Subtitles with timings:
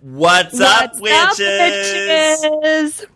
[0.00, 2.44] What's, up, What's witches?
[2.44, 3.06] up, witches?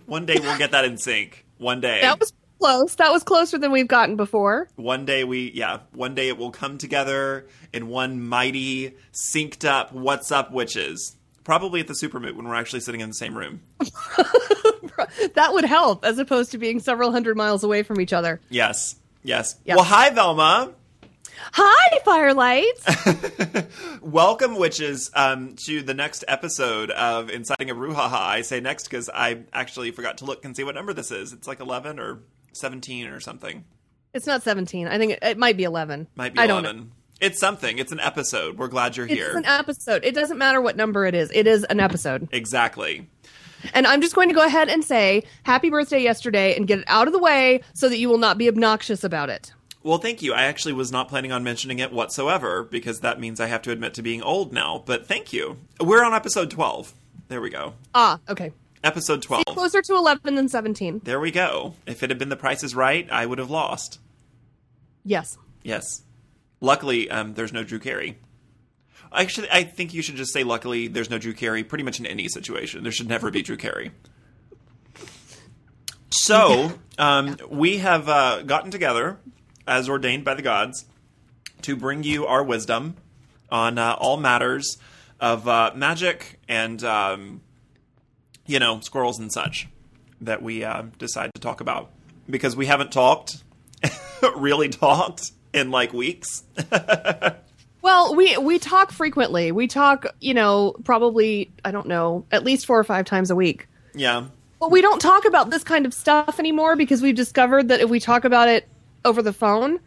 [0.06, 1.44] One day we'll get that in sync.
[1.58, 2.00] One day.
[2.02, 2.94] That was close.
[2.96, 4.68] That was closer than we've gotten before.
[4.76, 9.92] One day we, yeah, one day it will come together in one mighty, synced up
[9.92, 11.16] What's Up Witches.
[11.42, 13.62] Probably at the Supermoot when we're actually sitting in the same room.
[15.34, 18.40] That would help, as opposed to being several hundred miles away from each other.
[18.50, 19.56] Yes, yes.
[19.66, 20.72] Well, hi, Velma.
[21.52, 24.00] Hi, Fire Lytes.
[24.02, 28.12] Welcome, witches, um, to the next episode of Inciting a Brouhaha.
[28.12, 31.32] I say next because I actually forgot to look and see what number this is.
[31.32, 32.20] It's like 11 or
[32.52, 33.64] 17 or something.
[34.14, 34.86] it's not 17.
[34.86, 36.08] I think it, it might be 11.
[36.14, 36.76] Might be I don't 11.
[36.80, 36.86] know.
[37.20, 37.78] It's something.
[37.78, 38.56] It's an episode.
[38.58, 39.28] We're glad you're It's here.
[39.28, 40.04] It's an episode.
[40.04, 41.30] It doesn't matter what number it is.
[41.34, 42.28] It is an episode.
[42.32, 43.08] exactly.
[43.74, 46.84] And I'm just going to go ahead and say happy birthday yesterday and get it
[46.86, 49.52] out of the way so that you will not be obnoxious about it.
[49.82, 50.34] Well, thank you.
[50.34, 53.70] I actually was not planning on mentioning it whatsoever because that means I have to
[53.70, 54.82] admit to being old now.
[54.84, 55.56] But thank you.
[55.80, 56.92] We're on episode 12.
[57.28, 57.74] There we go.
[57.94, 58.52] Ah, okay.
[58.84, 59.44] Episode 12.
[59.46, 61.00] Closer to 11 than 17.
[61.04, 61.74] There we go.
[61.86, 64.00] If it had been the Price is Right, I would have lost.
[65.04, 65.38] Yes.
[65.62, 66.02] Yes.
[66.60, 68.18] Luckily, um, there's no Drew Carey.
[69.12, 72.06] Actually, I think you should just say luckily there's no Drew Carey pretty much in
[72.06, 72.82] any situation.
[72.82, 73.92] There should never be Drew Carey.
[76.10, 79.18] So, um, we have uh, gotten together,
[79.70, 80.84] as ordained by the gods,
[81.62, 82.96] to bring you our wisdom
[83.50, 84.76] on uh, all matters
[85.20, 87.40] of uh, magic and, um,
[88.46, 89.68] you know, squirrels and such
[90.20, 91.90] that we uh, decide to talk about.
[92.28, 93.42] Because we haven't talked,
[94.36, 96.44] really talked, in like weeks.
[97.82, 99.52] Well, we we talk frequently.
[99.52, 103.34] We talk, you know, probably I don't know, at least four or five times a
[103.34, 103.68] week.
[103.94, 104.26] yeah.
[104.60, 107.88] But we don't talk about this kind of stuff anymore because we've discovered that if
[107.88, 108.68] we talk about it
[109.04, 109.80] over the phone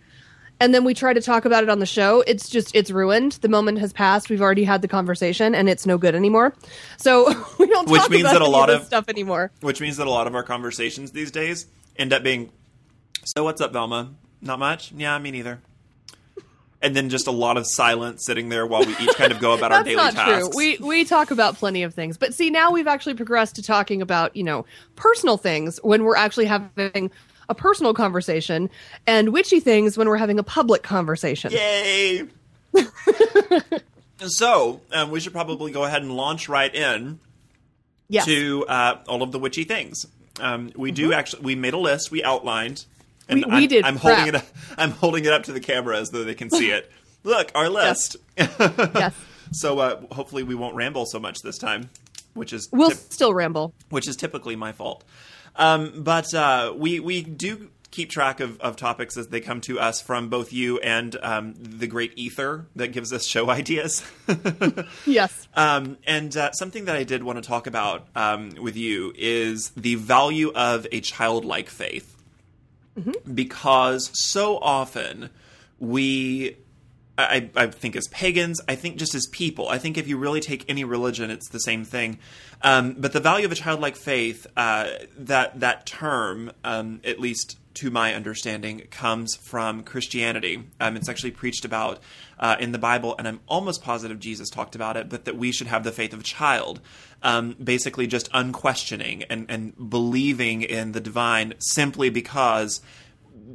[0.59, 3.33] and then we try to talk about it on the show, it's just it's ruined.
[3.42, 4.30] The moment has passed.
[4.30, 6.53] We've already had the conversation and it's no good anymore.
[6.97, 7.25] So
[7.59, 9.52] we don't Which talk means about that a lot of of- stuff anymore.
[9.61, 11.66] Which means that a lot of our conversations these days
[11.97, 12.52] end up being,
[13.25, 14.14] so what's up, Velma?
[14.42, 14.92] Not much?
[14.93, 15.59] Yeah, me neither.
[16.82, 19.54] And then just a lot of silence sitting there while we each kind of go
[19.54, 20.49] about our daily not tasks.
[20.49, 20.58] true.
[20.58, 24.02] We we talk about plenty of things, but see now we've actually progressed to talking
[24.02, 24.65] about you know
[24.98, 27.09] personal things when we're actually having
[27.49, 28.70] a personal conversation,
[29.08, 31.52] and witchy things when we're having a public conversation.
[31.52, 32.23] Yay!
[34.27, 37.20] so, um, we should probably go ahead and launch right in
[38.09, 38.26] Yes.
[38.26, 40.05] to uh, all of the witchy things.
[40.39, 41.42] Um, we do actually.
[41.43, 42.11] We made a list.
[42.11, 42.86] We outlined.
[43.30, 43.52] And Mm-hmm.
[43.52, 44.43] We- we I'm, did I'm holding prep.
[44.43, 44.49] it.
[44.77, 46.92] I'm holding it up to the camera as though they can see it.
[47.23, 48.17] Look, our list.
[48.37, 49.14] yes.
[49.52, 51.89] so uh, hopefully we won't ramble so much this time,
[52.33, 53.73] which is We'll still ramble.
[53.89, 55.05] which is typically my fault.
[55.55, 59.80] Um, but uh, we we do keep track of, of topics as they come to
[59.80, 64.03] us from both you and um, the great ether that gives us show ideas.
[65.05, 65.47] Yes.
[65.53, 69.69] Um, and uh, something that I did want to talk about um, with you is
[69.77, 72.09] the value of a childlike faith.
[73.31, 75.30] Because so often
[75.80, 76.58] we,
[77.18, 80.40] I, I think as pagans, I think just as people, I think if you really
[80.40, 82.18] take any religion, it's the same thing.
[82.64, 87.60] Um, but the value of a childlike faith, uh, that that term, um, at least
[87.76, 90.64] to my understanding, comes from Christianity.
[90.80, 92.00] Um, it's actually preached about
[92.40, 95.52] uh, in the Bible, and I'm almost positive Jesus talked about it, but that we
[95.52, 96.82] should have the faith of a child.
[97.22, 102.82] Um, basically, just unquestioning and, and believing in the divine simply because,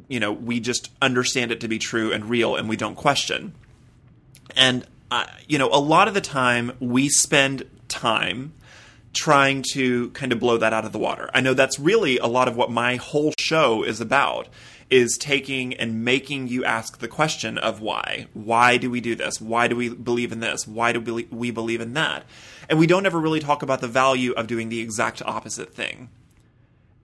[0.07, 3.53] you know, we just understand it to be true and real and we don't question.
[4.55, 8.53] And, uh, you know, a lot of the time we spend time
[9.13, 11.29] trying to kind of blow that out of the water.
[11.33, 14.47] I know that's really a lot of what my whole show is about
[14.89, 18.27] is taking and making you ask the question of why.
[18.33, 19.39] Why do we do this?
[19.39, 20.67] Why do we believe in this?
[20.67, 22.25] Why do we we believe in that?
[22.69, 26.09] And we don't ever really talk about the value of doing the exact opposite thing.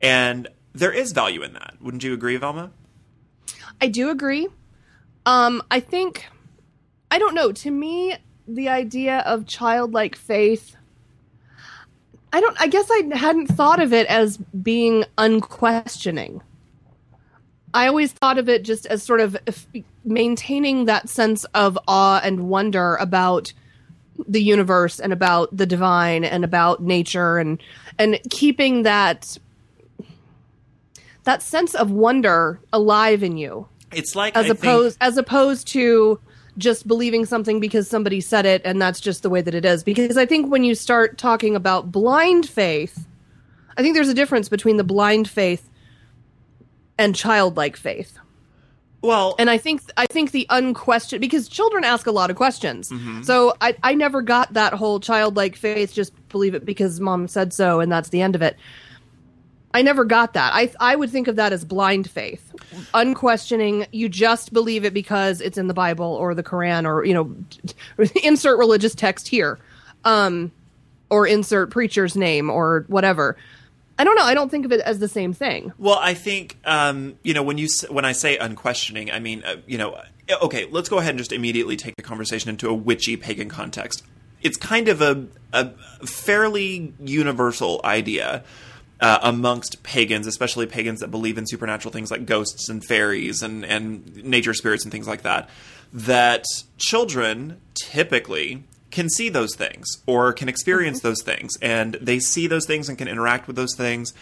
[0.01, 1.75] And there is value in that.
[1.81, 2.71] Wouldn't you agree, Velma?
[3.81, 4.47] I do agree.
[5.25, 6.25] Um, I think,
[7.09, 7.51] I don't know.
[7.51, 8.15] To me,
[8.47, 10.75] the idea of childlike faith,
[12.31, 12.59] I don't.
[12.59, 16.41] I guess I hadn't thought of it as being unquestioning.
[17.73, 19.37] I always thought of it just as sort of
[20.03, 23.53] maintaining that sense of awe and wonder about
[24.27, 27.61] the universe and about the divine and about nature and
[27.97, 29.37] and keeping that
[31.25, 35.67] that sense of wonder alive in you It's like as I think- opposed as opposed
[35.69, 36.19] to
[36.57, 39.83] just believing something because somebody said it and that's just the way that it is
[39.83, 43.05] because i think when you start talking about blind faith
[43.77, 45.69] i think there's a difference between the blind faith
[46.97, 48.17] and childlike faith
[49.01, 52.89] Well, And I think I think the unquestioned because children ask a lot of questions.
[52.89, 53.21] Mm-hmm.
[53.23, 57.53] So I I never got that whole childlike faith just believe it because mom said
[57.53, 58.55] so and that's the end of it.
[59.75, 60.53] I never got that.
[60.53, 62.53] I I would think of that as blind faith.
[62.93, 67.13] Unquestioning, you just believe it because it's in the Bible or the Quran or you
[67.13, 67.35] know
[68.23, 69.59] insert religious text here.
[70.05, 70.53] Um
[71.09, 73.35] or insert preacher's name or whatever.
[73.99, 74.23] I don't know.
[74.23, 75.73] I don't think of it as the same thing.
[75.77, 79.57] Well, I think um, you know when you when I say unquestioning, I mean uh,
[79.67, 80.05] you know uh,
[80.43, 80.67] okay.
[80.71, 84.03] Let's go ahead and just immediately take the conversation into a witchy pagan context.
[84.41, 85.71] It's kind of a, a
[86.05, 88.43] fairly universal idea
[89.01, 93.65] uh, amongst pagans, especially pagans that believe in supernatural things like ghosts and fairies and
[93.65, 95.49] and nature spirits and things like that.
[95.93, 96.45] That
[96.77, 102.65] children typically can see those things or can experience those things, and they see those
[102.65, 104.13] things and can interact with those things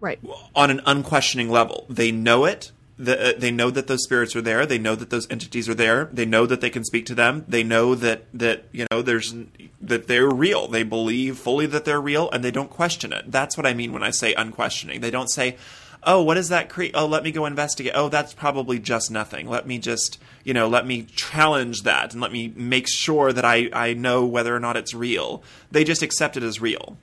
[0.00, 0.18] Right.
[0.54, 1.84] on an unquestioning level.
[1.90, 2.72] They know it.
[3.02, 4.66] The, uh, they know that those spirits are there.
[4.66, 6.10] They know that those entities are there.
[6.12, 7.46] They know that they can speak to them.
[7.48, 9.34] They know that that you know there's
[9.80, 10.68] that they're real.
[10.68, 13.32] They believe fully that they're real, and they don't question it.
[13.32, 15.00] That's what I mean when I say unquestioning.
[15.00, 15.56] They don't say,
[16.02, 16.70] "Oh, what is that?
[16.92, 17.92] Oh, let me go investigate.
[17.94, 19.48] Oh, that's probably just nothing.
[19.48, 23.46] Let me just you know let me challenge that and let me make sure that
[23.46, 26.98] I I know whether or not it's real." They just accept it as real.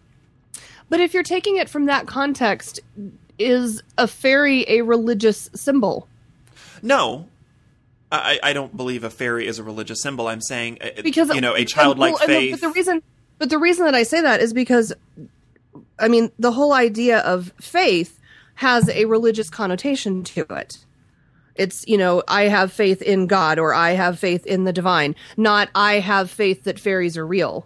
[0.90, 2.80] But if you're taking it from that context,
[3.40, 6.08] is a fairy a religious symbol?
[6.82, 7.28] No,
[8.12, 10.28] I, I don't believe a fairy is a religious symbol.
[10.28, 12.52] I'm saying uh, Because you know a childlike well, faith.
[12.52, 13.04] But the reason,
[13.38, 14.94] but the reason that I say that is because,
[16.00, 18.20] I mean, the whole idea of faith
[18.56, 20.78] has a religious connotation to it.
[21.56, 25.16] It's you know I have faith in God or I have faith in the divine,
[25.36, 27.66] not I have faith that fairies are real.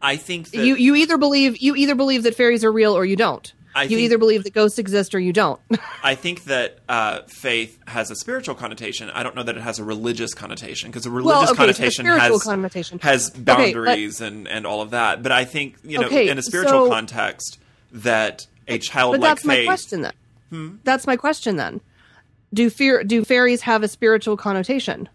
[0.00, 3.04] I think that you you either believe you either believe that fairies are real or
[3.04, 3.52] you don't.
[3.74, 5.60] I you either believe that ghosts exist or you don't.
[6.02, 9.10] I think that uh, faith has a spiritual connotation.
[9.10, 12.42] I don't know that it has a religious connotation because a religious okay, connotation has
[12.42, 12.98] connotation.
[13.00, 15.22] has Okay, but- boundaries and and all of that.
[15.22, 17.58] But I think you know Okay, in a spiritual so- context
[17.92, 19.66] that a But childlike that's my faith.
[19.66, 20.78] question then.
[20.84, 21.80] That's my question then.
[22.52, 25.08] Do fear do fairies have a spiritual connotation?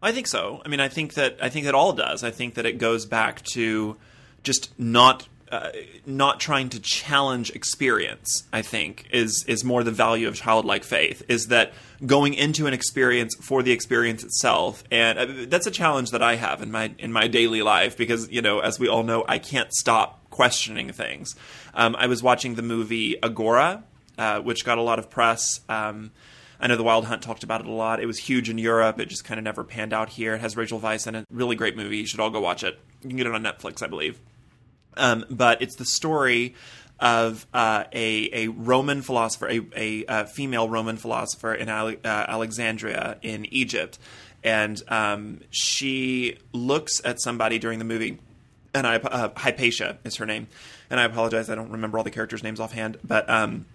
[0.00, 0.62] I think so.
[0.64, 2.22] I mean, I think that I think that all does.
[2.22, 3.96] I think that it goes back to
[4.44, 5.70] just not uh,
[6.06, 8.44] not trying to challenge experience.
[8.54, 11.22] I think is is more the value of childlike faith.
[11.28, 11.74] Is that
[12.06, 16.36] going into an experience for the experience itself, and uh, that's a challenge that I
[16.36, 19.38] have in my in my daily life because you know, as we all know, I
[19.38, 21.36] can't stop questioning things.
[21.74, 23.84] Um, I was watching the movie Agora,
[24.16, 25.60] uh, which got a lot of press.
[25.68, 26.12] Um,
[26.58, 28.00] I know the Wild Hunt talked about it a lot.
[28.00, 28.98] It was huge in Europe.
[28.98, 30.34] It just kind of never panned out here.
[30.34, 31.26] It has Rachel Weisz in it.
[31.30, 31.98] Really great movie.
[31.98, 32.78] You should all go watch it.
[33.02, 34.18] You can get it on Netflix, I believe.
[34.96, 36.54] Um, but it's the story
[37.00, 42.26] of uh, a, a Roman philosopher, a, a, uh female Roman philosopher in Ale- uh,
[42.28, 43.98] Alexandria in Egypt.
[44.44, 48.18] And um, she looks at somebody during the movie,
[48.74, 50.48] and I, uh, Hypatia is her name.
[50.90, 52.98] And I apologize, I don't remember all the characters' names offhand.
[53.04, 53.66] But um,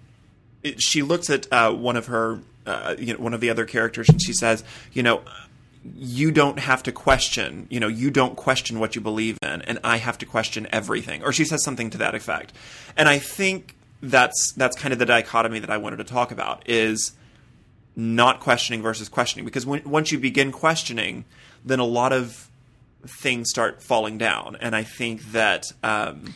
[0.64, 3.66] it, she looks at uh, one of her, uh, you know, one of the other
[3.66, 4.64] characters, and she says,
[4.94, 5.22] you know,
[5.96, 9.80] you don't have to question, you know, you don't question what you believe in, and
[9.84, 11.24] I have to question everything.
[11.24, 12.54] Or she says something to that effect.
[12.96, 16.68] And I think that's that's kind of the dichotomy that I wanted to talk about
[16.68, 17.14] is
[17.96, 21.26] not questioning versus questioning because when, once you begin questioning,
[21.66, 22.50] then a lot of
[23.08, 24.56] things start falling down.
[24.60, 26.36] And I think that um,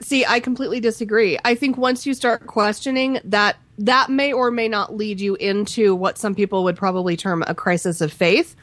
[0.00, 1.38] See, I completely disagree.
[1.44, 5.94] I think once you start questioning that that may or may not lead you into
[5.94, 8.54] what some people would probably term a crisis of faith,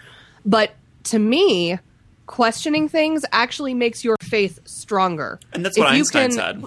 [0.45, 0.71] but
[1.05, 1.79] to me,
[2.27, 5.39] questioning things actually makes your faith stronger.
[5.53, 6.63] and that's what If you Einstein can- said.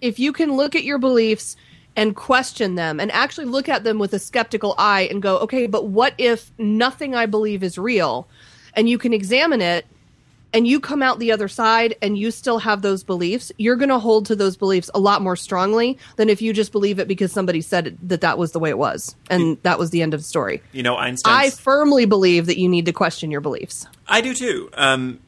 [0.00, 1.56] if you can look at your beliefs
[1.94, 5.66] and question them and actually look at them with a skeptical eye and go, okay,
[5.66, 8.26] but what if nothing I believe is real?
[8.74, 9.84] And you can examine it
[10.52, 13.88] and you come out the other side and you still have those beliefs, you're going
[13.88, 17.08] to hold to those beliefs a lot more strongly than if you just believe it
[17.08, 20.14] because somebody said that that was the way it was and that was the end
[20.14, 20.62] of the story.
[20.72, 21.34] You know, Einstein.
[21.34, 23.86] I firmly believe that you need to question your beliefs.
[24.06, 24.70] I do too.
[24.74, 25.20] Um,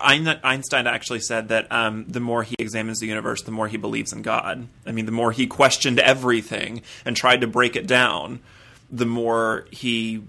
[0.00, 4.12] Einstein actually said that um, the more he examines the universe, the more he believes
[4.12, 4.66] in God.
[4.86, 8.40] I mean, the more he questioned everything and tried to break it down,
[8.90, 10.22] the more he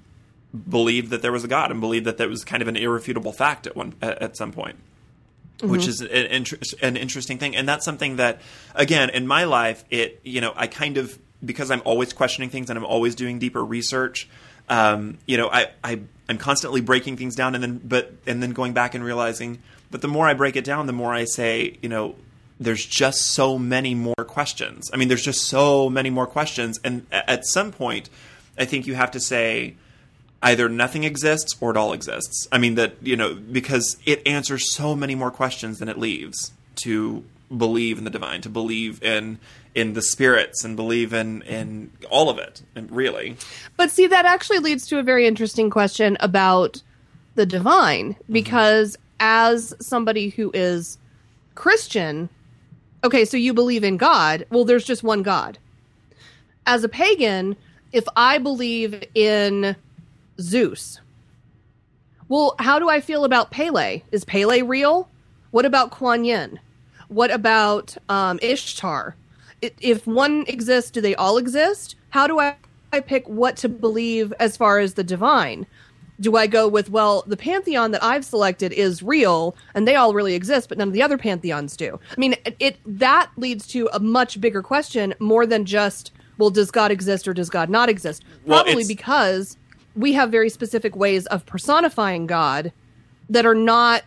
[0.54, 3.32] believed that there was a God and believed that that was kind of an irrefutable
[3.32, 4.78] fact at one at, some point.
[5.62, 8.40] Which is an, inter- an interesting thing, and that's something that,
[8.76, 12.70] again, in my life, it you know I kind of because I'm always questioning things
[12.70, 14.30] and I'm always doing deeper research
[14.70, 18.52] um, you know, I, I I'm constantly breaking things down and then but and then
[18.52, 19.60] going back and realizing
[19.92, 22.16] but the more I break it down, the more I say, you know,
[22.60, 24.92] there's just so many more questions.
[24.94, 28.10] I mean, there's just so many more questions, and at some point,
[28.58, 29.76] I think you have to say
[30.42, 32.48] either nothing exists or it all exists.
[32.52, 36.52] I mean that you know because it answers so many more questions than it leaves
[36.84, 37.24] to
[37.56, 39.40] believe in the divine, to believe in
[39.76, 43.38] in the spirits and believe in in all of it, and really.
[43.78, 46.82] But see, that actually leads to a very interesting question about
[47.36, 48.34] the divine, mm-hmm.
[48.34, 49.04] because mm-hmm.
[49.20, 50.98] as somebody who is
[51.56, 52.30] Christian,
[53.04, 54.46] okay, so you believe in God.
[54.50, 55.58] Well, there's just one God.
[56.66, 57.56] As a pagan,
[57.92, 59.76] if I believe in
[60.40, 61.02] Zeus,
[62.28, 64.04] well, how do I feel about Pele?
[64.12, 65.10] Is Pele real?
[65.52, 66.60] What about Kuan Yin?
[67.08, 69.16] What about um, Ishtar?
[69.62, 71.96] if one exists, do they all exist?
[72.10, 72.56] How do I,
[72.94, 75.68] I pick what to believe as far as the divine?
[76.20, 80.14] Do I go with, well, the pantheon that I've selected is real and they all
[80.14, 82.00] really exist, but none of the other pantheons do?
[82.12, 86.50] I mean, it, it that leads to a much bigger question more than just, well,
[86.50, 88.24] does God exist or does God not exist?
[88.46, 89.58] Probably well, because
[90.00, 92.72] we have very specific ways of personifying God
[93.30, 94.04] that are not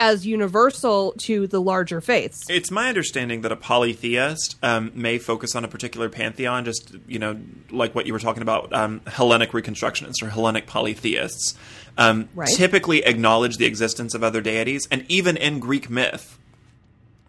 [0.00, 2.42] as universal to the larger faiths.
[2.50, 7.20] It's my understanding that a polytheist um, may focus on a particular pantheon, just you
[7.20, 7.38] know,
[7.70, 11.54] like what you were talking about, um, Hellenic reconstructionists or Hellenic polytheists.
[11.96, 12.48] Um, right.
[12.56, 16.38] Typically acknowledge the existence of other deities, and even in Greek myth,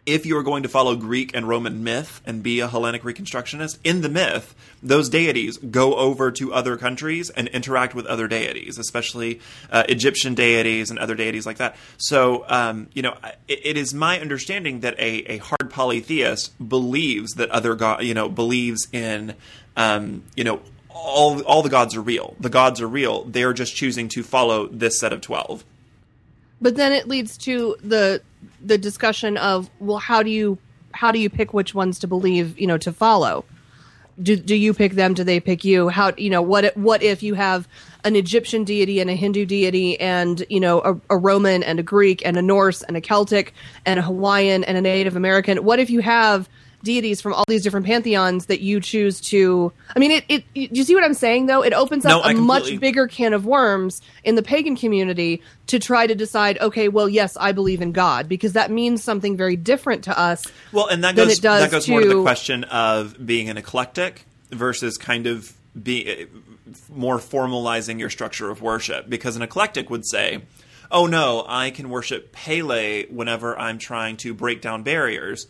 [0.05, 3.79] if you are going to follow Greek and Roman myth and be a Hellenic Reconstructionist,
[3.83, 8.77] in the myth, those deities go over to other countries and interact with other deities,
[8.77, 9.39] especially
[9.71, 11.75] uh, Egyptian deities and other deities like that.
[11.97, 17.33] So, um, you know, it, it is my understanding that a, a hard polytheist believes
[17.33, 19.33] that other god, you know, believes in,
[19.75, 22.35] um, you know, all all the gods are real.
[22.39, 23.25] The gods are real.
[23.25, 25.65] They are just choosing to follow this set of twelve.
[26.61, 28.21] But then it leads to the
[28.65, 30.57] the discussion of well, how do you
[30.93, 32.59] how do you pick which ones to believe?
[32.59, 33.45] You know, to follow.
[34.21, 35.13] Do do you pick them?
[35.13, 35.89] Do they pick you?
[35.89, 36.75] How you know what?
[36.77, 37.67] What if you have
[38.03, 41.83] an Egyptian deity and a Hindu deity, and you know a, a Roman and a
[41.83, 43.53] Greek and a Norse and a Celtic
[43.85, 45.63] and a Hawaiian and a Native American?
[45.65, 46.49] What if you have
[46.85, 50.83] deities from all these different pantheons that you choose to i mean it, it you
[50.83, 51.63] see what i'm saying though?
[51.63, 55.79] It opens up no, a much bigger can of worms in the pagan community to
[55.79, 59.57] try to decide okay well yes i believe in god because that means something very
[59.57, 63.25] different to us well and that goes that goes to, more to the question of
[63.25, 66.27] being an eclectic versus kind of being
[66.89, 70.41] more formalizing your structure of worship because an eclectic would say
[70.91, 75.47] oh no i can worship pele whenever i'm trying to break down barriers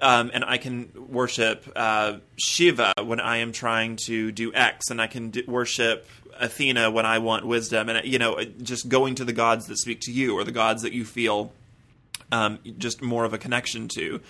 [0.00, 5.00] um, and I can worship uh, Shiva when I am trying to do X, and
[5.00, 6.06] I can worship
[6.38, 10.00] Athena when I want wisdom, and you know, just going to the gods that speak
[10.02, 11.52] to you or the gods that you feel
[12.30, 14.20] um, just more of a connection to.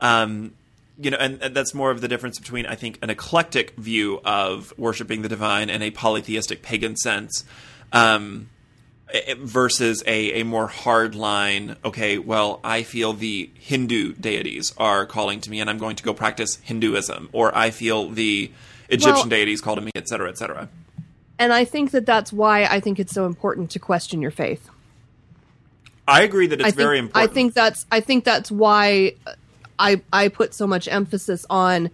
[0.00, 0.54] Um,
[0.98, 4.20] you know, and, and, that's more of the difference between I think an eclectic view
[4.24, 7.44] of worshiping the divine and a polytheistic pagan sense.
[7.92, 8.48] Um,
[9.14, 14.74] Eh, eh, versus a, a more hard line okay well i feel the hindu deities
[14.78, 18.50] are calling to me and i'm going to go practice hinduism or i feel the
[18.88, 20.68] egyptian well, deities call to me et cetera et cetera.
[21.38, 24.68] And i think that that's why i think it's so important to question your faith.
[26.08, 27.30] I agree that it's think, very important.
[27.30, 29.14] i think that's i think that's why
[29.78, 31.90] i i put so much emphasis on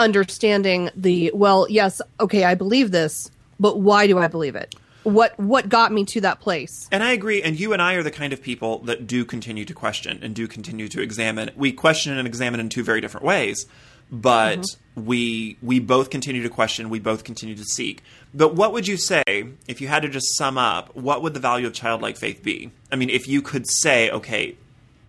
[0.00, 3.30] understanding the well yes okay i believe this
[3.60, 6.88] but why do i believe it what what got me to that place.
[6.90, 7.42] And I agree.
[7.42, 10.34] And you and I are the kind of people that do continue to question and
[10.34, 11.50] do continue to examine.
[11.56, 13.66] We question and examine in two very different ways,
[14.10, 15.04] but mm-hmm.
[15.06, 16.90] we we both continue to question.
[16.90, 18.02] We both continue to seek.
[18.34, 19.22] But what would you say
[19.66, 20.94] if you had to just sum up?
[20.94, 22.70] What would the value of childlike faith be?
[22.92, 24.56] I mean, if you could say, okay,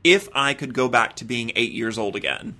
[0.03, 2.55] if I could go back to being eight years old again,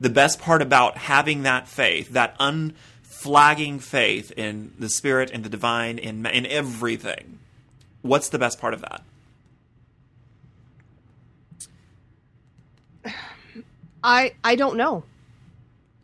[0.00, 2.74] the best part about having that faith, that un
[3.22, 7.38] flagging faith in the spirit and the divine in in everything.
[8.02, 9.02] What's the best part of that?
[14.02, 15.04] I I don't know.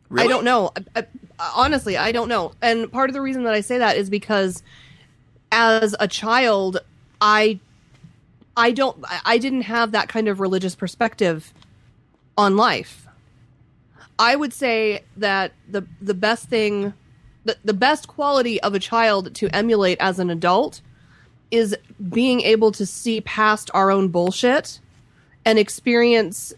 [0.09, 0.27] Really?
[0.27, 0.71] I don't know.
[0.95, 2.53] I, I, honestly, I don't know.
[2.63, 4.63] And part of the reason that I say that is because
[5.51, 6.79] as a child,
[7.21, 7.59] I
[8.57, 11.53] I don't I didn't have that kind of religious perspective
[12.37, 13.09] on life.
[14.21, 16.95] I would say that the the best thing
[17.65, 20.81] the, best quality of a child to emulate as an adult
[21.51, 21.77] is
[22.11, 24.81] being able to see past our own bullshit
[25.45, 26.53] and experience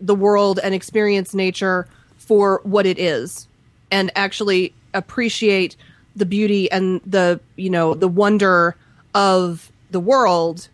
[0.00, 1.88] the world and experience nature
[2.18, 3.48] for what it is
[3.90, 5.76] and actually appreciate
[6.16, 8.74] the beauty and the you know the wonder
[9.14, 10.68] of the world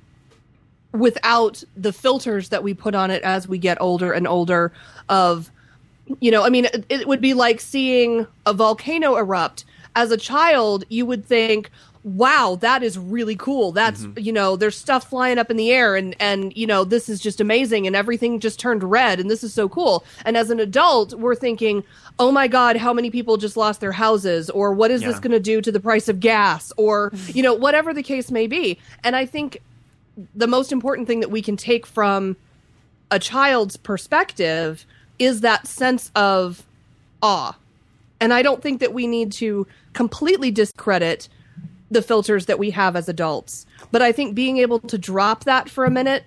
[0.92, 4.73] without the filters that we put on it as we get older and older
[5.09, 5.51] of
[6.21, 9.64] you know i mean it, it would be like seeing a volcano erupt.
[9.94, 11.71] As a child you would think
[12.04, 13.71] wow that is really cool.
[13.73, 14.18] That's Mm-hmm.
[14.18, 17.21] you know there's stuff flying up in the air and and you know this is
[17.21, 20.04] just amazing and everything just turned red and this is so cool.
[20.25, 21.85] And as an adult we're thinking
[22.18, 25.32] oh my god how many people just lost their houses or what is this going
[25.32, 28.78] to do to the price of gas or you know whatever the case may be.
[29.04, 29.59] And i think
[30.35, 32.37] the most important thing that we can take from
[33.11, 34.85] a child's perspective
[35.22, 36.64] is that sense of
[37.22, 37.56] awe.
[38.20, 41.28] And I don't think that we need to completely discredit
[41.90, 43.66] the filters that we have as adults.
[43.90, 46.24] But I think being able to drop that for a minute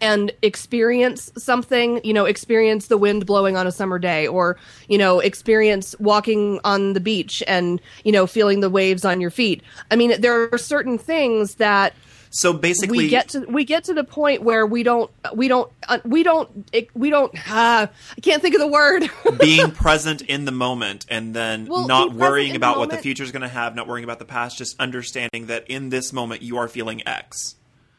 [0.00, 4.56] and experience something, you know, experience the wind blowing on a summer day or,
[4.88, 9.30] you know, experience walking on the beach and, you know, feeling the waves on your
[9.30, 9.62] feet.
[9.90, 11.94] I mean, there are certain things that
[12.34, 15.70] So basically, we get to we get to the point where we don't we don't
[15.86, 17.86] uh, we don't we don't uh,
[18.16, 19.10] I can't think of the word.
[19.38, 22.96] being present in the moment and then Well, not worrying in the about what the
[22.96, 26.10] future is going to have, not worrying about the past, just understanding that in this
[26.10, 27.56] moment you are feeling X.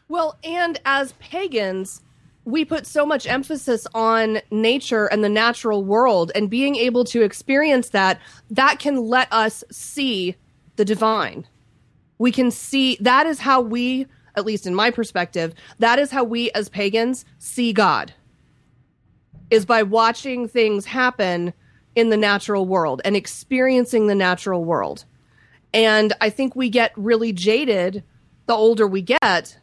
[0.09, 2.01] well, and as pagans,
[2.43, 7.21] we put so much emphasis on nature and the natural world and being able to
[7.21, 10.35] experience that that can let us see
[10.75, 11.47] the divine.
[12.17, 16.23] We can see that is how we at least in my perspective, that is how
[16.23, 18.13] we as pagans see God.
[19.53, 21.53] is by watching things happen
[21.95, 25.05] in the natural world and experiencing the natural world.
[25.73, 28.03] And I think we get really jaded
[28.47, 29.57] the older we get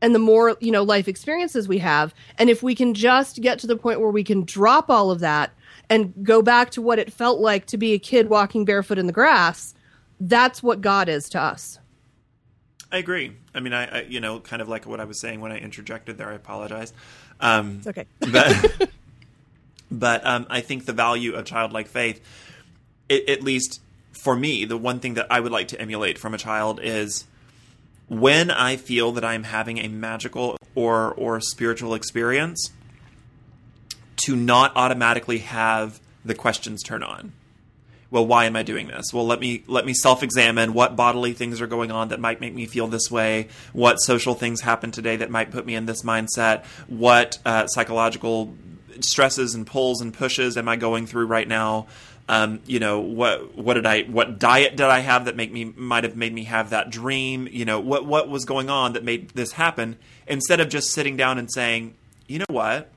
[0.00, 2.14] and the more, you know, life experiences we have.
[2.38, 5.20] And if we can just get to the point where we can drop all of
[5.20, 5.52] that
[5.90, 9.06] and go back to what it felt like to be a kid walking barefoot in
[9.06, 9.74] the grass,
[10.20, 11.78] that's what God is to us.
[12.94, 13.32] I agree.
[13.52, 15.58] I mean, I, I you know, kind of like what I was saying when I
[15.58, 16.30] interjected there.
[16.30, 16.92] I apologize.
[17.40, 18.06] Um, It's okay.
[18.20, 18.88] but
[19.90, 22.20] but um, I think the value of childlike faith,
[23.08, 23.80] it, at least
[24.12, 27.24] for me, the one thing that I would like to emulate from a child is
[28.06, 32.70] when I feel that I'm having a magical or or spiritual experience,
[34.18, 37.32] to not automatically have the questions turn on.
[38.14, 39.12] Well, why am I doing this?
[39.12, 42.54] Well, let me let me self-examine what bodily things are going on that might make
[42.54, 43.48] me feel this way.
[43.72, 46.64] What social things happen today that might put me in this mindset?
[46.86, 48.54] What uh, psychological
[49.00, 51.88] stresses and pulls and pushes am I going through right now?
[52.28, 55.64] Um, you know what what did I what diet did I have that make me
[55.64, 57.48] might have made me have that dream?
[57.50, 59.96] You know what what was going on that made this happen?
[60.28, 61.94] Instead of just sitting down and saying,
[62.28, 62.92] you know what,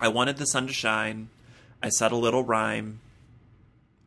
[0.00, 1.28] I wanted the sun to shine.
[1.82, 3.00] I said a little rhyme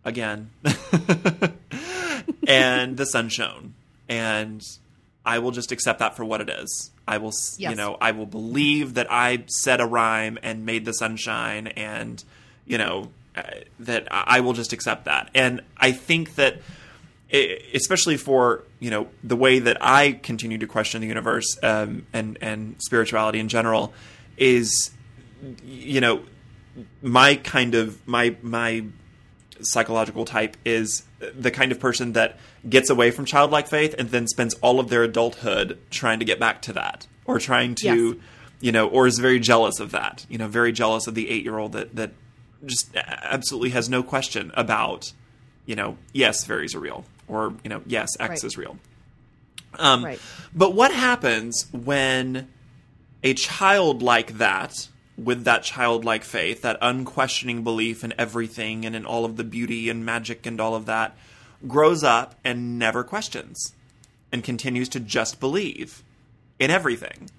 [0.08, 0.50] again,
[2.48, 3.76] and the sun shone,
[4.10, 4.64] and
[5.26, 6.92] I will just accept that for what it is.
[7.08, 10.86] I will, s you know, I will believe that I said a rhyme and made
[10.86, 12.24] the sunshine, and
[12.66, 13.44] you know uh,
[13.82, 15.30] that I will just accept that.
[15.36, 16.62] And I think that,
[17.32, 22.38] especially for you know the way that I continue to question the universe um, and
[22.42, 23.94] and spirituality in general,
[24.38, 24.92] is
[25.66, 26.24] you know
[27.02, 28.84] my kind of my my
[29.62, 32.38] psychological type is the kind of person that
[32.70, 36.40] gets away from childlike faith and then spends all of their adulthood trying to get
[36.40, 38.16] back to that or trying to Yes.
[38.62, 41.72] you know or is very jealous of that you know very jealous of the 8-year-old
[41.74, 42.12] that that
[42.66, 45.12] just absolutely has no question about
[45.66, 48.44] you know yes fairies are real or you know yes x Right.
[48.44, 48.78] is real
[49.80, 50.20] um, Right.
[50.56, 52.48] but what happens when
[53.24, 59.06] a child like that, with that childlike faith, that unquestioning belief in everything and in
[59.06, 61.16] all of the beauty and magic and all of that,
[61.68, 63.74] grows up and never questions
[64.32, 66.04] and continues to just believe
[66.60, 67.30] in everything?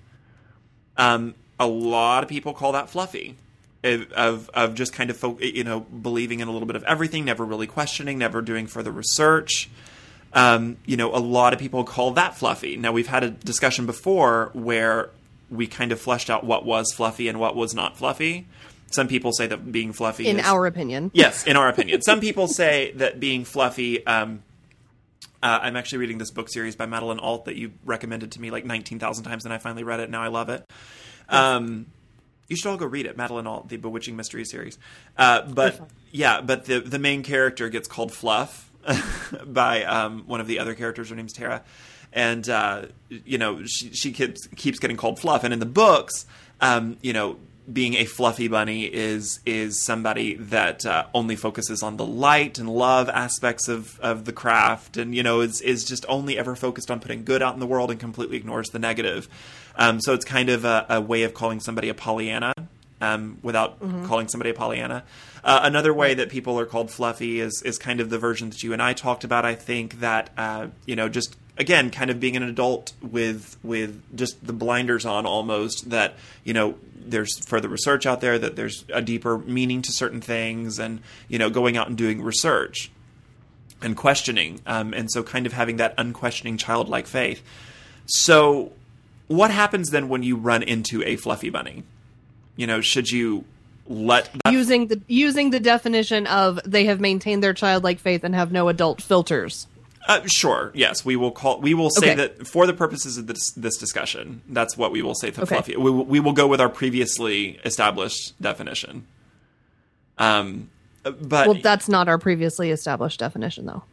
[0.97, 3.37] Um, a lot of people call that fluffy.
[3.85, 7.45] Of, of just kind of you know believing in a little bit of everything, never
[7.45, 9.71] really questioning, never doing further research
[10.33, 12.77] um, you know, a lot of people call that fluffy.
[12.77, 15.11] Now, we've had a discussion before where
[15.51, 18.47] we kind of fleshed out what was fluffy and what was not fluffy.
[18.91, 21.11] Some people say that being fluffy In is, our opinion.
[21.13, 22.01] yes, in our opinion.
[22.03, 24.07] Some people say that being fluffy.
[24.07, 24.43] Um,
[25.43, 28.51] uh, I'm actually reading this book series by Madelyn Alt that you recommended to me
[28.51, 30.11] like 19,000 times, and I finally read it.
[30.11, 30.65] Now I love it.
[31.29, 31.87] Um,
[32.49, 34.79] you should all go read it, Madelyn Alt, the Bewitching Mystery series.
[35.17, 35.79] Uh, but
[36.11, 38.73] yeah, but the the main character gets called Fluff
[39.47, 41.11] by um, one of the other characters.
[41.11, 41.63] Her name's Tara,
[42.13, 45.45] and uh, you know she she keeps keeps getting called Fluff.
[45.45, 46.27] And in the books,
[46.61, 47.37] um, you know,
[47.71, 52.69] being a fluffy bunny is is somebody that uh, only focuses on the light and
[52.69, 56.91] love aspects of, of the craft, and you know is is just only ever focused
[56.91, 59.29] on putting good out in the world and completely ignores the negative.
[59.77, 62.53] Um, so it's kind of a, a, way of calling somebody a Pollyanna
[63.01, 64.07] um, without mm-hmm.
[64.07, 65.05] calling somebody a Pollyanna.
[65.45, 68.63] Uh, another way that people are called fluffy is is kind of the version that
[68.63, 69.45] you and I talked about.
[69.45, 74.01] I think that uh, you know just again kind of being an adult with with
[74.17, 78.85] just the blinders on almost that you know there's further research out there that there's
[78.93, 82.91] a deeper meaning to certain things and you know going out and doing research
[83.83, 87.43] and questioning um, and so kind of having that unquestioning childlike faith.
[88.07, 88.73] So
[89.27, 91.85] what happens then when you run into a fluffy bunny?
[92.57, 93.45] You know should you
[93.87, 94.53] let that...
[94.53, 98.69] using the using the definition of they have maintained their childlike faith and have no
[98.69, 99.67] adult filters
[100.09, 100.73] uh, sure.
[100.75, 101.61] Yes, we will call.
[101.61, 102.15] We will say okay.
[102.17, 105.57] that for the purposes of this, this discussion, that's what we will say for okay.
[105.57, 105.77] fluffy.
[105.77, 109.07] We, we will go with our previously established definition.
[110.17, 110.71] Um,
[111.03, 113.85] but well, that's not our previously established definition, though.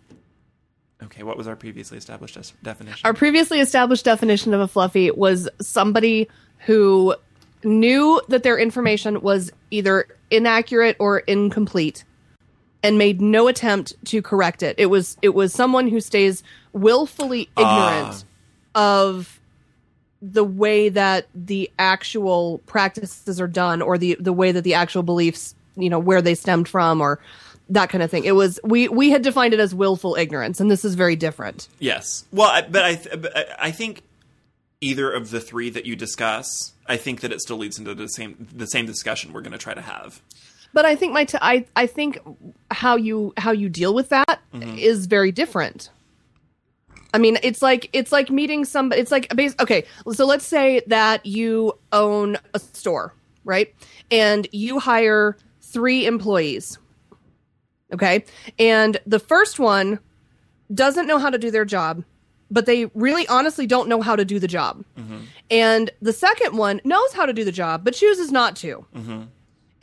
[1.03, 3.01] Okay, what was our previously established definition?
[3.03, 7.13] Our previously established definition of a fluffy was somebody who
[7.63, 12.05] knew that their information was either inaccurate or incomplete
[12.85, 14.75] and made no attempt to correct it.
[14.77, 18.23] It was it was someone who stays willfully ignorant
[18.75, 18.79] uh.
[18.79, 19.39] of
[20.21, 25.03] the way that the actual practices are done or the the way that the actual
[25.03, 27.19] beliefs, you know, where they stemmed from or
[27.69, 28.25] that kind of thing.
[28.25, 31.67] It was we we had defined it as willful ignorance and this is very different.
[31.79, 32.25] Yes.
[32.31, 34.03] Well, I, but I but I think
[34.79, 38.07] either of the three that you discuss, I think that it still leads into the
[38.07, 40.21] same the same discussion we're going to try to have
[40.75, 42.19] but I think my t- I I think
[42.69, 44.77] how you how you deal with that mm-hmm.
[44.77, 45.89] is very different.
[47.13, 49.01] I mean, it's like it's like meeting somebody.
[49.01, 49.55] It's like base.
[49.59, 53.13] Okay, so let's say that you own a store,
[53.45, 53.73] right?
[54.11, 56.77] And you hire three employees.
[57.93, 58.25] Okay,
[58.59, 59.99] and the first one
[60.73, 62.03] doesn't know how to do their job,
[62.51, 64.83] but they really honestly don't know how to do the job.
[64.97, 65.19] Mm-hmm.
[65.49, 68.85] And the second one knows how to do the job, but chooses not to.
[68.93, 69.21] Mm-hmm.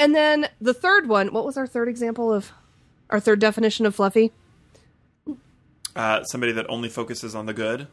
[0.02, 2.50] And then the third one, what was our third example of
[3.08, 4.32] our third definition of fluffy?
[5.94, 7.86] Uh, somebody that only focuses on the good.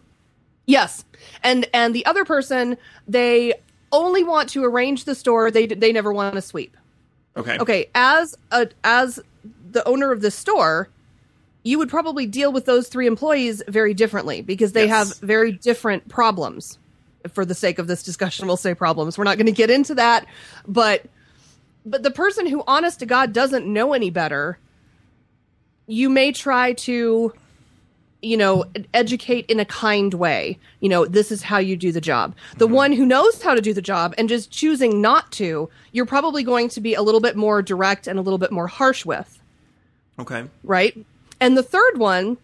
[0.66, 1.06] Yes,
[1.44, 3.54] and and the other person they
[3.92, 5.52] only want to arrange the store.
[5.52, 6.76] They they never want to sweep.
[7.38, 7.60] Okay.
[7.60, 7.92] Okay.
[7.94, 9.20] As a as
[9.72, 10.90] the owner of the store,
[11.62, 15.10] you would probably deal with those three employees very differently because they yes.
[15.10, 16.80] have very different problems.
[17.34, 19.16] For the sake of this discussion, we'll say problems.
[19.16, 20.26] We're not going to get into that,
[20.66, 21.06] but
[21.86, 24.60] but the person who honest to god doesn't know any better
[25.88, 27.34] you may try to
[28.22, 30.58] you know educate in a kind way.
[30.80, 32.36] You know this is how you do the job.
[32.58, 32.76] The mm-hmm.
[32.76, 36.44] one who knows how to do the job and just choosing not to you're probably
[36.44, 39.40] going to be a little bit more direct and a little bit more harsh with.
[40.20, 40.46] Okay.
[40.64, 40.98] Right?
[41.40, 42.38] And the third one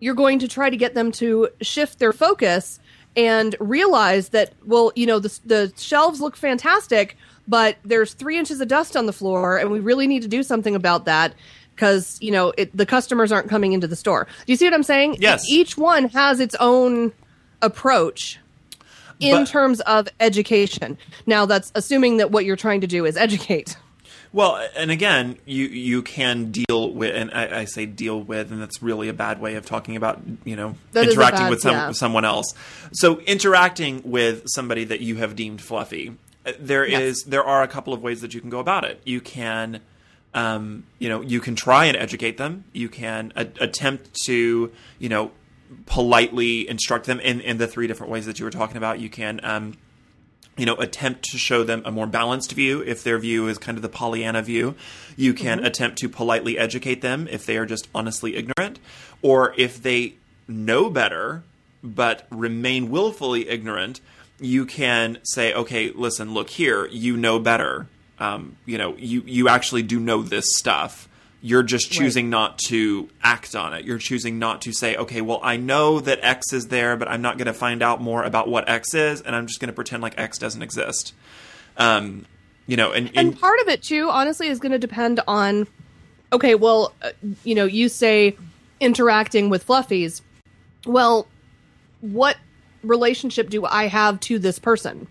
[0.00, 2.80] you're going to try to get them to shift their focus
[3.16, 7.16] and realize that well you know the, the shelves look fantastic
[7.50, 10.44] but there's three inches of dust on the floor, and we really need to do
[10.44, 11.34] something about that
[11.74, 14.26] because you know it, the customers aren't coming into the store.
[14.46, 15.16] Do you see what I'm saying?
[15.18, 15.44] Yes.
[15.48, 17.12] Each one has its own
[17.60, 18.38] approach
[19.18, 20.96] in but, terms of education.
[21.26, 23.76] Now, that's assuming that what you're trying to do is educate.
[24.32, 28.62] Well, and again, you you can deal with, and I, I, say deal with, and
[28.62, 31.72] that's really a bad way of talking about, you know, that interacting bad, with some,
[31.72, 31.90] yeah.
[31.90, 32.54] someone else.
[32.92, 36.16] So, interacting with somebody that you have deemed fluffy
[36.58, 37.00] there yes.
[37.00, 39.00] is there are a couple of ways that you can go about it.
[39.04, 39.80] You can
[40.34, 42.64] um, you know you can try and educate them.
[42.72, 45.32] You can a- attempt to you know
[45.86, 49.00] politely instruct them in in the three different ways that you were talking about.
[49.00, 49.74] You can um,
[50.56, 53.76] you know attempt to show them a more balanced view if their view is kind
[53.76, 54.74] of the Pollyanna view.
[55.16, 55.66] You can mm-hmm.
[55.66, 58.78] attempt to politely educate them if they are just honestly ignorant,
[59.20, 60.14] or if they
[60.48, 61.42] know better
[61.82, 64.00] but remain willfully ignorant
[64.40, 67.86] you can say, okay, listen, look here, you know better.
[68.18, 71.08] Um, you know, you you actually do know this stuff.
[71.42, 72.30] You're just choosing right.
[72.30, 73.86] not to act on it.
[73.86, 77.22] You're choosing not to say, okay, well, I know that X is there, but I'm
[77.22, 79.74] not going to find out more about what X is, and I'm just going to
[79.74, 81.14] pretend like X doesn't exist.
[81.78, 82.26] Um,
[82.66, 85.66] you know, and, and, and part of it too, honestly, is going to depend on.
[86.32, 87.10] Okay, well, uh,
[87.42, 88.36] you know, you say
[88.78, 90.20] interacting with fluffies.
[90.86, 91.26] Well,
[92.02, 92.36] what
[92.82, 95.06] relationship do I have to this person?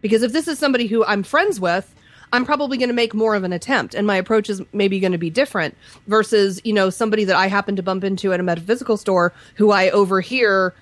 [0.00, 1.94] Because if this is somebody who I'm friends with,
[2.32, 5.12] I'm probably going to make more of an attempt and my approach is maybe going
[5.12, 5.76] to be different
[6.08, 9.70] versus, you know, somebody that I happen to bump into at a metaphysical store who
[9.70, 10.74] I overhear,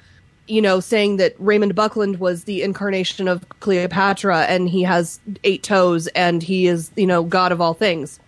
[0.46, 5.62] you know, saying that Raymond Buckland was the incarnation of Cleopatra and he has eight
[5.62, 8.18] toes and he is, you know, God of all things.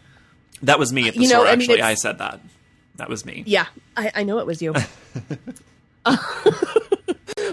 [0.63, 1.75] That was me at the you store, know, actually.
[1.75, 2.41] I, mean, I said that.
[2.97, 3.43] That was me.
[3.47, 3.67] Yeah,
[3.97, 4.75] I, I know it was you.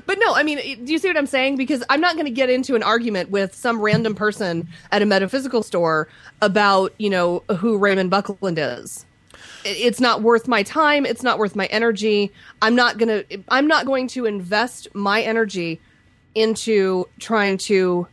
[0.05, 1.55] but no, I mean, do you see what I'm saying?
[1.57, 5.05] Because I'm not going to get into an argument with some random person at a
[5.05, 6.07] metaphysical store
[6.41, 9.05] about, you know, who Raymond Buckland is.
[9.63, 11.05] It's not worth my time.
[11.05, 12.31] It's not worth my energy.
[12.61, 15.79] I'm not going to, I'm not going to invest my energy
[16.33, 18.07] into trying to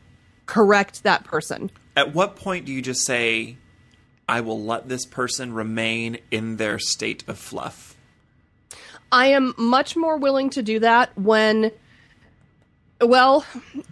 [0.47, 1.71] correct that person.
[1.97, 3.57] At what point do you just say,
[4.29, 7.88] I will let this person remain in their state of fluff?
[9.11, 11.73] I am much more willing to do that when,
[13.01, 13.45] well,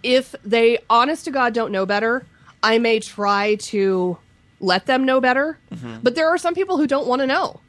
[0.03, 2.25] if they, honest to God, don't know better,
[2.61, 4.17] I may try to
[4.59, 5.59] let them know better.
[5.71, 5.97] Mm-hmm.
[6.03, 7.59] But there are some people who don't want to know.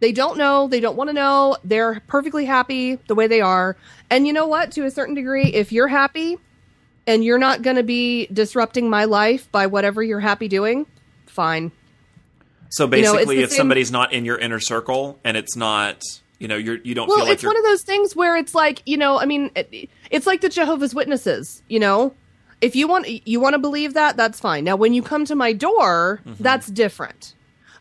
[0.00, 0.66] They don't know.
[0.66, 1.58] They don't want to know.
[1.62, 3.76] They're perfectly happy the way they are.
[4.08, 4.72] And you know what?
[4.72, 6.38] To a certain degree, if you're happy
[7.06, 10.86] and you're not going to be disrupting my life by whatever you're happy doing,
[11.26, 11.70] fine.
[12.70, 13.58] So basically, you know, if same...
[13.58, 16.02] somebody's not in your inner circle and it's not,
[16.40, 18.54] you know, you're you don't well, feel like it's one of those things where it's
[18.54, 22.14] like, you know, I mean, it, it's like the Jehovah's Witnesses, you know.
[22.62, 24.64] If you want you want to believe that, that's fine.
[24.64, 26.42] Now, when you come to my door, mm-hmm.
[26.42, 27.34] that's different.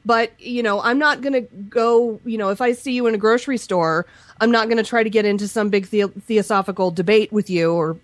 [0.05, 2.19] But you know, I'm not going to go.
[2.25, 4.05] You know, if I see you in a grocery store,
[4.41, 7.73] I'm not going to try to get into some big the- theosophical debate with you
[7.73, 7.97] or,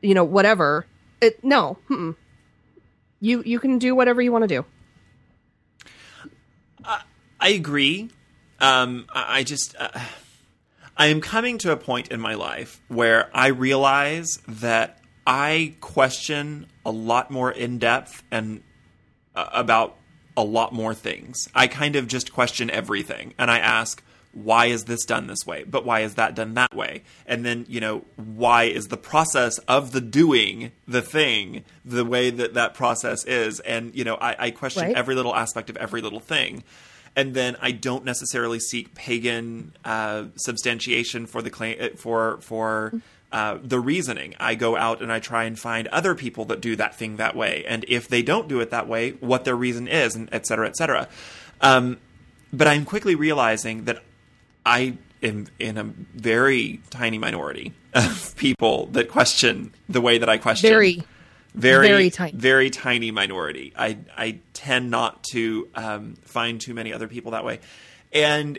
[0.00, 0.86] you know, whatever.
[1.20, 1.78] It no.
[1.90, 2.16] Mm-mm.
[3.20, 4.64] You you can do whatever you want to do.
[7.42, 8.08] I agree.
[8.62, 9.90] Um, I just uh,
[10.96, 16.66] I am coming to a point in my life where I realize that I question
[16.86, 18.62] a lot more in depth and
[19.34, 19.96] uh, about
[20.36, 21.48] a lot more things.
[21.56, 24.02] I kind of just question everything, and I ask.
[24.34, 25.64] Why is this done this way?
[25.64, 27.02] But why is that done that way?
[27.26, 32.30] And then, you know, why is the process of the doing the thing the way
[32.30, 33.60] that that process is?
[33.60, 34.96] And, you know, I, I question right.
[34.96, 36.64] every little aspect of every little thing
[37.14, 42.92] and then I don't necessarily seek pagan uh, substantiation for the claim uh, for for
[43.30, 44.34] uh, the reasoning.
[44.38, 47.36] I go out and I try and find other people that do that thing that
[47.36, 50.46] way, and if they don't do it that way, what their reason is, and et
[50.46, 51.08] cetera, et cetera.
[51.60, 51.98] Um,
[52.52, 54.02] but I'm quickly realizing that
[54.66, 60.38] I am in a very tiny minority of people that question the way that I
[60.38, 60.68] question.
[60.68, 61.02] Very
[61.54, 63.72] very very tiny, very tiny minority.
[63.76, 67.60] I I tend not to um, find too many other people that way,
[68.12, 68.58] and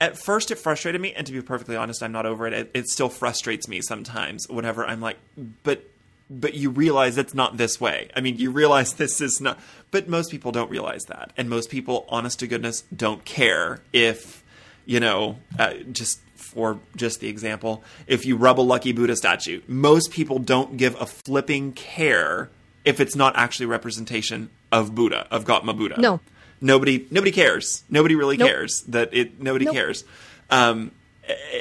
[0.00, 1.12] at first it frustrated me.
[1.12, 2.52] And to be perfectly honest, I'm not over it.
[2.52, 4.48] It, it still frustrates me sometimes.
[4.48, 5.18] Whenever I'm like,
[5.62, 5.84] but
[6.30, 8.08] but you realize it's not this way.
[8.14, 9.58] I mean, you realize this is not.
[9.90, 14.44] But most people don't realize that, and most people, honest to goodness, don't care if
[14.86, 19.60] you know uh, just for just the example, if you rub a Lucky Buddha statue,
[19.68, 22.50] most people don't give a flipping care
[22.84, 26.00] if it's not actually representation of Buddha, of Gautama Buddha.
[26.00, 26.20] No.
[26.60, 27.84] Nobody nobody cares.
[27.88, 28.48] Nobody really nope.
[28.48, 29.74] cares that it nobody nope.
[29.74, 30.04] cares.
[30.50, 30.90] Um,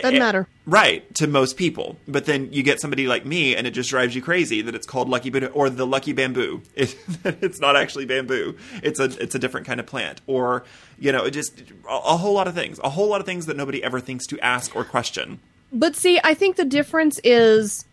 [0.01, 0.47] doesn't eh, matter.
[0.65, 1.97] Right, to most people.
[2.07, 4.85] But then you get somebody like me and it just drives you crazy that it's
[4.85, 6.61] called lucky Buddha or the lucky bamboo.
[6.75, 6.95] It,
[7.41, 8.55] it's not actually bamboo.
[8.81, 10.21] It's a it's a different kind of plant.
[10.27, 10.63] Or,
[10.97, 12.79] you know, it just a, a whole lot of things.
[12.83, 15.39] A whole lot of things that nobody ever thinks to ask or question.
[15.71, 17.85] But see, I think the difference is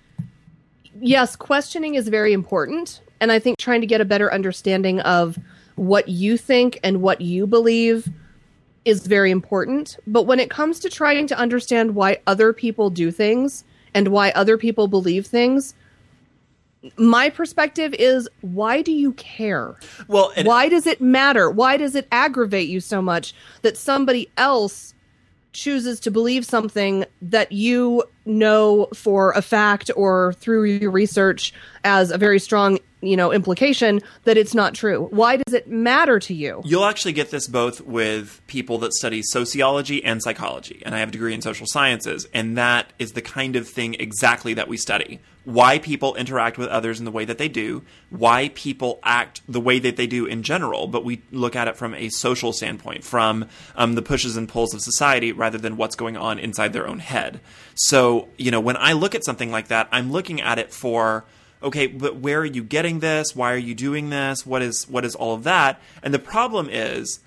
[1.01, 3.01] yes, questioning is very important.
[3.21, 5.39] And I think trying to get a better understanding of
[5.77, 8.09] what you think and what you believe
[8.87, 9.99] is very important.
[10.07, 14.31] But when it comes to trying to understand why other people do things and why
[14.31, 15.75] other people believe things,
[16.97, 19.75] my perspective is why do you care?
[20.07, 21.51] Well, why does it matter?
[21.51, 24.95] Why does it aggravate you so much that somebody else
[25.53, 32.13] chooses to believe something that you know for a fact or through your research as
[32.13, 35.09] a very strong you know implication that it's not true.
[35.11, 36.63] Why does it matter to you?
[36.65, 41.09] You'll actually get this both with people that study sociology and psychology and i have
[41.09, 44.77] a degree in social sciences and that is the kind of thing exactly that we
[44.77, 45.21] study.
[45.45, 49.61] Why people interact with others in the way that they do why people act the
[49.61, 53.05] way that they do in general but we look at it from a social standpoint
[53.05, 56.89] from um, the pushes and pulls of society rather than what's going on inside their
[56.89, 57.41] own head.
[57.75, 61.25] So you know when i look at something like that i'm looking at it for
[61.67, 63.35] okay, but where are you getting this?
[63.35, 64.47] Why are you doing this?
[64.47, 65.81] What is what is all of that?
[66.03, 67.21] And the problem is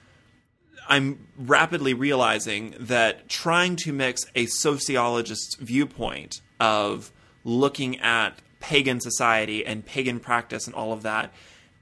[0.87, 7.11] I'm rapidly realizing that trying to mix a sociologist's viewpoint of
[7.43, 11.31] looking at pagan society and pagan practice and all of that,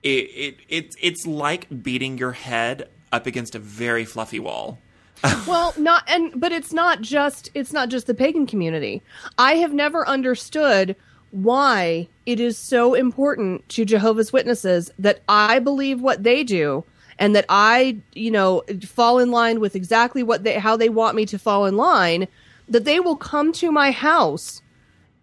[0.04, 4.80] it, it, it it's like beating your head up against a very fluffy wall.
[5.48, 9.02] well, not and but it's not just it's not just the pagan community.
[9.38, 10.96] I have never understood
[11.32, 16.84] why it is so important to Jehovah's Witnesses that I believe what they do
[17.18, 21.16] and that I, you know, fall in line with exactly what they how they want
[21.16, 22.28] me to fall in line,
[22.68, 24.62] that they will come to my house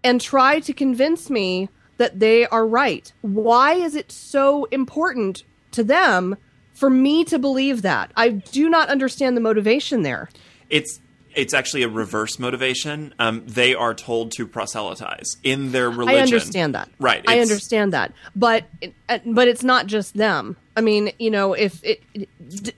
[0.03, 3.13] and try to convince me that they are right.
[3.21, 6.37] Why is it so important to them
[6.73, 8.13] for me to believe that?
[8.17, 10.31] I do not understand the motivation there.
[10.71, 11.01] It's
[11.35, 13.15] it's actually a reverse motivation.
[13.19, 16.19] Um, they are told to proselytize in their religion.
[16.19, 16.89] I understand that.
[16.99, 17.25] Right.
[17.27, 18.13] I understand that.
[18.35, 18.65] But
[19.09, 20.57] uh, but it's not just them.
[20.77, 22.03] I mean, you know, if it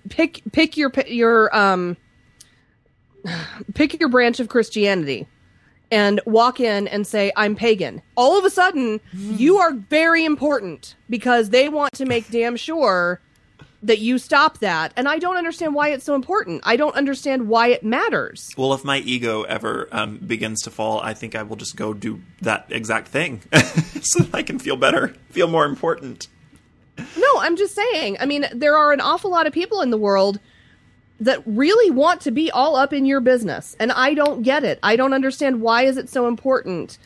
[0.09, 1.97] pick pick your your um
[3.75, 5.27] pick your branch of Christianity
[5.91, 8.03] and walk in and say I'm pagan.
[8.17, 13.21] All of a sudden, you are very important because they want to make damn sure
[13.87, 14.93] that you stop that.
[14.97, 16.63] And I don't understand why it's so important.
[16.65, 18.51] I don't understand why it matters.
[18.57, 21.95] Well, if my ego ever um, begins to fall, I think I will just go
[21.95, 23.43] do that exact thing
[24.03, 26.27] so that I can feel better, feel more important.
[26.99, 28.17] No, I'm just saying.
[28.19, 30.41] I mean, there are an awful lot of people in the world
[31.21, 34.79] that really want to be all up in your business, and I don't get it.
[34.83, 36.99] I don't understand why is it so important.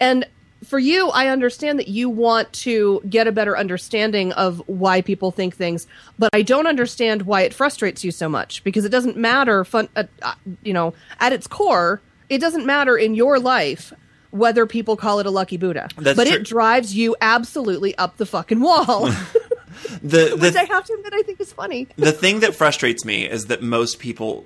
[0.00, 0.26] And
[0.64, 5.30] for you, I understand that you want to get a better understanding of why people
[5.30, 5.86] think things,
[6.18, 9.64] but I don't understand why it frustrates you so much because it doesn't matter.
[9.64, 13.92] Fun, uh, uh, you know, at its core, it doesn't matter in your life
[14.30, 16.36] whether people call it a lucky Buddha, That's but true.
[16.36, 19.10] it drives you absolutely up the fucking wall.
[20.02, 21.86] The which I have to admit I think is funny.
[21.96, 24.44] the thing that frustrates me is that most people,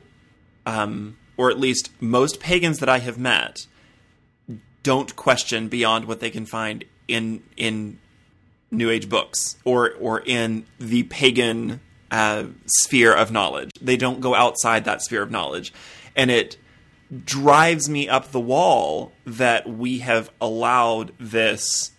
[0.67, 3.67] um, or at least most pagans that I have met,
[4.83, 7.99] don't question beyond what they can find in in
[8.71, 13.71] New Age books or or in the pagan uh, sphere of knowledge.
[13.81, 15.73] They don't go outside that sphere of knowledge,
[16.17, 16.57] and it
[17.25, 21.91] drives me up the wall that we have allowed this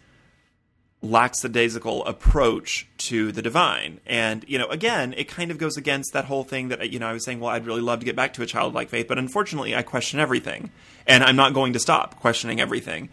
[1.03, 3.99] lackadaisical approach to the divine.
[4.05, 7.07] And, you know, again, it kind of goes against that whole thing that, you know,
[7.07, 9.19] I was saying, well, I'd really love to get back to a childlike faith, but
[9.19, 10.71] unfortunately, I question everything.
[11.05, 13.09] And I'm not going to stop questioning everything.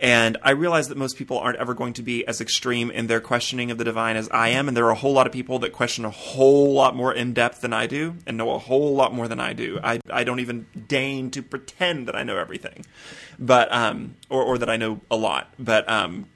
[0.00, 3.20] And I realize that most people aren't ever going to be as extreme in their
[3.20, 4.66] questioning of the divine as I am.
[4.66, 7.32] And there are a whole lot of people that question a whole lot more in
[7.32, 9.78] depth than I do and know a whole lot more than I do.
[9.84, 12.84] I, I don't even deign to pretend that I know everything,
[13.38, 15.54] but, um, or, or that I know a lot.
[15.58, 16.26] But, um,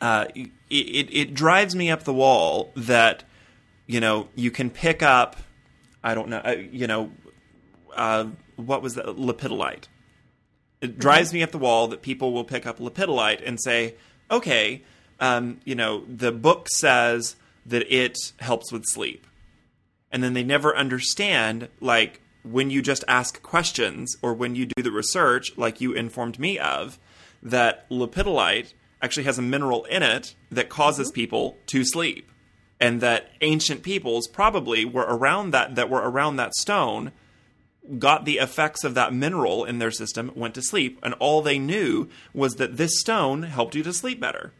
[0.00, 3.24] uh, it, it, drives me up the wall that
[3.86, 5.36] you know you can pick up
[6.04, 7.10] I don't know uh, you know
[7.94, 9.88] uh, what was that lepidolite.
[10.80, 13.96] It drives me up the wall that people will pick up lepidolite and say,
[14.30, 14.82] okay,
[15.18, 19.26] um, you know the book says that it helps with sleep,
[20.12, 24.82] and then they never understand like when you just ask questions or when you do
[24.82, 26.98] the research like you informed me of
[27.42, 31.14] that lepidolite actually has a mineral in it that causes mm-hmm.
[31.14, 32.30] people to sleep.
[32.80, 37.12] And that ancient peoples probably were around that that were around that stone
[37.98, 41.58] got the effects of that mineral in their system went to sleep and all they
[41.58, 44.52] knew was that this stone helped you to sleep better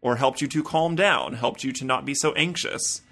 [0.00, 3.02] or helped you to calm down helped you to not be so anxious.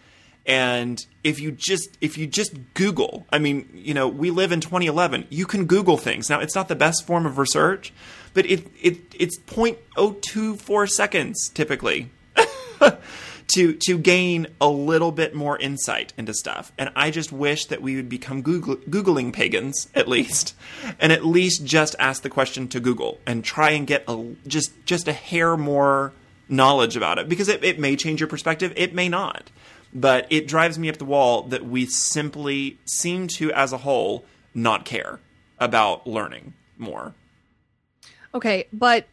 [0.47, 4.61] And if you just if you just google i mean you know we live in
[4.61, 6.31] 2011 you can google things.
[6.31, 7.93] Now it's not the best form of research
[8.37, 12.11] but it, it it's 0.024 seconds typically
[13.49, 16.71] to to gain a little bit more insight into stuff.
[16.77, 20.55] And i just wish that we would become Google, googling pagans at least
[21.01, 24.71] and at least just ask the question to google and try and get a just
[24.85, 26.13] just a hair more
[26.47, 27.29] knowledge about it.
[27.29, 28.73] Because it, it may change your perspective.
[28.77, 29.51] It may not.
[29.95, 34.27] But it drives me up the wall that we simply seem to as a whole
[34.55, 35.21] not care
[35.59, 37.15] about learning more
[38.37, 39.07] Okay, but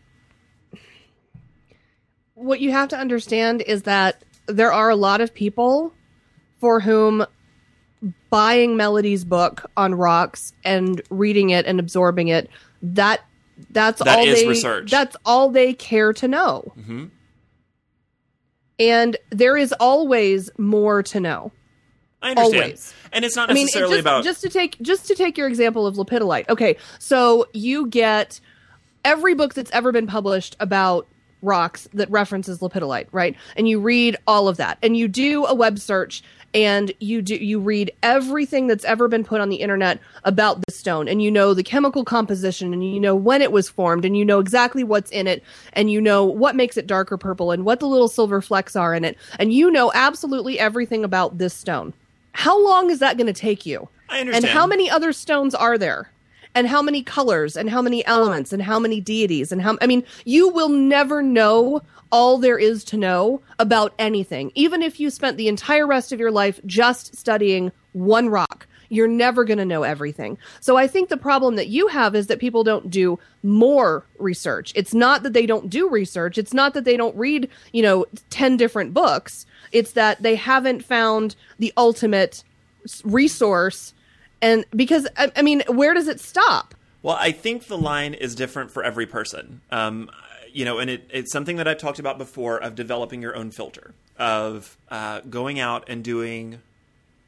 [2.36, 5.94] what you have to understand is that there are a lot of people
[6.60, 7.26] for whom
[8.30, 12.50] buying Melody's book on rocks and reading it and absorbing it
[12.82, 13.22] that
[13.70, 14.92] that's That all they research.
[14.92, 16.74] that's all they care to know.
[16.78, 17.12] Mhm.
[18.80, 21.52] And there is always more to know.
[22.22, 22.94] i understand Always.
[23.14, 25.48] and it's not I mean, necessarily just, about just to take just to take your
[25.48, 26.50] example of lepidolite.
[26.50, 28.40] Okay, so you get
[29.06, 31.08] every book that's ever been published about
[31.42, 33.36] rocks that references lepidolite, right?
[33.56, 37.36] And you read all of that, and you do a web search, and you do
[37.36, 41.30] you read everything that's ever been put on the internet about the stone, and you
[41.30, 44.84] know the chemical composition, and you know when it was formed, and you know exactly
[44.84, 48.08] what's in it, and you know what makes it darker purple, and what the little
[48.08, 51.94] silver flecks are in it, and you know absolutely everything about this stone.
[52.32, 53.90] How long is that going to take you?
[54.10, 54.46] I understand.
[54.46, 56.10] And how many other stones are there?
[56.56, 58.12] And how many colors and how many oh.
[58.12, 61.82] elements and how many deities and how I mean, you will never know
[62.12, 64.52] all there is to know about anything.
[64.54, 69.08] Even if you spent the entire rest of your life just studying one rock, you're
[69.08, 70.38] never going to know everything.
[70.60, 74.72] So I think the problem that you have is that people don't do more research.
[74.76, 76.38] It's not that they don't do research.
[76.38, 79.48] It's not that they don't read, you know, 10 different books.
[79.72, 82.44] It's that they haven't found the ultimate
[83.04, 83.96] resource.
[84.44, 86.76] And because, I, I mean, where does it stop?
[87.02, 89.62] Well, I think the line is different for every person.
[89.72, 90.12] Um,
[90.52, 93.52] you know, and it, it's something that I've talked about before of developing your own
[93.52, 96.60] filter, of uh, going out and doing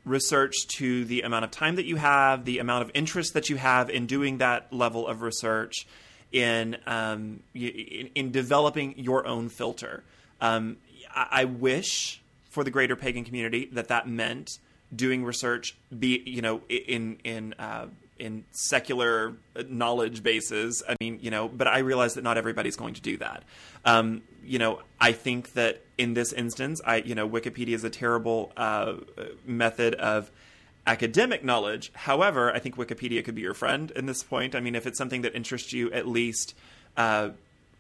[0.04, 3.56] research to the amount of time that you have, the amount of interest that you
[3.56, 5.88] have in doing that level of research,
[6.34, 10.04] in um, in, in, developing your own filter.
[10.42, 10.78] Um,
[11.14, 14.60] I, I, wish for the greater pagan community that that meant
[14.96, 17.88] doing research, be you know in in uh,
[18.18, 19.34] in secular
[19.68, 20.84] knowledge bases.
[20.88, 23.44] I mean, you know, but I realize that not everybody's going to do that.
[23.84, 27.90] Um, you know, I think that in this instance, I, you know, Wikipedia is a
[27.90, 28.94] terrible uh,
[29.46, 30.32] method of
[30.88, 31.92] academic knowledge.
[31.94, 34.56] However, I think Wikipedia could be your friend in this point.
[34.56, 36.56] I mean, if it's something that interests you, at least
[36.96, 37.30] uh,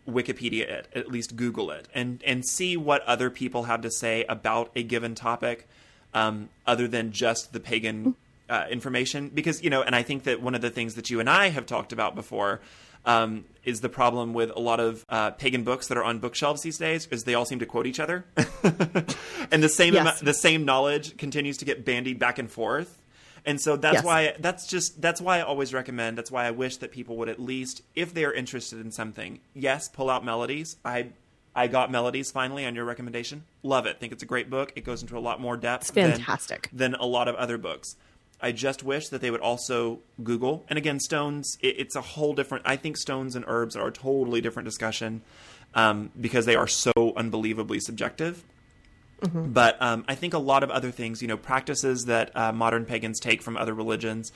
[0.07, 4.25] Wikipedia it, at least Google it, and and see what other people have to say
[4.27, 5.67] about a given topic,
[6.15, 8.15] um, other than just the pagan
[8.49, 11.19] uh, information because you know and i think that one of the things that you
[11.19, 12.61] and i have talked about before
[13.07, 16.61] um, is the problem with a lot of uh, pagan books that are on bookshelves
[16.61, 18.25] these days is they all seem to quote each other
[19.51, 20.19] and the same yes.
[20.21, 23.01] the same knowledge continues to get bandied back and forth
[23.47, 24.03] and so that's yes.
[24.03, 27.29] why that's just that's why I always recommend that's why I wish that people would
[27.29, 31.09] at least if they are interested in something yes pull out Melody's I
[31.55, 34.83] I got Melody's finally on your recommendation love it think it's a great book it
[34.83, 37.95] goes into a lot more depth it's fantastic than, than a lot of other books
[38.41, 40.65] I just wish that they would also Google.
[40.67, 42.63] And again, stones, it, it's a whole different.
[42.67, 45.21] I think stones and herbs are a totally different discussion
[45.73, 48.43] um, because they are so unbelievably subjective.
[49.21, 49.53] Mm-hmm.
[49.53, 52.85] But um, I think a lot of other things, you know, practices that uh, modern
[52.85, 54.31] pagans take from other religions,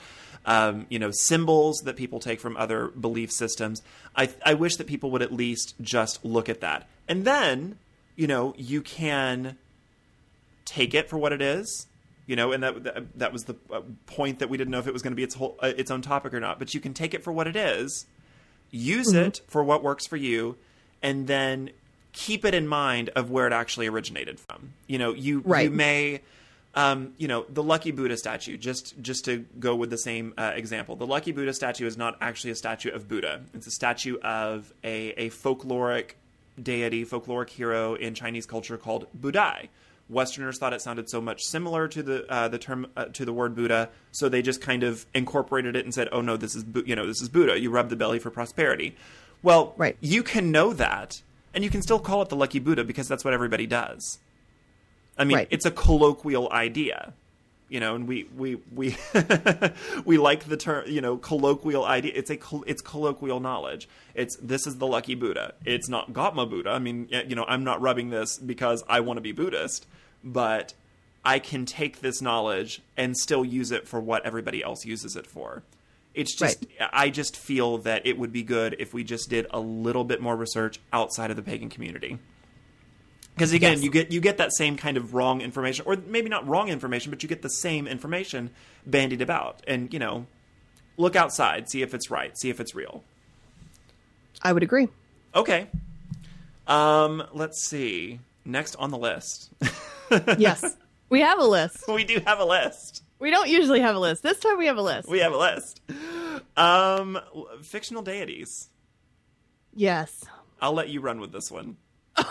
[0.46, 3.82] um, you know, symbols that people take from other belief systems.
[4.16, 6.88] I, I wish that people would at least just look at that.
[7.08, 7.78] And then,
[8.16, 9.58] you know, you can
[10.64, 11.86] take it for what it is
[12.30, 14.92] you know, and that that, was the uh, point that we didn't know if it
[14.92, 16.60] was going to be its whole uh, its own topic or not.
[16.60, 18.06] But you can take it for what it is,
[18.70, 19.26] use mm-hmm.
[19.26, 20.54] it for what works for you,
[21.02, 21.70] and then
[22.12, 24.74] keep it in mind of where it actually originated from.
[24.86, 25.64] You know, you right.
[25.64, 26.20] you may.
[26.72, 30.52] Um, you know the lucky buddha statue just just to go with the same uh,
[30.54, 34.18] example the lucky buddha statue is not actually a statue of buddha it's a statue
[34.20, 36.12] of a, a folkloric
[36.62, 39.68] deity folkloric hero in chinese culture called budai
[40.10, 43.32] Westerners thought it sounded so much similar to the uh, the term uh, to the
[43.32, 46.64] word Buddha, so they just kind of incorporated it and said, "Oh no, this is
[46.84, 47.58] you know this is Buddha.
[47.58, 48.96] You rub the belly for prosperity."
[49.42, 49.96] Well, right.
[50.00, 51.22] you can know that,
[51.54, 54.18] and you can still call it the Lucky Buddha because that's what everybody does.
[55.18, 55.48] I mean, right.
[55.50, 57.12] it's a colloquial idea,
[57.68, 58.96] you know, and we we we
[60.04, 62.12] we like the term, you know, colloquial idea.
[62.14, 63.88] It's a it's colloquial knowledge.
[64.14, 65.54] It's this is the lucky Buddha.
[65.64, 66.70] It's not Gautama Buddha.
[66.70, 69.86] I mean, you know, I'm not rubbing this because I want to be Buddhist
[70.22, 70.74] but
[71.24, 75.26] I can take this knowledge and still use it for what everybody else uses it
[75.26, 75.62] for.
[76.14, 76.90] It's just right.
[76.92, 80.20] I just feel that it would be good if we just did a little bit
[80.20, 82.18] more research outside of the pagan community.
[83.40, 83.82] Because again, yes.
[83.82, 87.08] you get you get that same kind of wrong information, or maybe not wrong information,
[87.08, 88.50] but you get the same information
[88.84, 89.62] bandied about.
[89.66, 90.26] And you know,
[90.98, 93.02] look outside, see if it's right, see if it's real.
[94.42, 94.88] I would agree.
[95.34, 95.68] Okay.
[96.66, 98.20] Um, let's see.
[98.44, 99.50] Next on the list.
[100.36, 100.76] yes.
[101.08, 101.88] We have a list.
[101.88, 103.02] We do have a list.
[103.20, 104.22] We don't usually have a list.
[104.22, 105.08] This time we have a list.
[105.08, 105.80] We have a list.
[106.58, 107.18] Um,
[107.62, 108.68] fictional deities.
[109.74, 110.26] Yes.
[110.60, 111.78] I'll let you run with this one.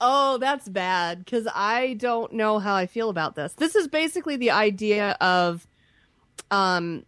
[0.00, 3.52] oh, that's bad because I don't know how I feel about this.
[3.54, 5.66] This is basically the idea of,
[6.50, 7.04] um,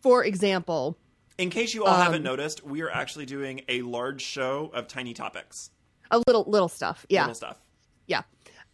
[0.00, 0.96] for example.
[1.38, 4.86] In case you all um, haven't noticed, we are actually doing a large show of
[4.86, 5.70] tiny topics.
[6.10, 7.22] A little little stuff, yeah.
[7.22, 7.58] Little stuff.
[8.06, 8.22] Yeah.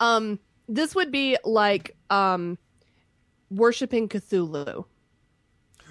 [0.00, 2.58] Um, this would be like um,
[3.50, 4.84] worshiping Cthulhu.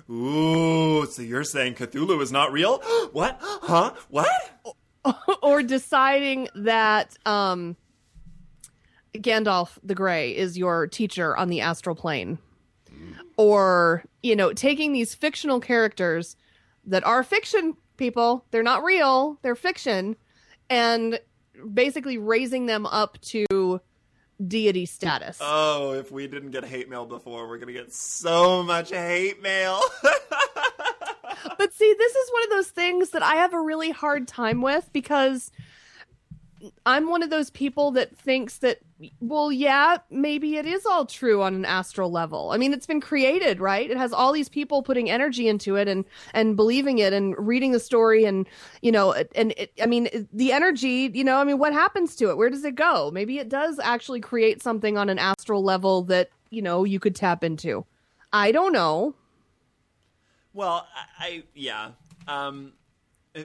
[0.09, 2.79] Ooh, so you're saying Cthulhu is not real?
[3.11, 3.37] what?
[3.41, 3.93] Huh?
[4.09, 4.75] What?
[5.43, 7.75] or deciding that um,
[9.13, 12.39] Gandalf the Grey is your teacher on the astral plane.
[13.37, 16.35] Or, you know, taking these fictional characters
[16.85, 20.15] that are fiction people, they're not real, they're fiction,
[20.69, 21.19] and
[21.73, 23.79] basically raising them up to
[24.45, 25.37] deity status.
[25.41, 29.41] Oh, if we didn't get hate mail before, we're going to get so much hate
[29.41, 29.79] mail.
[31.57, 34.61] but see, this is one of those things that I have a really hard time
[34.61, 35.51] with because
[36.85, 38.79] I'm one of those people that thinks that
[39.19, 42.49] well, yeah, maybe it is all true on an astral level.
[42.51, 43.89] I mean, it's been created, right?
[43.89, 47.73] It has all these people putting energy into it and and believing it and reading
[47.73, 48.47] the story and
[48.81, 52.29] you know, and it, I mean, the energy, you know, I mean, what happens to
[52.31, 52.37] it?
[52.37, 53.11] Where does it go?
[53.11, 57.15] Maybe it does actually create something on an astral level that, you know, you could
[57.15, 57.85] tap into.
[58.33, 59.13] I don't know.
[60.57, 60.87] Well,
[61.19, 61.91] I, I yeah.
[62.27, 62.73] Um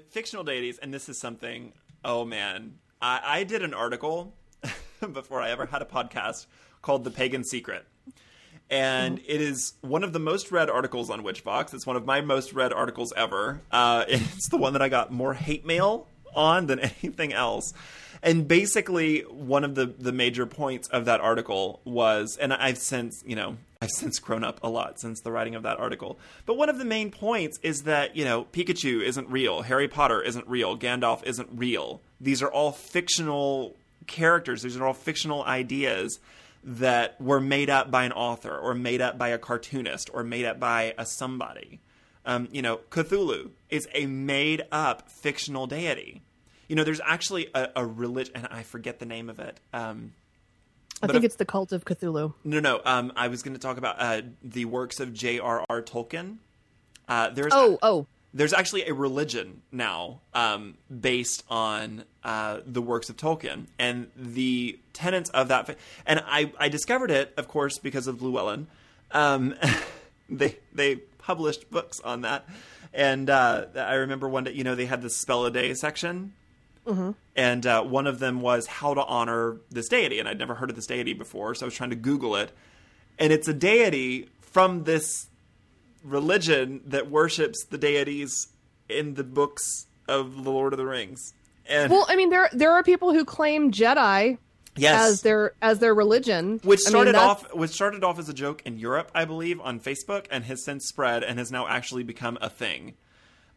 [0.08, 2.78] fictional deities and this is something oh man.
[3.02, 4.32] I, I did an article
[5.12, 6.46] before I ever had a podcast
[6.80, 7.84] called The Pagan Secret.
[8.70, 9.30] And mm-hmm.
[9.30, 11.74] it is one of the most read articles on Witchvox.
[11.74, 13.60] It's one of my most read articles ever.
[13.70, 17.74] Uh, it's the one that I got more hate mail on than anything else.
[18.22, 23.22] And basically, one of the, the major points of that article was, and I've since,
[23.26, 26.18] you know, I've since grown up a lot since the writing of that article.
[26.47, 30.22] But one of the main points is that, you know, Pikachu isn't real, Harry Potter
[30.22, 32.01] isn't real, Gandalf isn't real.
[32.20, 33.76] These are all fictional
[34.07, 34.62] characters.
[34.62, 36.18] These are all fictional ideas
[36.64, 40.45] that were made up by an author or made up by a cartoonist or made
[40.45, 41.80] up by a somebody.
[42.24, 46.22] Um, you know, Cthulhu is a made up fictional deity.
[46.68, 49.59] You know, there's actually a, a religion, and I forget the name of it.
[49.72, 50.12] Um,
[51.03, 52.34] I think if, it's the cult of Cthulhu.
[52.44, 52.80] No, no.
[52.84, 55.82] Um, I was going to talk about uh, the works of J.R.R.
[55.82, 56.36] Tolkien.
[57.09, 63.11] Uh, there's oh, oh, there's actually a religion now um, based on uh, the works
[63.11, 65.76] of Tolkien and the tenets of that.
[66.07, 68.68] And I, I discovered it, of course, because of Llewellyn.
[69.11, 69.55] Um,
[70.30, 72.48] they they published books on that,
[72.94, 76.32] and uh, I remember one day, you know, they had the spell a day section.
[76.87, 77.11] Mm-hmm.
[77.37, 80.70] And uh, one of them was how to honor this deity, and I'd never heard
[80.70, 82.53] of this deity before, so I was trying to Google it,
[83.18, 85.28] and it's a deity from this
[86.05, 88.49] religion that worships the deities
[88.89, 91.33] in the books of the Lord of the Rings.
[91.66, 94.39] And well, I mean, there there are people who claim Jedi
[94.76, 95.11] yes.
[95.11, 98.35] as their as their religion, which started I mean, off which started off as a
[98.35, 102.03] joke in Europe, I believe, on Facebook, and has since spread and has now actually
[102.03, 102.95] become a thing.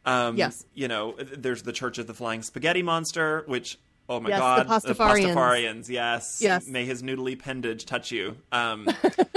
[0.05, 4.29] Um, yes, you know, there's the Church of the Flying Spaghetti Monster, which oh my
[4.29, 4.87] yes, god, the Pastafarians.
[4.87, 4.93] the
[5.27, 8.37] Pastafarians, yes, yes, may his noodly appendage touch you.
[8.51, 8.87] Um,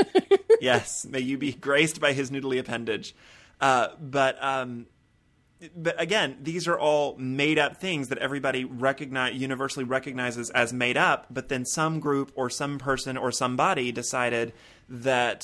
[0.60, 3.14] yes, may you be graced by his noodly appendage.
[3.60, 4.86] Uh, but um,
[5.76, 10.96] but again, these are all made up things that everybody recognize universally recognizes as made
[10.96, 11.26] up.
[11.30, 14.52] But then some group or some person or somebody decided
[14.88, 15.42] that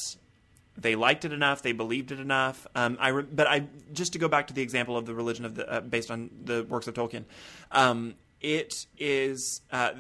[0.77, 2.66] they liked it enough, they believed it enough.
[2.75, 5.45] Um, I re- but I just to go back to the example of the religion
[5.45, 7.25] of the uh, based on the works of Tolkien.
[7.70, 9.93] Um, it is uh,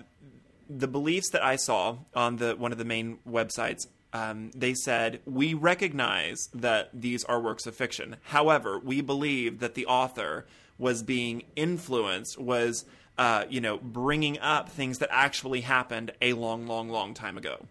[0.68, 5.20] the beliefs that I saw on the one of the main websites um, they said,
[5.26, 8.16] We recognize that these are works of fiction.
[8.22, 10.46] However, we believe that the author
[10.78, 12.84] was being influenced, was,
[13.18, 17.66] uh, you know, bringing up things that actually happened a long, long, long time ago.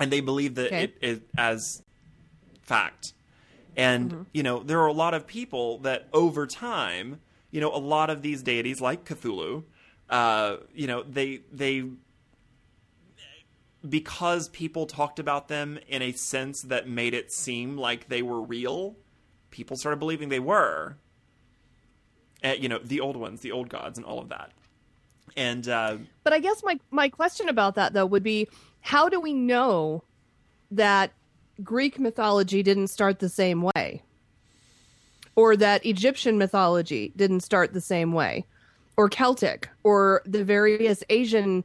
[0.00, 0.84] And they believe that okay.
[0.84, 1.82] it is as
[2.62, 3.12] fact.
[3.76, 4.22] And, mm-hmm.
[4.32, 7.20] you know, there are a lot of people that over time,
[7.50, 9.64] you know, a lot of these deities, like Cthulhu,
[10.10, 11.84] uh, you know, they, they,
[13.88, 18.40] because people talked about them in a sense that made it seem like they were
[18.40, 18.96] real,
[19.50, 20.96] people started believing they were.
[22.42, 24.52] Uh, you know, the old ones, the old gods, and all of that.
[25.36, 28.48] And uh, but I guess my my question about that though would be,
[28.84, 30.04] how do we know
[30.70, 31.10] that
[31.62, 34.02] Greek mythology didn't start the same way,
[35.36, 38.44] or that Egyptian mythology didn't start the same way,
[38.98, 41.64] or Celtic, or the various Asian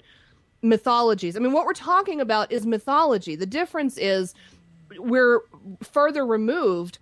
[0.61, 1.36] mythologies.
[1.36, 3.36] I mean, what we're talking about is mythology.
[3.36, 4.34] The difference is
[4.97, 5.41] we're
[5.84, 6.99] further removed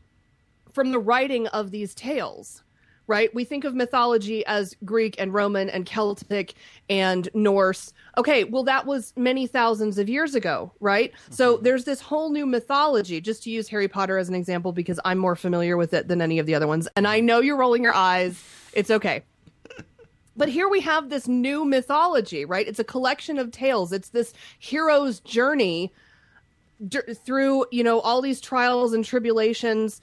[0.73, 2.63] from the writing of these tales,
[3.07, 3.33] right?
[3.33, 6.53] We think of mythology as Greek and Roman and Celtic
[6.89, 7.93] and Norse.
[8.17, 11.11] Okay, well, that was many thousands of years ago, right?
[11.11, 11.33] Mm-hmm.
[11.33, 14.99] So there's this whole new mythology, just to use Harry Potter as an example, because
[15.05, 16.87] I'm more familiar with it than any of the other ones.
[16.95, 18.43] And I know you're rolling your eyes.
[18.73, 19.23] It's okay.
[20.35, 22.67] But here we have this new mythology, right?
[22.67, 23.91] It's a collection of tales.
[23.91, 25.91] It's this hero's journey
[26.87, 29.99] d- through, you know, all these trials and tribulations.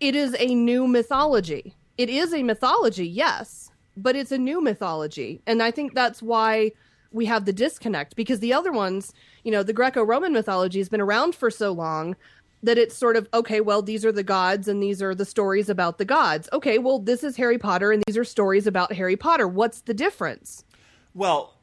[0.00, 1.74] It is a new mythology.
[2.00, 5.42] It is a mythology, yes, but it's a new mythology.
[5.46, 6.72] And I think that's why
[7.12, 9.12] we have the disconnect because the other ones,
[9.44, 12.16] you know, the Greco Roman mythology has been around for so long
[12.62, 15.68] that it's sort of okay well these are the gods and these are the stories
[15.68, 16.48] about the gods.
[16.54, 19.46] Okay well this is harry potter and these are stories about harry potter.
[19.46, 20.64] What's the difference?
[21.12, 21.58] Well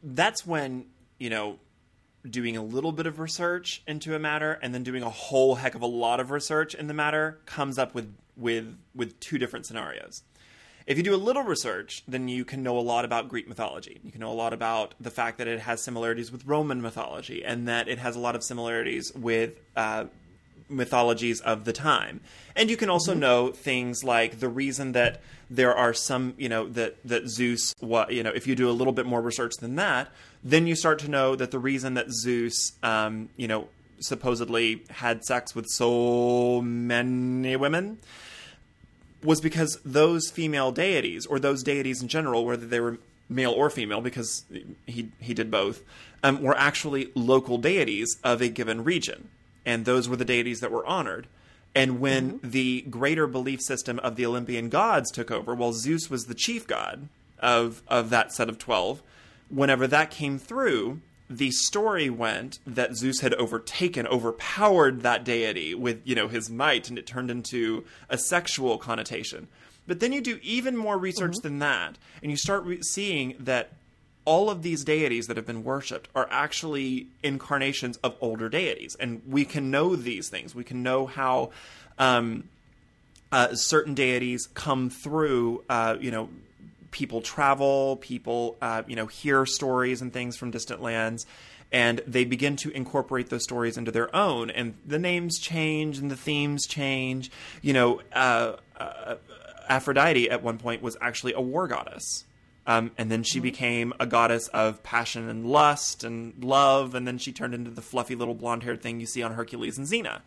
[0.00, 0.86] that's when
[1.18, 1.58] you know
[2.30, 5.74] doing a little bit of research into a matter and then doing a whole heck
[5.74, 9.66] of a lot of research in the matter comes up with with with two different
[9.66, 10.22] scenarios
[10.86, 14.00] If you do a little research, then you can know a lot about Greek mythology.
[14.02, 17.44] You can know a lot about the fact that it has similarities with Roman mythology
[17.44, 20.06] and that it has a lot of similarities with uh,
[20.68, 22.20] mythologies of the time.
[22.56, 23.20] And you can also mm-hmm.
[23.20, 25.20] know things like the reason that
[25.50, 28.72] there are some, you know, that that Zeus, what you know, if you do a
[28.72, 30.08] little bit more research than that,
[30.42, 33.68] then you start to know that the reason that Zeus, um, you know,
[34.02, 37.98] supposedly had sex with so many women
[39.22, 42.98] was because those female deities or those deities in general, whether they were
[43.28, 44.44] male or female, because
[44.86, 45.82] he he did both,
[46.22, 49.28] um, were actually local deities of a given region
[49.64, 51.26] and those were the deities that were honored.
[51.74, 52.50] And when mm-hmm.
[52.50, 56.66] the greater belief system of the Olympian gods took over, well, Zeus was the chief
[56.66, 59.02] god of of that set of twelve.
[59.48, 61.00] Whenever that came through,
[61.36, 66.88] the story went that Zeus had overtaken, overpowered that deity with you know his might,
[66.88, 69.48] and it turned into a sexual connotation.
[69.86, 71.42] But then you do even more research mm-hmm.
[71.42, 73.72] than that, and you start re- seeing that
[74.24, 79.22] all of these deities that have been worshipped are actually incarnations of older deities, and
[79.26, 80.54] we can know these things.
[80.54, 81.50] We can know how
[81.98, 82.44] um,
[83.32, 85.64] uh, certain deities come through.
[85.68, 86.28] Uh, you know,
[86.92, 91.26] people travel, people uh, you know hear stories and things from distant lands.
[91.72, 96.10] And they begin to incorporate those stories into their own, and the names change and
[96.10, 97.30] the themes change.
[97.62, 99.14] You know, uh, uh,
[99.68, 102.24] Aphrodite at one point was actually a war goddess
[102.66, 103.42] um, and then she mm-hmm.
[103.42, 107.82] became a goddess of passion and lust and love, and then she turned into the
[107.82, 110.20] fluffy little blonde haired thing you see on Hercules and Xena.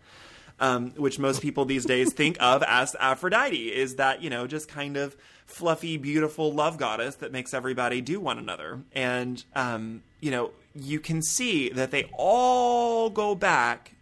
[0.58, 4.70] Um, which most people these days think of as Aphrodite, is that, you know, just
[4.70, 8.80] kind of fluffy, beautiful love goddess that makes everybody do one another.
[8.94, 13.96] And, um, you know, you can see that they all go back,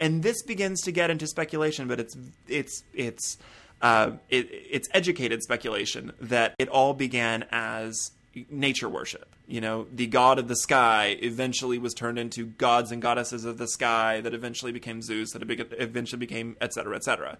[0.00, 3.36] and this begins to get into speculation, but it's, it's, it's,
[3.82, 8.12] uh, it, it's educated speculation that it all began as
[8.50, 9.34] nature worship.
[9.46, 13.58] You know, the god of the sky eventually was turned into gods and goddesses of
[13.58, 17.38] the sky that eventually became Zeus, that eventually became et cetera, et cetera.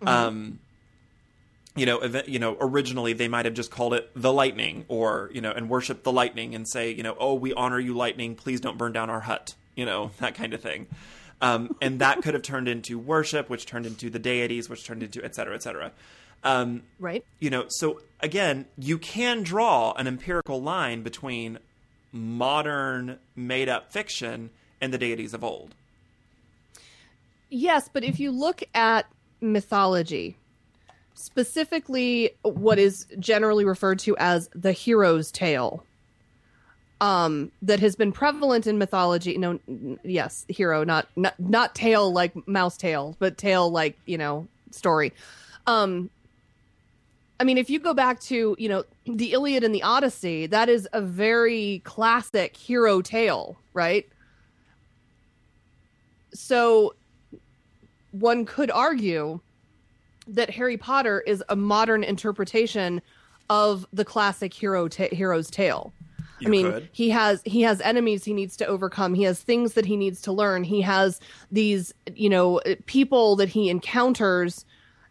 [0.00, 0.08] Mm-hmm.
[0.08, 0.58] Um,
[1.76, 5.30] you know, ev- you know, originally they might have just called it the lightning, or
[5.32, 8.34] you know, and worship the lightning and say, you know, oh, we honor you, lightning.
[8.34, 9.54] Please don't burn down our hut.
[9.74, 10.86] You know, that kind of thing.
[11.40, 15.02] Um, and that could have turned into worship, which turned into the deities, which turned
[15.02, 15.92] into et cetera, et cetera.
[16.46, 17.24] Um, right.
[17.40, 21.58] You know, so again, you can draw an empirical line between
[22.12, 25.74] modern made up fiction and the deities of old.
[27.50, 29.06] Yes, but if you look at
[29.40, 30.36] mythology,
[31.14, 35.84] specifically what is generally referred to as the hero's tale,
[37.00, 39.60] um that has been prevalent in mythology no
[40.02, 45.12] yes hero not not not tale like mouse tail but tale like you know story
[45.66, 46.08] um
[47.40, 50.68] i mean if you go back to you know the iliad and the odyssey that
[50.68, 54.08] is a very classic hero tale right
[56.32, 56.94] so
[58.12, 59.40] one could argue
[60.26, 63.00] that harry potter is a modern interpretation
[63.48, 65.92] of the classic hero ta- hero's tale
[66.38, 66.88] you I mean, could.
[66.92, 69.14] he has he has enemies he needs to overcome.
[69.14, 70.64] He has things that he needs to learn.
[70.64, 71.20] He has
[71.50, 74.64] these, you know, people that he encounters.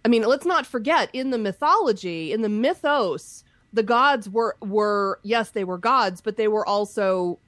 [0.06, 3.44] I mean, let's not forget in the mythology, in the mythos,
[3.74, 7.40] the gods were were yes, they were gods, but they were also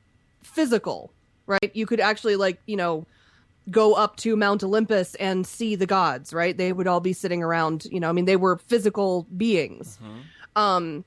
[0.41, 1.13] physical,
[1.45, 1.71] right?
[1.75, 3.05] You could actually like, you know,
[3.69, 6.57] go up to Mount Olympus and see the gods, right?
[6.57, 9.99] They would all be sitting around, you know, I mean, they were physical beings.
[10.03, 10.19] Mm-hmm.
[10.55, 11.05] Um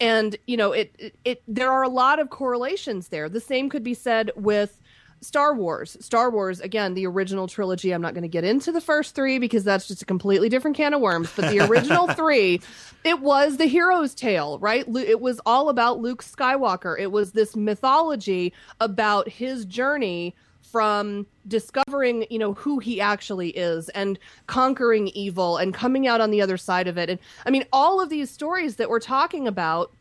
[0.00, 3.70] and you know it, it, it there are a lot of correlations there the same
[3.70, 4.80] could be said with
[5.24, 5.96] Star Wars.
[6.00, 7.92] Star Wars, again, the original trilogy.
[7.92, 10.76] I'm not going to get into the first three because that's just a completely different
[10.76, 11.30] can of worms.
[11.34, 12.60] But the original three,
[13.04, 14.84] it was the hero's tale, right?
[14.96, 16.98] It was all about Luke Skywalker.
[16.98, 20.34] It was this mythology about his journey
[20.74, 24.18] from discovering, you know, who he actually is and
[24.48, 27.08] conquering evil and coming out on the other side of it.
[27.08, 29.92] And I mean, all of these stories that we're talking about,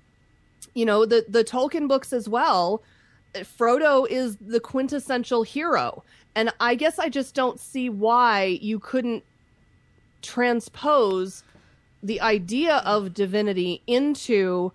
[0.74, 2.82] you know, the the Tolkien books as well,
[3.36, 6.04] Frodo is the quintessential hero.
[6.36, 9.24] And I guess I just don't see why you couldn't
[10.22, 11.44] transpose
[12.02, 14.72] the idea of divinity into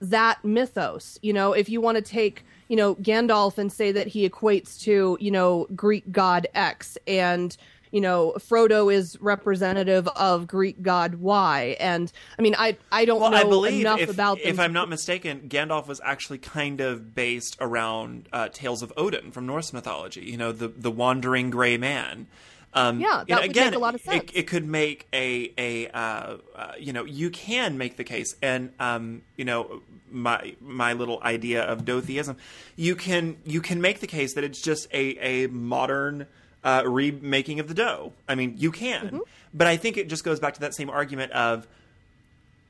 [0.00, 1.18] that mythos.
[1.22, 4.80] You know, if you want to take you know, Gandalf and say that he equates
[4.82, 7.56] to, you know, Greek god X and
[7.94, 13.20] you know Frodo is representative of Greek god Y, and I mean I I don't
[13.20, 14.48] well, know I believe enough if, about them.
[14.48, 19.30] If I'm not mistaken, Gandalf was actually kind of based around uh, tales of Odin
[19.30, 20.22] from Norse mythology.
[20.22, 22.26] You know, the the wandering gray man.
[22.74, 24.24] Um, Yeah, you know, that would again, make a lot of sense.
[24.24, 28.34] It, it could make a a uh, uh, you know you can make the case,
[28.42, 32.36] and um, you know my my little idea of dotheism,
[32.74, 36.26] you can you can make the case that it's just a a modern
[36.64, 38.12] uh, remaking of the dough.
[38.28, 39.18] I mean, you can, Mm-hmm.
[39.52, 41.66] but I think it just goes back to that same argument of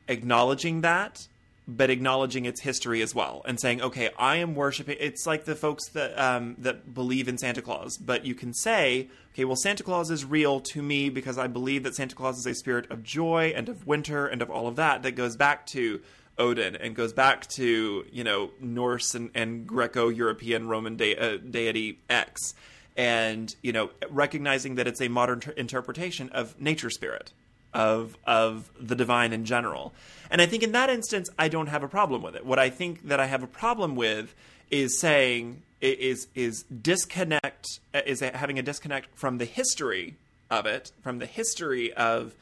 [0.08, 1.26] acknowledging that
[1.66, 5.54] but acknowledging its history as well and saying okay i am worshiping it's like the
[5.54, 9.82] folks that um, that believe in santa claus but you can say okay well santa
[9.82, 13.02] claus is real to me because i believe that santa claus is a spirit of
[13.02, 16.02] joy and of winter and of all of that that goes back to
[16.36, 21.98] odin and goes back to you know norse and, and greco-european roman de- uh, deity
[22.10, 22.52] x
[22.96, 27.32] and you know recognizing that it's a modern ter- interpretation of nature spirit
[27.72, 29.92] of of the divine in general.
[30.30, 32.46] And I think in that instance I don't have a problem with it.
[32.46, 34.34] What I think that I have a problem with
[34.70, 40.16] is saying is is disconnect uh, is having a disconnect from the history
[40.50, 42.34] of it, from the history of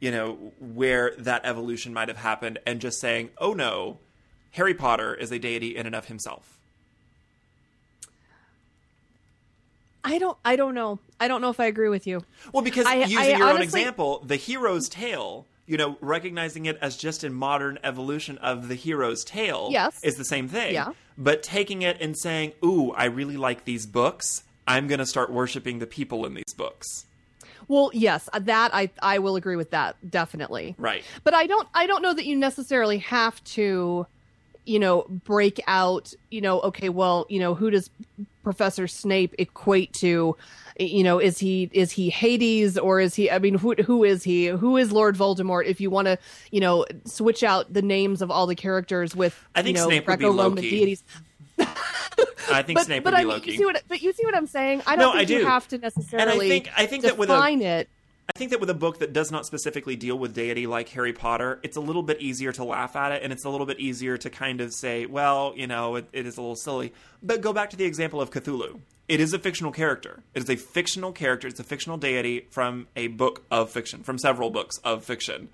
[0.00, 3.98] you know where that evolution might have happened and just saying, "Oh no,
[4.52, 6.58] Harry Potter is a deity in and of himself."
[10.04, 10.36] I don't.
[10.44, 10.98] I don't know.
[11.18, 12.24] I don't know if I agree with you.
[12.52, 16.66] Well, because I- using I your own honestly- example, the hero's tale, you know, recognizing
[16.66, 20.02] it as just a modern evolution of the hero's tale Yes.
[20.02, 20.74] is the same thing.
[20.74, 20.92] Yeah.
[21.18, 25.30] But taking it and saying, ooh, I really like these books, I'm going to start
[25.30, 27.04] worshiping the people in these books.
[27.68, 30.74] Well, yes, uh, that I I will agree with that definitely.
[30.78, 31.04] Right.
[31.22, 34.06] But I don't I don't know that you necessarily have to,
[34.70, 36.14] you know, break out.
[36.30, 37.90] You know, okay, well, you know, who does
[38.44, 40.36] Professor Snape equate to?
[40.78, 43.30] You know, is he is he Hades or is he?
[43.30, 44.46] I mean, who who is he?
[44.46, 45.66] Who is Lord Voldemort?
[45.66, 46.16] If you want to,
[46.50, 49.88] you know, switch out the names of all the characters with, I think you know,
[49.88, 50.70] Snape would be Loki.
[50.70, 51.04] deities.
[52.52, 53.50] I think But Snape but would I be mean, Loki.
[53.52, 54.82] you see what but you see what I'm saying?
[54.86, 55.44] I don't I think you do.
[55.46, 57.88] have to necessarily and I think- I think that with a- define it.
[58.34, 61.12] I think that with a book that does not specifically deal with deity like Harry
[61.12, 63.78] Potter, it's a little bit easier to laugh at it, and it's a little bit
[63.80, 66.92] easier to kind of say, well, you know, it, it is a little silly.
[67.22, 68.80] But go back to the example of Cthulhu.
[69.08, 70.22] It is a fictional character.
[70.34, 71.48] It is a fictional character.
[71.48, 75.48] It's a fictional deity from a book of fiction, from several books of fiction,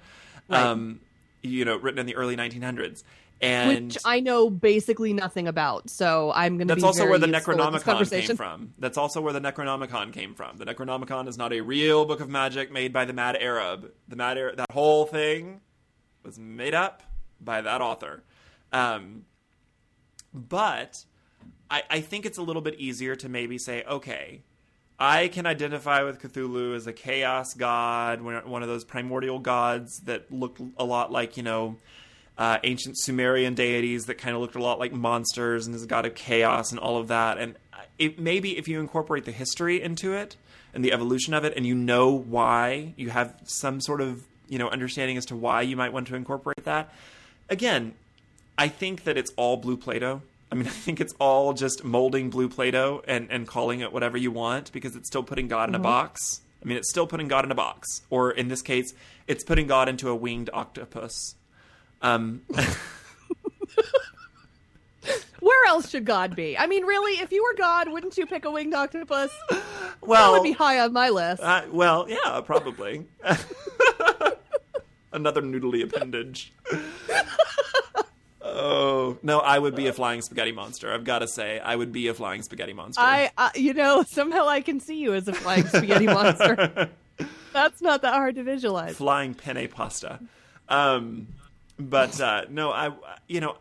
[0.48, 0.60] Right.
[0.62, 1.00] um,
[1.42, 3.02] you know, written in the early 1900s.
[3.40, 5.90] And which I know basically nothing about.
[5.90, 6.74] So I'm going to.
[6.74, 8.72] That's be also where the useful with this Necronomicon came from.
[8.78, 10.56] That's also where the Necronomicon came from.
[10.56, 13.92] The Necronomicon is not a real book of magic made by the Mad Arab.
[14.08, 15.60] The Mad Arab, that whole thing
[16.22, 17.02] was made up
[17.40, 18.24] by that author.
[18.72, 19.26] Um,
[20.32, 21.04] but
[21.70, 24.42] I, I think it's a little bit easier to maybe say, okay,
[24.98, 30.00] I can identify with Cthulhu as a chaos god, one one of those primordial gods
[30.00, 31.76] that look a lot like, you know,
[32.38, 35.86] uh, ancient Sumerian deities that kind of looked a lot like monsters and is a
[35.86, 37.38] god of chaos and all of that.
[37.38, 37.56] And
[37.98, 40.36] it, maybe if you incorporate the history into it
[40.74, 44.58] and the evolution of it, and you know why, you have some sort of you
[44.58, 46.92] know understanding as to why you might want to incorporate that.
[47.48, 47.94] Again,
[48.58, 50.22] I think that it's all blue Play-Doh.
[50.50, 54.16] I mean, I think it's all just molding blue Play-Doh and, and calling it whatever
[54.16, 56.40] you want because it's still putting God in a box.
[56.62, 58.02] I mean, it's still putting God in a box.
[58.10, 58.92] Or in this case,
[59.26, 61.34] it's putting God into a winged octopus.
[62.02, 62.42] Um,
[65.40, 66.58] Where else should God be?
[66.58, 69.30] I mean, really, if you were God, wouldn't you pick a winged octopus?
[70.00, 71.42] Well, that would be high on my list.
[71.42, 73.06] uh, well, yeah, probably.
[75.12, 76.52] Another noodly appendage.
[78.42, 80.92] oh no, I would be a flying spaghetti monster.
[80.92, 83.00] I've got to say, I would be a flying spaghetti monster.
[83.00, 86.90] I, uh, you know, somehow I can see you as a flying spaghetti monster.
[87.52, 88.96] That's not that hard to visualize.
[88.96, 90.20] flying penne pasta.
[90.68, 91.28] Um,
[91.78, 92.92] but uh, no, I
[93.28, 93.56] you know.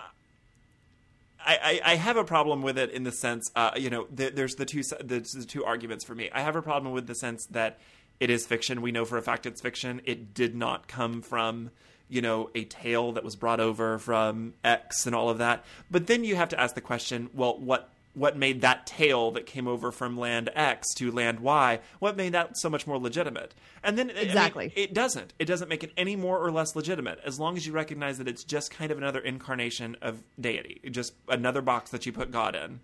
[1.47, 4.33] I, I, I have a problem with it in the sense, uh, you know, th-
[4.33, 6.27] there's the two the two arguments for me.
[6.33, 7.77] I have a problem with the sense that
[8.19, 8.81] it is fiction.
[8.81, 10.01] We know for a fact it's fiction.
[10.05, 11.69] It did not come from,
[12.09, 15.63] you know, a tale that was brought over from X and all of that.
[15.91, 19.45] But then you have to ask the question, well, what what made that tale that
[19.45, 21.79] came over from land X to land Y?
[21.99, 23.53] What made that so much more legitimate?
[23.83, 24.73] And then I mean, Exactly.
[24.75, 25.33] it doesn't.
[25.37, 28.27] It doesn't make it any more or less legitimate as long as you recognize that
[28.27, 32.55] it's just kind of another incarnation of deity, just another box that you put God
[32.55, 32.79] in.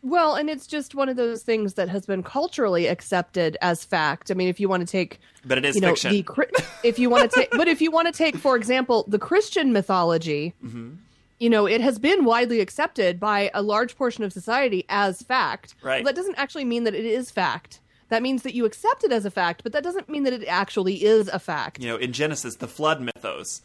[0.00, 4.30] Well, and it's just one of those things that has been culturally accepted as fact.
[4.30, 6.12] I mean, if you want to take, But it is you know, fiction.
[6.12, 9.18] the if you want to take, but if you want to take, for example, the
[9.18, 10.90] Christian mythology, Mm-hmm.
[11.38, 15.74] You know, it has been widely accepted by a large portion of society as fact.
[15.82, 16.04] Right.
[16.04, 17.80] That doesn't actually mean that it is fact.
[18.08, 20.44] That means that you accept it as a fact, but that doesn't mean that it
[20.48, 21.78] actually is a fact.
[21.80, 23.60] you know, in Genesis, the flood mythos.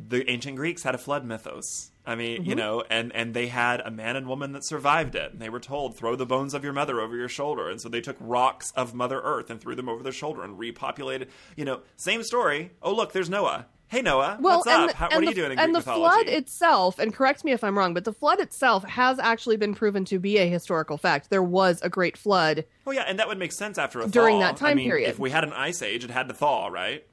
[0.00, 1.90] The ancient Greeks had a flood mythos.
[2.06, 2.48] I mean, Mm-hmm.
[2.50, 5.48] you know, and and they had a man and woman that survived it, and they
[5.48, 8.16] were told throw the bones of your mother over your shoulder, and so they took
[8.20, 11.26] rocks of Mother Earth and threw them over their shoulder and repopulated.
[11.56, 12.70] You know, same story.
[12.80, 13.66] Oh look, there's Noah.
[13.90, 14.90] Hey Noah, Well, what's up?
[14.90, 16.24] the- How, what are the, you doing in and Greek the mythology?
[16.24, 19.74] flood itself, and correct me if I'm wrong, but the flood itself has actually been
[19.74, 21.30] proven to be a historical fact.
[21.30, 22.66] There was a great flood.
[22.86, 24.40] Oh yeah, and that would make sense after a During thaw.
[24.48, 25.08] that time I mean, period.
[25.08, 27.06] If we had an ice age, it had to thaw, right?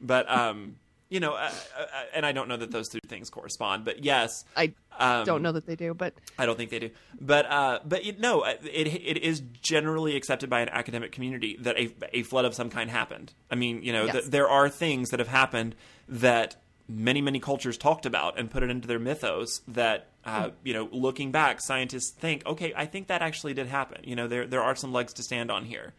[0.00, 0.76] But um,
[1.08, 1.84] you know, uh, uh,
[2.14, 3.84] and I don't know that those two things correspond.
[3.84, 6.90] But yes, I um, don't know that they do, but I don't think they do.
[7.20, 11.78] But uh, but you know, it it is generally accepted by an academic community that
[11.78, 13.32] a a flood of some kind happened.
[13.50, 14.12] I mean, you know, Yes.
[14.12, 15.74] th- there are things that have happened
[16.08, 16.56] that
[16.88, 20.88] many many cultures talked about and put it into their mythos that uh, you know
[20.90, 24.62] looking back scientists think okay i think that actually did happen you know there there
[24.62, 25.92] are some legs to stand on here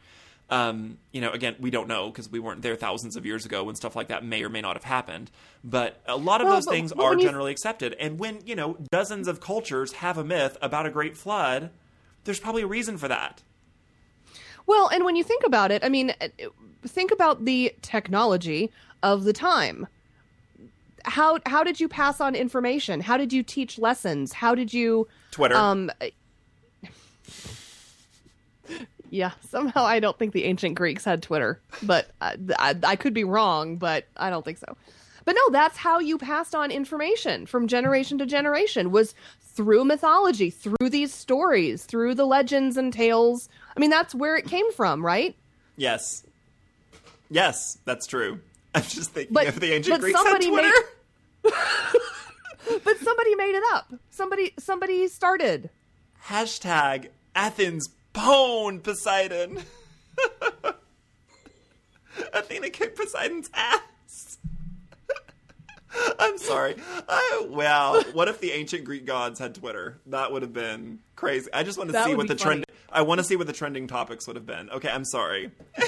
[0.52, 3.64] um, you know again we don't know because we weren't there thousands of years ago
[3.64, 5.30] when stuff like that may or may not have happened
[5.64, 8.40] but a lot of Well, those but- things but are you- generally accepted and when
[8.46, 11.70] you know dozens of cultures have a myth about a great flood
[12.24, 13.42] there's probably a reason for that
[14.66, 16.28] Well, and when you think about it, I mean, uh,
[16.86, 18.70] think about the technology
[19.02, 19.88] of the time.
[21.06, 23.02] How how did you pass on information?
[23.02, 24.34] How did you teach lessons?
[24.34, 25.90] How did you twitter um
[29.12, 33.14] Yeah, somehow I don't think the ancient Greeks had Twitter, but I, I, I could
[33.14, 34.78] be wrong, but I don't think so.
[35.26, 40.50] But no, that's how you passed on information from generation to generation was through mythology,
[40.50, 43.50] through these stories, through the legends and tales.
[43.76, 45.36] I mean, that's where it came from, right?
[45.78, 46.24] yes
[47.30, 48.38] yes that's true
[48.76, 50.68] i'm just thinking But- of the ancient greeks on twitter
[51.44, 51.54] made-
[52.84, 53.94] But somebody made it up.
[54.12, 55.70] Somebody somebody started.
[56.26, 57.90] Hashtag Athens
[58.20, 59.58] pwn Poseidon.
[62.34, 64.38] Athena kicked Poseidon's ass.
[66.20, 66.76] I'm sorry.
[67.08, 68.02] I, wow.
[68.14, 70.00] What if the ancient Greek gods had Twitter?
[70.08, 71.50] That would have been crazy.
[71.54, 72.64] I just want to That see what the funny.
[72.64, 72.66] trend.
[72.92, 74.70] I want to see what the trending topics would have been.
[74.70, 75.52] Okay, I'm sorry.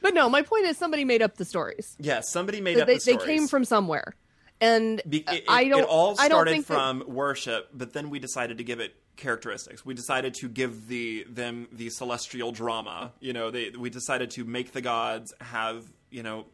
[0.00, 1.96] But no, my point is somebody made up the stories.
[1.98, 3.24] Yes, somebody made They, up they, the stories.
[3.24, 4.14] came from somewhere.
[4.60, 7.94] And Be- it, I don't it all I don't started think that- from worship, but
[7.94, 9.84] then we decided to give it characteristics.
[9.84, 13.12] We decided to give the them the celestial drama.
[13.20, 16.46] You know, they we decided to make the gods have you know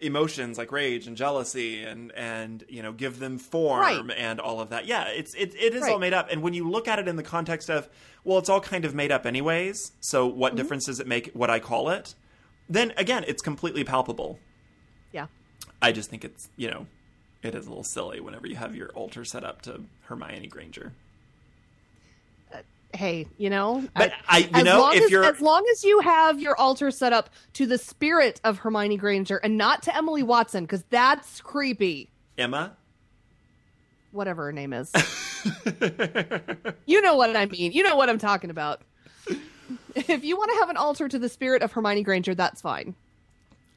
[0.00, 4.10] emotions like rage and jealousy and and you know give them form Right.
[4.18, 4.86] and all of that.
[4.86, 6.28] Yeah, it's it, it is all made up.
[6.30, 7.88] And when you look at it in the context of
[8.24, 9.92] well, it's all kind of made up anyways.
[10.00, 10.38] So Mm-hmm.
[10.38, 12.14] what difference does it make what I call it?
[12.68, 14.38] Then again, it's completely palpable.
[15.12, 15.26] Yeah.
[15.80, 16.86] I just think it's you know,
[17.42, 20.92] it is a little silly whenever you have your altar set up to Hermione Granger.
[22.94, 25.82] Hey, you know, But I- you as know, long if as, you're- as long as
[25.82, 29.96] you have your altar set up to the spirit of Hermione Granger and not to
[29.96, 32.10] Emily Watson, because that's creepy.
[32.36, 32.76] Emma,
[34.10, 34.92] Whatever her name is.
[36.84, 37.72] you know what I mean.
[37.72, 38.82] You know what I'm talking about.
[39.94, 42.94] If you want to have an altar to the spirit of Hermione Granger, that's fine.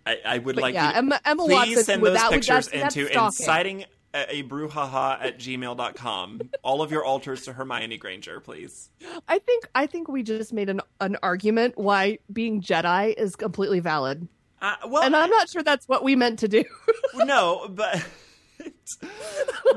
[0.06, 2.68] I, I would But like yeah, to Emma- Emma please Watson, send those that pictures
[2.68, 3.86] that's into inciting
[4.16, 6.42] a, brouhaha at gmail.com.
[6.64, 8.90] All of your altars to Hermione Granger, please.
[9.28, 13.80] I think I think we just made an an argument why being Jedi is completely
[13.80, 14.28] valid,
[14.62, 16.64] Uh, well, and I'm not sure that's what we meant to do.
[17.16, 18.06] no, but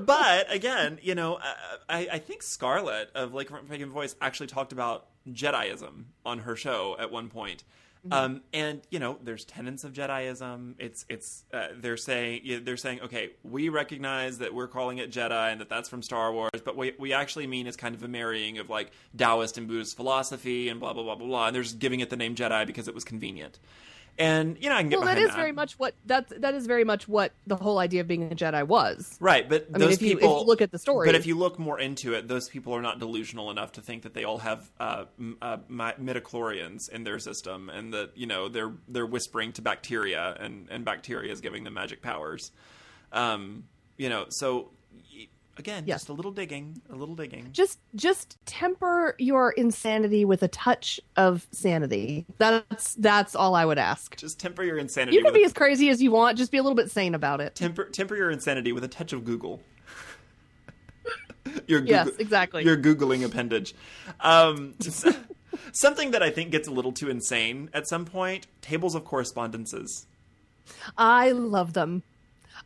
[0.01, 1.39] but again, you know,
[1.89, 6.97] I, I think Scarlett of Lake Pagan Voice actually talked about Jediism on her show
[6.99, 7.65] at one point.
[8.13, 10.75] Um, and you know, there's tenets of Jediism.
[10.79, 15.53] It's it's uh, they're saying they're saying okay, we recognize that we're calling it Jedi
[15.53, 18.09] and that that's from Star Wars, but what we actually mean is kind of a
[18.09, 21.47] marrying of like Taoist and Buddhist philosophy and blah blah blah blah blah.
[21.47, 23.59] And they're just giving it the name Jedi because it was convenient.
[24.19, 26.83] And you know, I can get well, that very much what that that is very
[26.83, 29.17] much what the whole idea of being a Jedi was.
[29.21, 31.15] Right, but I mean, those if you- if people you look at the story- But
[31.15, 34.15] if you look more into it, those people are not delusional enough to think that
[34.15, 35.05] they all have uh,
[35.41, 40.67] uh, midichlorians in their system, and that you know they're they're whispering to bacteria, and
[40.69, 42.51] and bacteria is giving them magic powers.
[43.13, 43.65] Um,
[43.97, 44.71] you know, so
[45.59, 46.01] again, Yes.
[46.01, 47.49] just a little digging, a little digging.
[47.53, 52.27] Just just temper your insanity with a touch of sanity.
[52.39, 54.17] That's that's all I would ask.
[54.17, 55.17] Just temper your insanity.
[55.17, 56.39] You can be a- as crazy as you want.
[56.39, 57.55] Just be a little bit sane about it.
[57.55, 59.61] temper temper your insanity with a touch of Google.
[61.67, 62.65] your Yes, Google- exactly.
[62.65, 63.75] Your googling appendage.
[64.21, 64.75] Um,
[65.73, 70.07] something that I think gets a little too insane at some point: tables of correspondences.
[70.97, 72.03] I love them.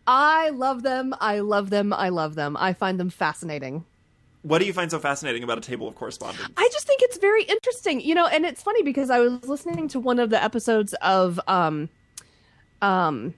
[0.07, 1.15] I love them.
[1.21, 1.93] I love them.
[1.93, 2.57] I love them.
[2.59, 3.85] I find them fascinating.
[4.43, 6.49] What do you find so fascinating about a table of correspondence?
[6.57, 9.87] I just think it's very interesting, you know, and it's funny because I was listening
[9.89, 11.89] to one of the episodes of um
[12.81, 13.35] um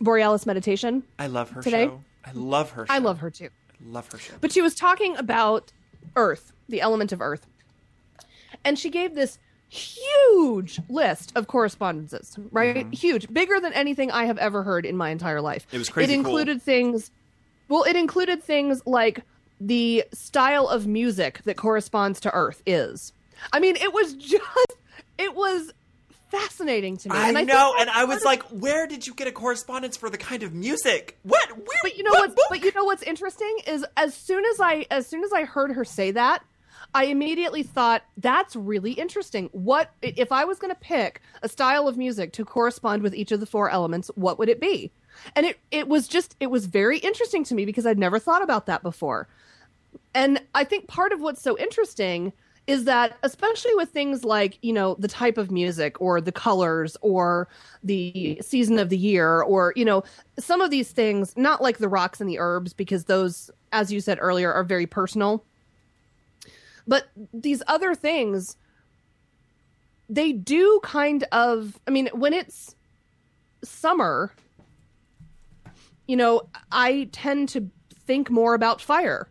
[0.00, 1.02] Borealis Meditation.
[1.18, 1.84] I love her Today?
[1.86, 2.02] show.
[2.24, 2.86] I love her.
[2.86, 2.92] Show.
[2.94, 3.50] I love her too.
[3.72, 4.34] I love her show.
[4.40, 5.72] But she was talking about
[6.16, 7.46] Earth, the element of Earth.
[8.64, 9.38] And she gave this
[9.70, 12.76] huge list of correspondences, right?
[12.84, 12.90] Mm-hmm.
[12.92, 15.66] Huge, bigger than anything I have ever heard in my entire life.
[15.72, 16.26] It was crazy It cool.
[16.26, 17.10] included things
[17.68, 19.22] well, it included things like
[19.60, 23.12] the style of music that corresponds to Earth is.
[23.52, 24.42] I mean, it was just
[25.18, 25.72] it was
[26.30, 27.16] fascinating to me.
[27.16, 30.10] I and I know, and I was like, "Where did you get a correspondence for
[30.10, 31.16] the kind of music?
[31.22, 31.48] What?
[31.56, 34.58] Where, But you know what what's but you know what's interesting is as soon as
[34.60, 36.42] I as soon as I heard her say that,
[36.94, 39.48] I immediately thought that's really interesting.
[39.52, 43.32] What if I was going to pick a style of music to correspond with each
[43.32, 44.90] of the four elements, what would it be?
[45.36, 48.42] And it it was just it was very interesting to me because I'd never thought
[48.42, 49.28] about that before.
[50.14, 52.32] And I think part of what's so interesting
[52.66, 56.96] is that especially with things like, you know, the type of music or the colors
[57.00, 57.48] or
[57.82, 60.04] the season of the year or, you know,
[60.38, 64.00] some of these things, not like the rocks and the herbs because those as you
[64.00, 65.44] said earlier are very personal.
[66.90, 68.56] But these other things
[70.08, 72.74] they do kind of I mean, when it's
[73.62, 74.32] summer,
[76.08, 79.28] you know, I tend to think more about fire.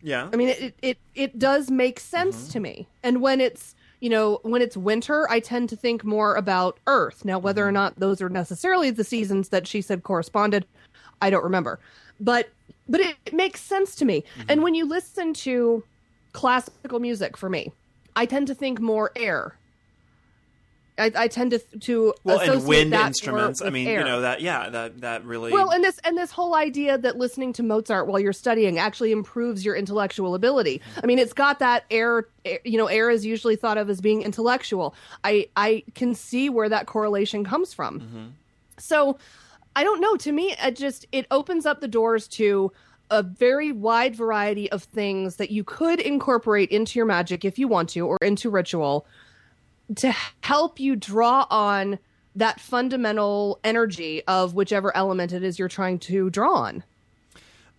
[0.00, 2.52] yeah, I mean, it it it does make sense mm-hmm.
[2.52, 2.88] to me.
[3.02, 7.24] And when it's you know when it's winter, I tend to think more about Earth.
[7.24, 7.74] Now, whether or mm-hmm.
[7.74, 10.66] not those are necessarily the seasons that she said corresponded,
[11.20, 11.80] I don't remember.
[12.20, 12.50] But
[12.88, 14.20] but it, it makes sense to me.
[14.20, 14.50] Mm-hmm.
[14.50, 15.82] And when you listen to
[16.36, 17.72] classical music, for me,
[18.14, 19.56] I tend to think more air.
[20.98, 23.62] I, I tend to to well, and wind instruments.
[23.62, 24.00] I mean, air.
[24.00, 24.42] you know that.
[24.42, 25.50] Yeah, that that really.
[25.50, 29.12] Well, and this and this whole idea that listening to Mozart while you're studying actually
[29.12, 30.82] improves your intellectual ability.
[31.02, 32.28] I mean, it's got that air.
[32.44, 34.94] air- You know, air is usually thought of as being intellectual.
[35.24, 38.00] I I can see where that correlation comes from.
[38.00, 38.26] Mm-hmm.
[38.78, 39.18] So,
[39.74, 40.16] I don't know.
[40.16, 42.72] To me, it just it opens up the doors to
[43.10, 47.68] a very wide variety of things that you could incorporate into your magic if you
[47.68, 49.06] want to, or into ritual
[49.94, 51.98] to help you draw on
[52.34, 56.82] that fundamental energy of whichever element it is you're trying to draw on.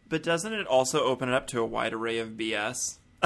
[0.09, 2.97] but doesn't it also open it up to a wide array of BS?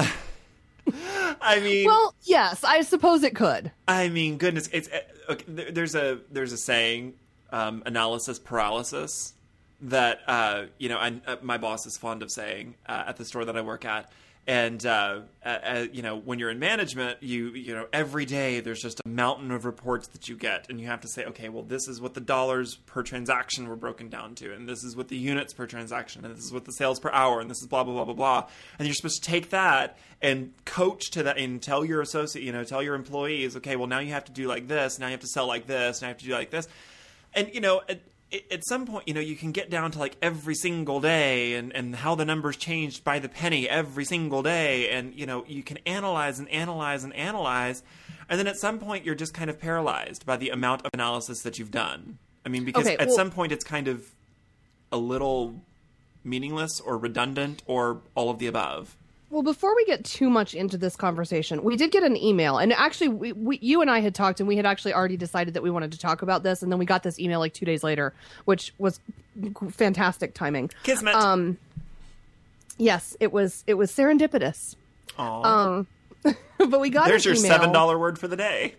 [1.40, 3.70] I mean, Well, yes, I suppose it could.
[3.86, 7.14] I mean, goodness, it's uh, okay, there's a there's a saying,
[7.52, 9.34] um, analysis paralysis,
[9.82, 13.24] that uh, you know, I, uh, my boss is fond of saying uh, at the
[13.24, 14.10] store that I work at.
[14.44, 15.20] And uh,
[15.92, 19.52] you know, when you're in management, you you know, every day there's just a mountain
[19.52, 22.14] of reports that you get, and you have to say, okay, well, this is what
[22.14, 25.68] the dollars per transaction were broken down to, and this is what the units per
[25.68, 28.04] transaction, and this is what the sales per hour, and this is blah blah blah
[28.04, 28.48] blah blah.
[28.80, 32.50] And you're supposed to take that and coach to that, and tell your associate, you
[32.50, 35.12] know, tell your employees, okay, well, now you have to do like this, now you
[35.12, 36.66] have to sell like this, now you have to do like this,
[37.32, 37.80] and you know.
[38.50, 41.74] At, some point, you know, you can get down to like every single day and,
[41.74, 44.88] and how the numbers changed by the penny every single day.
[44.90, 47.82] And, you know, you can analyze and analyze and analyze.
[48.30, 51.42] And then at some point, you're just kind of paralyzed by the amount of analysis
[51.42, 52.18] that you've done.
[52.46, 54.06] I mean, because Okay, at well- some point, it's kind of
[54.90, 55.60] a little
[56.24, 58.96] meaningless or redundant or all of the above.
[59.32, 62.70] Well, before we get too much into this conversation, we did get an email, and
[62.70, 65.62] actually, we, we, you and I had talked, and we had actually already decided that
[65.62, 67.82] we wanted to talk about this, and then we got this email like two days
[67.82, 68.12] later,
[68.44, 69.00] which was
[69.70, 70.70] fantastic timing.
[70.82, 71.14] Kismet.
[71.14, 71.56] Um,
[72.76, 74.76] yes, it was it was serendipitous.
[75.16, 75.42] Aw.
[75.42, 75.86] Um,
[76.58, 77.58] but we got There's your email.
[77.58, 78.74] $7 word for the day.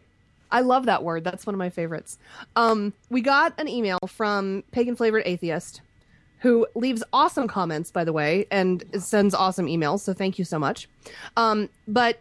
[0.51, 1.23] I love that word.
[1.23, 2.19] That's one of my favorites.
[2.55, 5.81] Um, we got an email from Pagan Flavored Atheist,
[6.43, 10.01] who leaves awesome comments, by the way, and sends awesome emails.
[10.01, 10.89] So thank you so much.
[11.37, 12.19] Um, but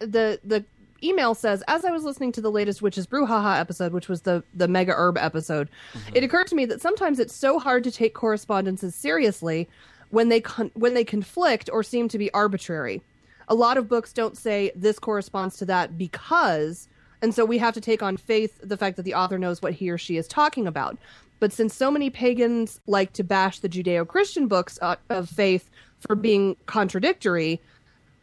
[0.00, 0.64] the the
[1.04, 4.42] email says, as I was listening to the latest Witches Brouhaha episode, which was the
[4.54, 5.68] the Mega Herb episode,
[6.14, 9.68] it occurred to me that sometimes it's so hard to take correspondences seriously
[10.10, 13.00] when they con- when they conflict or seem to be arbitrary.
[13.46, 16.88] A lot of books don't say this corresponds to that because,
[17.22, 19.74] and so we have to take on faith the fact that the author knows what
[19.74, 20.98] he or she is talking about.
[21.40, 25.70] But since so many pagans like to bash the Judeo Christian books uh, of faith
[26.00, 27.60] for being contradictory,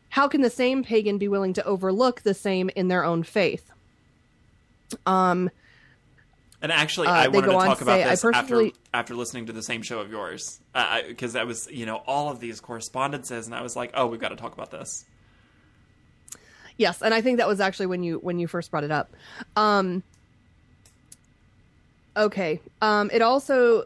[0.10, 3.72] how can the same pagan be willing to overlook the same in their own faith?
[5.06, 5.50] Um,
[6.62, 9.46] And actually, Uh, I wanted to talk to about say, this personally- after after listening
[9.48, 10.60] to the same show of yours,
[11.08, 14.22] because I was, you know, all of these correspondences, and I was like, oh, we've
[14.22, 15.06] got to talk about this.
[16.78, 19.14] Yes, and I think that was actually when you when you first brought it up.
[19.56, 20.04] Um,
[22.18, 22.62] okay.
[22.82, 23.84] Um, it also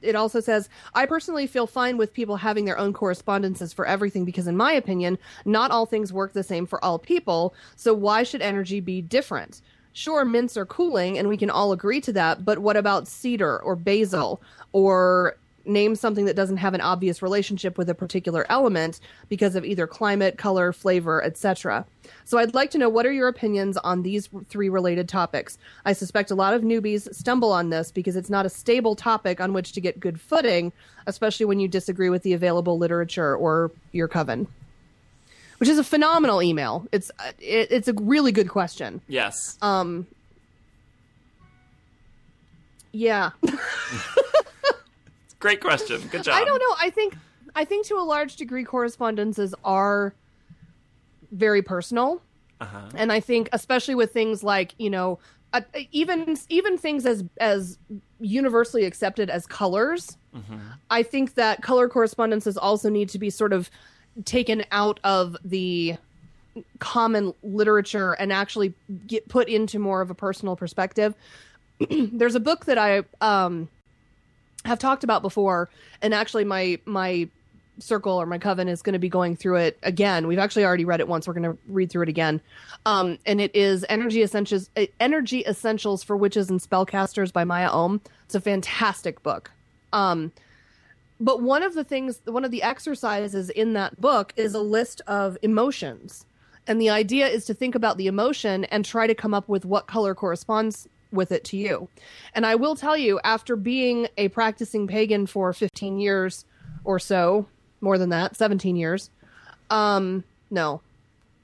[0.00, 4.24] it also says I personally feel fine with people having their own correspondences for everything
[4.24, 7.54] because in my opinion, not all things work the same for all people.
[7.76, 9.60] So why should energy be different?
[9.92, 13.58] sure, mints are cooling and we can all agree to that, but what about cedar
[13.62, 19.00] or basil or name something that doesn't have an obvious relationship with a particular element
[19.28, 21.84] because of either climate, color, flavor, etc.
[22.24, 25.58] So I'd like to know what are your opinions on these three related topics.
[25.84, 29.40] I suspect a lot of newbies stumble on this because it's not a stable topic
[29.40, 30.72] on which to get good footing,
[31.06, 34.46] especially when you disagree with the available literature or your coven.
[35.58, 36.86] Which is a phenomenal email.
[36.90, 39.00] It's it, it's a really good question.
[39.06, 39.56] Yes.
[39.62, 40.06] Um
[42.92, 43.30] yeah.
[45.42, 46.00] Great question.
[46.08, 46.40] Good job.
[46.40, 46.76] I don't know.
[46.80, 47.16] I think
[47.56, 50.14] I think to a large degree correspondences are
[51.32, 52.22] very personal.
[52.60, 52.90] Uh-huh.
[52.94, 55.18] And I think especially with things like, you know,
[55.52, 57.76] uh, even even things as as
[58.20, 60.16] universally accepted as colors,
[60.90, 63.68] I think that color correspondences also need to be sort of
[64.24, 65.96] taken out of the
[66.78, 68.74] common literature and actually
[69.08, 71.16] get put into more of a personal perspective.
[71.90, 73.68] There's a book that I um
[74.64, 75.68] have talked about before
[76.00, 77.28] and actually my my
[77.78, 80.26] circle or my coven is going to be going through it again.
[80.26, 81.26] We've actually already read it once.
[81.26, 82.40] We're going to read through it again.
[82.84, 87.68] Um, and it is energy essentials uh, energy essentials for witches and spellcasters by Mya
[87.70, 88.00] Om.
[88.26, 89.50] It's a fantastic book.
[89.92, 90.32] Um,
[91.20, 95.00] but one of the things one of the exercises in that book is a list
[95.06, 96.26] of emotions.
[96.66, 99.64] And the idea is to think about the emotion and try to come up with
[99.64, 101.88] what color corresponds with it to you.
[102.34, 106.44] And I will tell you, after being a practicing pagan for 15 years
[106.84, 107.46] or so,
[107.80, 109.10] more than that, 17 years,
[109.70, 110.80] um, no,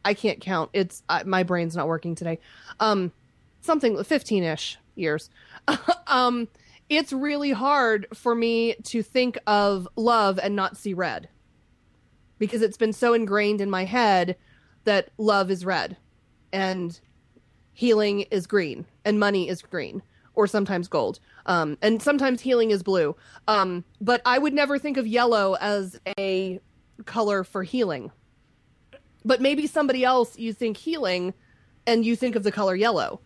[0.05, 0.71] I can't count.
[0.73, 2.39] It's my brain's not working today.
[2.81, 3.13] Um,
[3.61, 5.31] something 15 ish years.
[6.07, 6.49] um,
[6.89, 11.29] it's really hard for me to think of love and not see red
[12.39, 14.37] because it's been so ingrained in my head
[14.85, 15.97] that love is red
[16.53, 17.01] and
[17.79, 20.03] healing is green and money is green
[20.35, 21.21] or sometimes gold.
[21.47, 23.15] Um, and sometimes healing is blue.
[23.47, 26.59] Um, but i would never think of yellow as a
[27.07, 28.11] color for healing.
[29.25, 31.35] But maybe somebody else you think healing
[31.87, 33.21] and you think of the color yellow.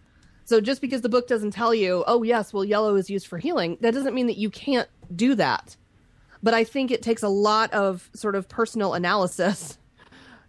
[0.45, 3.39] So just because the book doesn't tell you oh yes well yellow is used for
[3.39, 5.79] healing that doesn't mean that you can't do that.
[6.43, 9.79] But i think it takes a lot of sort of personal analysis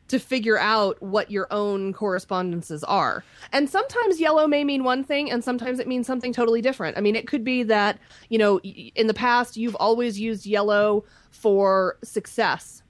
[0.08, 3.24] to figure out what your own correspondences are.
[3.52, 6.98] And sometimes yellow may mean one thing and sometimes it means something totally different.
[6.98, 8.00] I mean, it could be that,
[8.30, 12.84] you know, in the past you've always used yellow for success.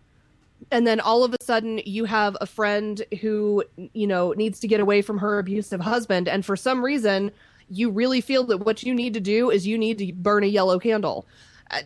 [0.71, 4.67] And then all of a sudden you have a friend who, you know, needs to
[4.67, 7.31] get away from her abusive husband and for some reason
[7.69, 10.47] you really feel that what you need to do is you need to burn a
[10.47, 11.25] yellow candle.
[11.71, 11.81] Uh,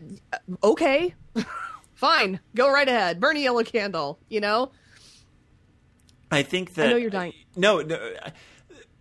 [0.63, 1.13] okay.
[1.95, 2.39] Fine.
[2.55, 3.19] Go right ahead.
[3.19, 4.71] Burn a yellow candle, you know?
[6.31, 7.33] I think that I know you're dying.
[7.55, 8.13] No, no.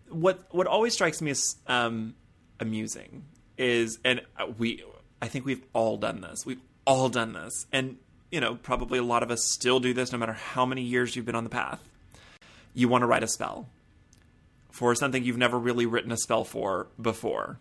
[0.08, 2.14] What what always strikes me as um,
[2.60, 3.24] amusing
[3.58, 4.20] is, and
[4.58, 4.84] we,
[5.20, 6.46] I think we've all done this.
[6.46, 7.96] We've all done this, and
[8.30, 11.16] you know, probably a lot of us still do this, no matter how many years
[11.16, 11.80] you've been on the path.
[12.74, 13.68] You want to write a spell
[14.70, 17.58] for something you've never really written a spell for before.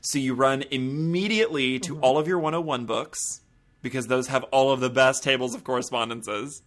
[0.00, 2.04] So you run immediately to Mm-hmm.
[2.04, 3.40] all of your 101 books
[3.82, 6.62] because those have all of the best tables of correspondences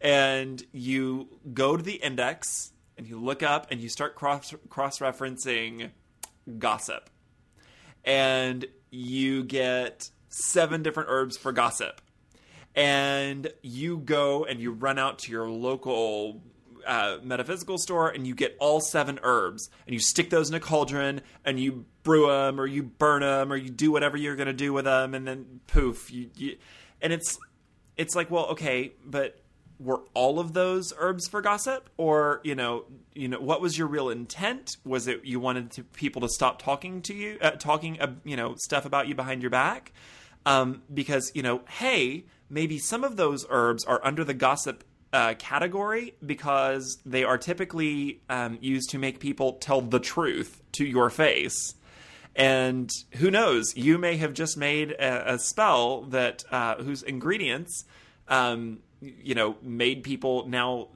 [0.00, 4.98] and you go to the index and you look up and you start cross cross
[4.98, 5.90] referencing
[6.58, 7.10] gossip,
[8.04, 12.00] and you get seven different herbs for gossip,
[12.74, 16.42] and you go and you run out to your local.
[16.86, 20.60] Uh, metaphysical store and you get all seven herbs and you stick those in a
[20.60, 24.48] cauldron and you brew them or you burn them or you do whatever you're going
[24.48, 26.58] to do with them and then poof you, you
[27.00, 27.38] and it's
[27.96, 29.40] it's like well okay but
[29.78, 31.90] were all of those herbs for gossip?
[31.96, 34.76] Or you know you know what was your real intent?
[34.84, 38.36] Was it you wanted to, people to stop talking to you uh, talking uh, you
[38.36, 39.92] know stuff about you behind your back?
[40.46, 45.34] Um, because you know hey maybe some of those herbs are under the gossip uh,
[45.38, 51.08] category because they are typically um, used to make people tell the truth to your
[51.08, 51.74] face.
[52.36, 53.76] And who knows?
[53.76, 57.84] You may have just made a, a spell that uh, whose ingredients
[58.26, 58.80] um,
[59.22, 60.88] you know made people now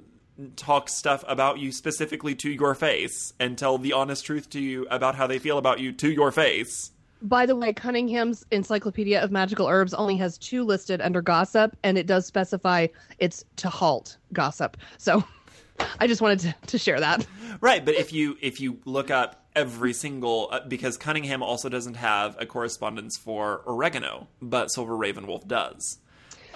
[0.57, 4.87] talk stuff about you specifically to your face and tell the honest truth to you
[4.91, 9.33] about how they feel about you to your face By the way, Cunningham's Encyclopedia of
[9.33, 12.87] Magical Herbs only has two listed under gossip, and it does specify
[13.19, 14.77] it's to halt gossip.
[14.99, 15.25] So
[16.01, 17.27] I just wanted to, to share that.
[17.61, 21.95] right but if you if you look up every single uh, because cunningham also doesn't
[21.95, 25.99] have a correspondence for oregano but silver ravenwolf does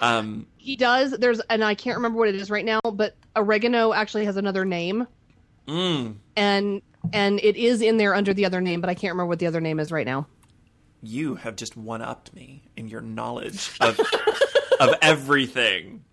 [0.03, 1.11] um, He does.
[1.11, 4.65] There's, and I can't remember what it is right now, but oregano actually has another
[4.65, 5.07] name.
[5.67, 6.81] mm, And
[7.11, 9.47] and it is in there under the other name, but I can't remember what the
[9.47, 10.27] other name is right now.
[11.01, 13.99] You have just one upped me in your knowledge of
[14.79, 16.03] of everything.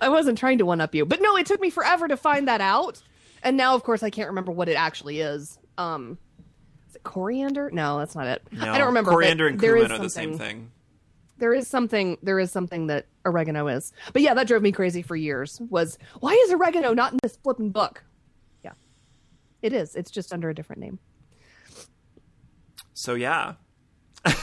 [0.00, 2.48] I wasn't trying to one up you, but no, it took me forever to find
[2.48, 3.00] that out,
[3.42, 5.58] and now, of course, I can't remember what it actually is.
[5.78, 6.18] Um,
[6.90, 7.70] is it coriander?
[7.72, 8.42] No, that's not it.
[8.52, 9.10] No, I don't remember.
[9.10, 10.70] Coriander and cumin are the same thing.
[11.44, 12.16] There is something.
[12.22, 13.92] There is something that oregano is.
[14.14, 15.60] But yeah, that drove me crazy for years.
[15.68, 18.02] Was why is oregano not in this flipping book?
[18.64, 18.72] Yeah,
[19.60, 19.94] it is.
[19.94, 20.98] It's just under a different name.
[22.94, 23.56] So yeah,
[24.24, 24.34] But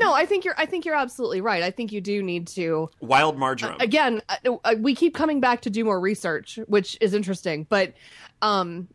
[0.00, 0.54] no, I think you're.
[0.56, 1.64] I think you're absolutely right.
[1.64, 2.88] I think you do need to.
[3.00, 3.76] wild marjoram.
[3.80, 7.92] again uh, uh, we keep coming back to do more research which is interesting but
[8.40, 8.86] um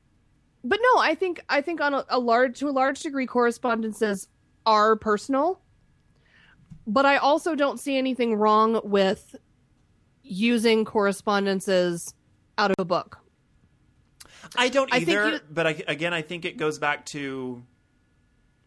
[0.64, 4.30] but no i think i think on a, a large to a large degree correspondences
[4.66, 5.60] are personal
[6.88, 9.36] but i also don't see anything wrong with
[10.24, 12.14] using correspondences
[12.58, 13.18] out of a book
[14.56, 17.64] I don't I either, you- but I, again, I think it goes back to,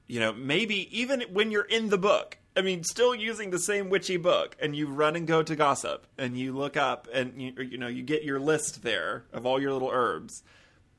[0.06, 2.38] you know, maybe even when you're in the book.
[2.56, 6.06] I mean, still using the same witchy book, and you run and go to gossip,
[6.16, 9.60] and you look up, and you, you know, you get your list there of all
[9.60, 10.44] your little herbs.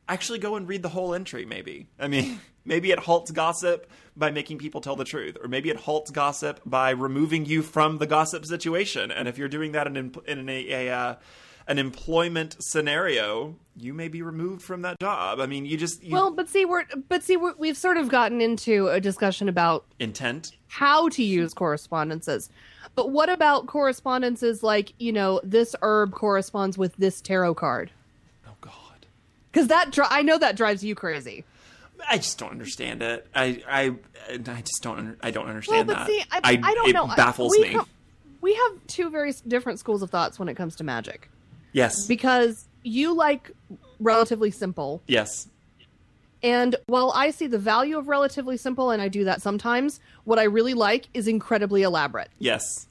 [0.10, 1.46] Actually, go and read the whole entry.
[1.46, 1.88] Maybe.
[1.98, 5.78] I mean, maybe it halts gossip by making people tell the truth, or maybe it
[5.78, 9.12] halts gossip by removing you from the gossip situation.
[9.12, 11.16] And if you're doing that in, in a, a uh,
[11.68, 15.40] an employment scenario, you may be removed from that job.
[15.40, 18.08] I mean, you just you, well but see we're but see we're, we've sort of
[18.08, 20.52] gotten into a discussion about intent.
[20.68, 22.50] how to use correspondences.
[22.94, 27.92] But what about correspondences like, you know, this herb corresponds with this tarot card?
[28.48, 29.06] Oh God,
[29.52, 31.44] Because that dri- I know that drives you crazy.
[32.10, 33.28] I just don't understand it.
[33.34, 33.96] I I
[34.30, 35.18] I just don't.
[35.22, 36.08] I don't understand Well, but that.
[36.08, 37.06] see, I, I, don't it know.
[37.06, 37.74] I- baffles we me.
[37.76, 37.88] co-
[38.42, 41.30] we have two very different schools of thoughts when it comes to magic
[41.72, 42.06] yes.
[42.06, 43.52] because you like
[44.00, 45.48] relatively simple, yes.
[46.44, 50.38] and while I see the value of relatively simple, and I do that sometimes, what
[50.38, 52.30] I really like is incredibly elaborate.
[52.38, 52.88] Yes.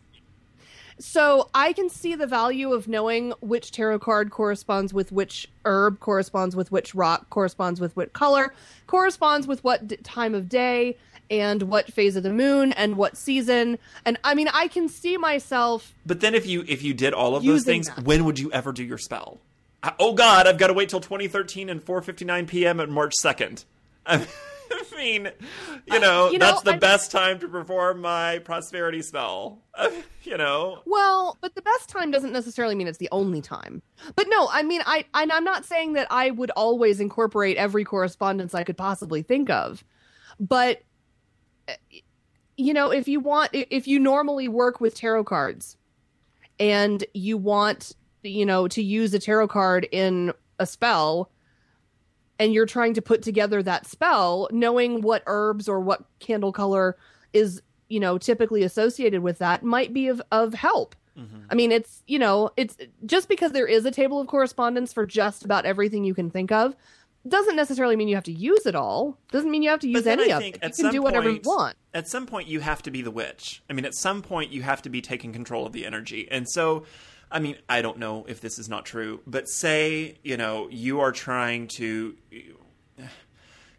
[0.99, 6.01] So I can see the value of knowing which tarot card corresponds with which herb,
[6.01, 8.55] corresponds with which rock, corresponds with what color,
[8.87, 10.97] corresponds with what d- time of day,
[11.31, 13.79] and what phase of the moon, and what season.
[14.05, 15.95] And I mean, I can see myself.
[16.07, 18.05] But then if you if you did all of those things, that.
[18.05, 19.41] when would you ever do your spell?
[19.83, 22.81] I, oh God, I've got to wait till 2013 and 4:59 p.m.
[22.81, 23.65] at March 2nd.
[24.71, 25.31] I mean,
[25.87, 29.63] you know, Uh, you know, that's the I- best time to perform my prosperity spell.
[30.23, 33.83] you know, Well, but the best time doesn't necessarily mean it's the only time.
[34.17, 37.85] But no, I mean, I and I'm not saying that I would always incorporate every
[37.85, 39.85] correspondence I could possibly think of,
[40.39, 40.83] but
[42.57, 45.77] you know, if you want, if you normally work with tarot cards,
[46.61, 47.93] and you want,
[48.23, 51.31] you know, to use a tarot card in a spell.
[52.39, 56.97] And you're trying to put together that spell, knowing what herbs or what candle color
[57.33, 60.97] is, you know, typically associated with that might be of, of help.
[61.19, 61.47] Mm-hmm.
[61.49, 65.07] I mean, it's you know, it's just because there is a table of correspondence for
[65.07, 66.75] just about everything you can think of,
[67.27, 69.17] doesn't necessarily mean you have to use it all.
[69.31, 70.59] Doesn't mean you have to use any of it.
[70.63, 71.77] You can do whatever you want.
[71.95, 73.63] at some point you have to be the witch.
[73.71, 76.29] I mean, at some point you have to be taking control of the energy.
[76.31, 76.85] And so,
[77.35, 81.01] I mean, I don't know if this is not true, but say, you know, you
[81.01, 82.15] are trying to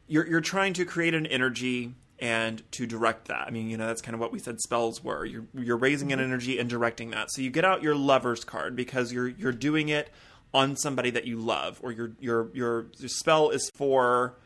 [0.07, 3.47] you're you're trying to create an energy and to direct that.
[3.47, 5.23] I mean, you know, that's kind of what we said spells were.
[5.23, 6.27] You're you're raising an mm-hmm.
[6.27, 7.31] energy and directing that.
[7.31, 10.11] So you get out your lover's card because you're you're doing it
[10.53, 14.37] on somebody that you love or your your your, your spell is for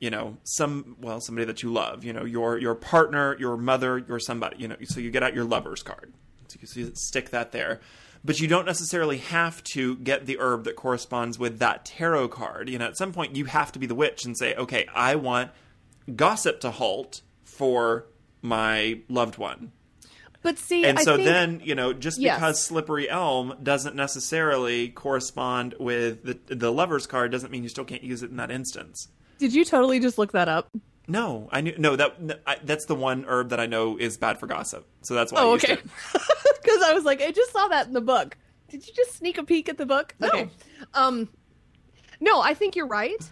[0.00, 3.98] you know some well somebody that you love you know your your partner your mother
[3.98, 6.12] your somebody you know so you get out your lover's card
[6.48, 7.80] so you, so you stick that there
[8.26, 12.68] but you don't necessarily have to get the herb that corresponds with that tarot card
[12.68, 15.14] you know at some point you have to be the witch and say okay i
[15.14, 15.50] want
[16.14, 18.04] gossip to halt for
[18.42, 19.72] my loved one
[20.42, 22.36] But see, and I so think, then you know just Yes.
[22.36, 27.84] because slippery elm doesn't necessarily correspond with the the lover's card doesn't mean you still
[27.84, 29.08] can't use it in that instance
[29.38, 30.70] did you totally just look that up?
[31.08, 34.38] No, I knew no that I, that's the one herb that I know is bad
[34.38, 34.86] for gossip.
[35.02, 35.40] So that's why.
[35.40, 35.80] I Oh, used okay.
[35.82, 38.36] Because I was like, I just saw that in the book.
[38.68, 40.14] Did you just sneak a peek at the book?
[40.18, 40.28] No.
[40.28, 40.50] Okay.
[40.94, 41.28] Um,
[42.20, 43.22] no, I think you're right.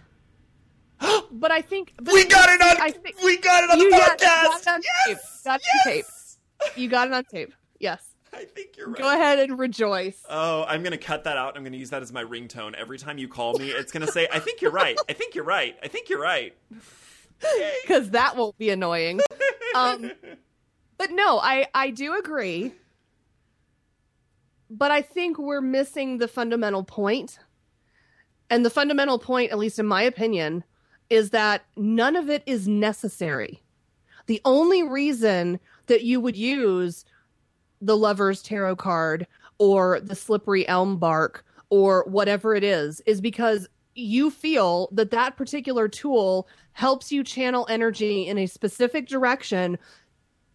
[1.31, 2.81] but I think but We got it on.
[2.81, 4.19] I think we got it on the podcast.
[4.19, 4.91] got it on tape.
[5.07, 5.85] yes, Got yes!
[6.63, 6.77] tape.
[6.77, 7.53] You got it on tape.
[7.79, 8.01] Yes.
[8.33, 8.97] I think you're right.
[8.97, 10.21] Go ahead and rejoice.
[10.29, 11.55] Oh, I'm gonna cut that out.
[11.57, 13.69] I'm gonna use that as my ringtone every time you call me.
[13.69, 14.97] It's gonna say, "I think you're right.
[15.09, 15.77] I think you're right.
[15.83, 16.53] I think you're right."
[17.81, 19.21] Because that won't be annoying.
[19.75, 20.11] Um,
[20.97, 22.73] but no, I I do agree.
[24.69, 27.37] But I think we're missing the fundamental point.
[28.49, 30.63] And the fundamental point, at least in my opinion,
[31.09, 33.61] is that none of it is necessary.
[34.25, 37.05] The only reason that you would use
[37.81, 39.27] the lover's tarot card
[39.59, 45.37] or the slippery elm bark or whatever it is is because you feel that that
[45.37, 49.77] particular tool helps you channel energy in a specific direction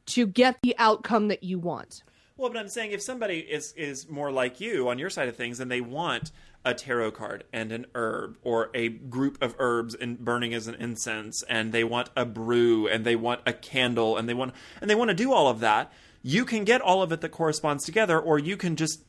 [0.06, 2.02] to get the outcome that you want.
[2.36, 5.36] Well, but I'm saying if somebody is is more like you on your side of
[5.36, 6.32] things and they want
[6.64, 10.74] a tarot card and an herb or a group of herbs and burning as an
[10.76, 14.88] incense and they want a brew and they want a candle and they want and
[14.88, 15.92] they want to do all of that,
[16.22, 19.04] you can get all of it that corresponds together or you can just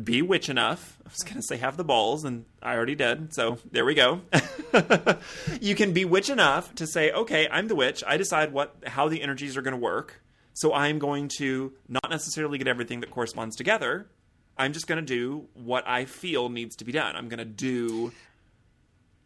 [0.00, 0.98] be witch enough.
[1.04, 3.34] I was going to say have the balls, and I already did.
[3.34, 4.22] So there we go.
[5.60, 8.02] you can be witch enough to say, okay, I'm the witch.
[8.06, 10.22] I decide what how the energies are going to work.
[10.54, 14.06] So I'm going to not necessarily get everything that corresponds together.
[14.56, 17.16] I'm just going to do what I feel needs to be done.
[17.16, 18.12] I'm going to do.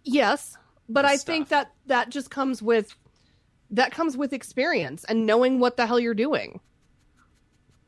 [0.05, 0.57] Yes,
[0.89, 1.27] but I stuff.
[1.27, 2.95] think that that just comes with
[3.71, 6.61] that comes with experience and knowing what the hell you're doing.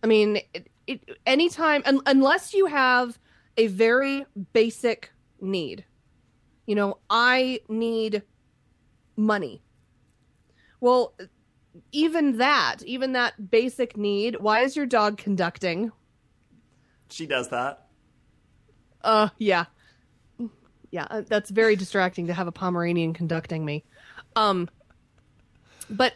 [0.03, 3.19] I mean, it, it, anytime un, unless you have
[3.57, 5.85] a very basic need.
[6.67, 8.23] You know i need
[9.17, 9.63] money.
[10.81, 11.15] Well
[11.93, 15.93] even that even that basic need why is your dog conducting?
[17.11, 17.87] She does that.
[19.03, 19.67] Uh yeah.
[20.91, 23.85] Yeah uh, that's very distracting to have a pomeranian conducting me.
[24.37, 24.69] Um
[25.91, 26.15] but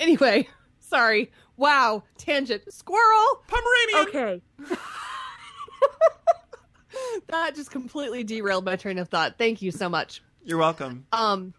[0.00, 0.48] anyway
[0.80, 2.72] sorry Wow, tangent.
[2.72, 3.42] Squirrel.
[3.48, 4.08] Pomeranian.
[4.08, 4.42] Okay.
[7.28, 9.36] that just completely derailed my train of thought.
[9.38, 10.22] Thank you so much.
[10.44, 11.04] You're welcome.
[11.12, 11.52] Um,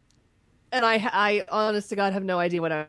[0.72, 2.86] and I, I, honest to God, have no idea what I,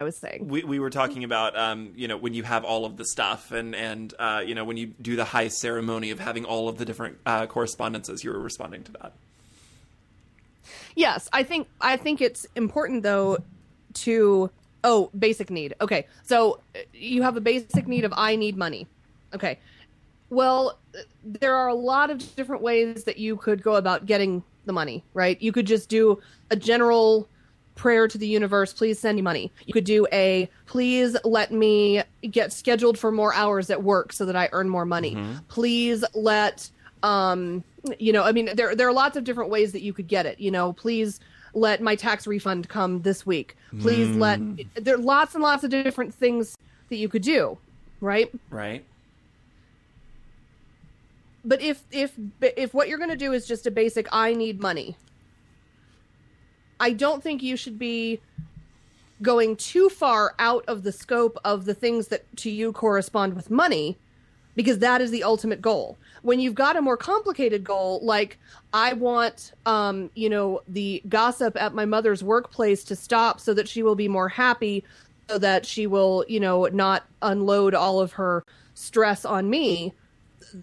[0.00, 0.46] I was saying.
[0.48, 3.50] We we were talking about, um, you know, when you have all of the stuff,
[3.50, 6.78] and and uh, you know, when you do the high ceremony of having all of
[6.78, 9.12] the different uh, correspondences, you were responding to that.
[10.94, 13.38] Yes, I think I think it's important though
[13.94, 14.50] to
[14.84, 15.74] Oh, basic need.
[15.80, 16.06] Okay.
[16.22, 16.60] So
[16.92, 18.86] you have a basic need of I need money.
[19.34, 19.58] Okay.
[20.30, 20.78] Well,
[21.24, 25.04] there are a lot of different ways that you could go about getting the money,
[25.14, 25.40] right?
[25.42, 27.28] You could just do a general
[27.74, 29.50] prayer to the universe, please send me money.
[29.66, 34.24] You could do a please let me get scheduled for more hours at work so
[34.26, 35.14] that I earn more money.
[35.14, 35.38] Mm-hmm.
[35.48, 36.68] Please let
[37.02, 37.64] um
[37.98, 40.26] you know, I mean there there are lots of different ways that you could get
[40.26, 40.38] it.
[40.38, 41.20] You know, please
[41.54, 43.56] let my tax refund come this week.
[43.80, 44.18] Please mm.
[44.18, 46.56] let there are lots and lots of different things
[46.88, 47.58] that you could do,
[48.00, 48.30] right?
[48.50, 48.84] Right.
[51.44, 54.60] But if if if what you're going to do is just a basic I need
[54.60, 54.96] money,
[56.78, 58.20] I don't think you should be
[59.20, 63.50] going too far out of the scope of the things that to you correspond with
[63.50, 63.96] money
[64.54, 65.96] because that is the ultimate goal.
[66.22, 68.38] When you've got a more complicated goal, like
[68.72, 73.68] I want, um, you know, the gossip at my mother's workplace to stop so that
[73.68, 74.84] she will be more happy,
[75.28, 79.92] so that she will, you know, not unload all of her stress on me.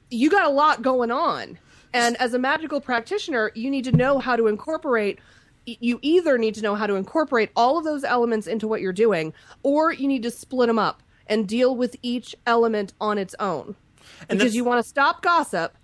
[0.10, 1.58] You got a lot going on.
[1.94, 5.20] And as a magical practitioner, you need to know how to incorporate
[5.66, 8.94] you either need to know how to incorporate all of those elements into what you're
[8.94, 13.36] doing or you need to split them up and deal with each element on its
[13.40, 13.76] own.
[14.28, 15.78] And because you want to stop gossip,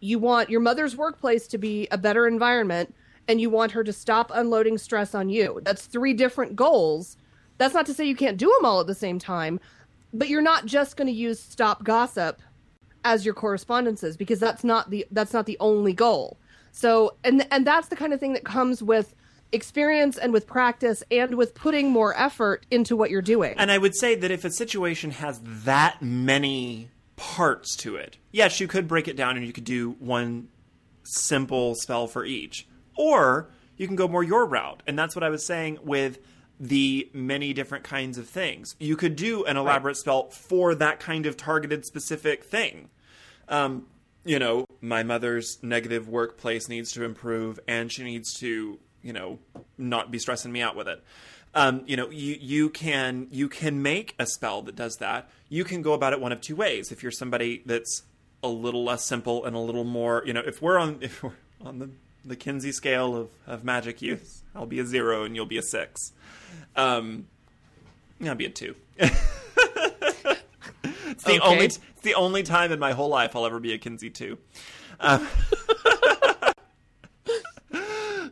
[0.00, 2.94] you want your mother's workplace to be a better environment,
[3.26, 5.60] and you want her to stop unloading stress on you.
[5.62, 7.16] That's three different goals.
[7.58, 9.60] That's not to say you can't do them all at the same time,
[10.14, 12.40] but you're not just going to use stop gossip
[13.04, 16.38] as your correspondences because that's not the that's not the only goal.
[16.72, 19.14] So and and that's the kind of thing that comes with
[19.52, 23.54] experience and with practice and with putting more effort into what you're doing.
[23.56, 28.60] And I would say that if a situation has that many parts to it, yes,
[28.60, 30.48] you could break it down and you could do one
[31.04, 32.66] simple spell for each.
[32.96, 34.82] Or you can go more your route.
[34.86, 36.18] And that's what I was saying with
[36.60, 38.74] the many different kinds of things.
[38.80, 39.96] You could do an elaborate right.
[39.96, 42.90] spell for that kind of targeted specific thing.
[43.48, 43.86] Um,
[44.24, 48.78] you know, my mother's negative workplace needs to improve and she needs to
[49.08, 49.38] you know
[49.78, 51.02] not be stressing me out with it.
[51.54, 55.30] Um, you know, you you can you can make a spell that does that.
[55.48, 56.92] You can go about it one of two ways.
[56.92, 58.02] If you're somebody that's
[58.42, 61.32] a little less simple and a little more, you know, if we're on if we're
[61.64, 61.88] on the
[62.22, 65.62] the Kinsey scale of, of magic use, I'll be a zero and you'll be a
[65.62, 66.12] six.
[66.76, 67.28] Um,
[68.22, 68.74] I'll be a two.
[68.98, 69.14] it's
[71.24, 71.40] the okay.
[71.40, 74.36] only it's the only time in my whole life I'll ever be a Kinsey two.
[75.00, 75.26] Uh,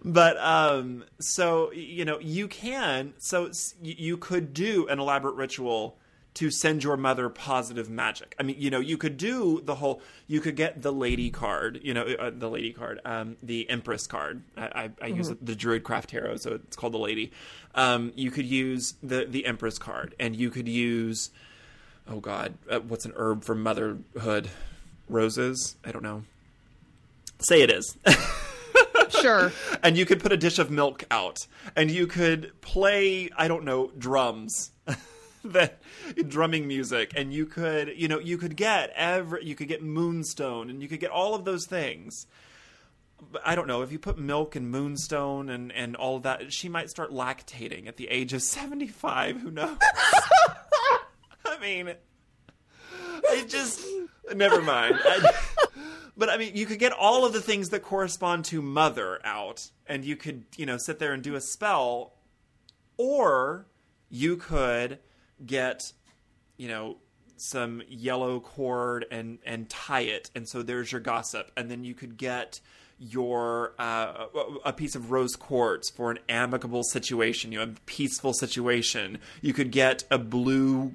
[0.06, 3.50] but um, so you know you can so
[3.82, 5.98] you could do an elaborate ritual
[6.34, 8.34] to send your mother positive magic.
[8.38, 10.02] I mean, you know, you could do the whole.
[10.28, 11.80] You could get the lady card.
[11.82, 14.42] You know, uh, the lady card, um, the empress card.
[14.56, 17.32] I, I, I use the Druidcraft Tarot, so it's called the lady.
[17.74, 21.30] Um, you could use the the empress card, and you could use.
[22.06, 24.48] Oh God, uh, what's an herb for motherhood?
[25.08, 25.76] Roses?
[25.84, 26.24] I don't know.
[27.38, 27.96] Say it is.
[29.26, 29.52] Sure.
[29.82, 31.46] and you could put a dish of milk out.
[31.74, 34.70] And you could play i don't know drums.
[35.44, 35.80] That
[36.26, 37.12] drumming music.
[37.14, 40.88] And you could you know you could get every you could get moonstone and you
[40.88, 42.26] could get all of those things.
[43.44, 46.68] I don't know if you put milk and moonstone and and all of that she
[46.68, 49.78] might start lactating at the age of 75 who knows?
[51.46, 51.94] I mean
[53.30, 53.86] it just
[54.34, 55.32] never mind I,
[56.16, 59.70] but I mean, you could get all of the things that correspond to mother out,
[59.86, 62.14] and you could, you know, sit there and do a spell,
[62.96, 63.66] or
[64.08, 64.98] you could
[65.44, 65.92] get,
[66.56, 66.96] you know,
[67.36, 71.94] some yellow cord and and tie it, and so there's your gossip, and then you
[71.94, 72.60] could get
[72.98, 74.26] your uh,
[74.64, 79.18] a piece of rose quartz for an amicable situation, you know, a peaceful situation.
[79.42, 80.94] You could get a blue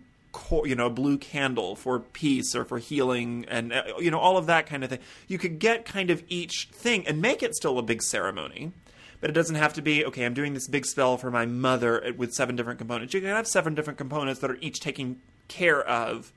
[0.66, 4.38] you know, a blue candle for peace or for healing and, uh, you know, all
[4.38, 5.00] of that kind of thing.
[5.28, 8.72] You could get kind of each thing and make it still a big ceremony.
[9.20, 12.14] But it doesn't have to be, okay, I'm doing this big spell for my mother
[12.18, 13.14] with seven different components.
[13.14, 16.32] You can have seven different components that are each taking care of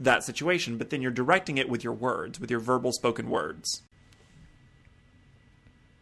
[0.00, 3.82] that situation, but then you're directing it with your words, with your verbal spoken words.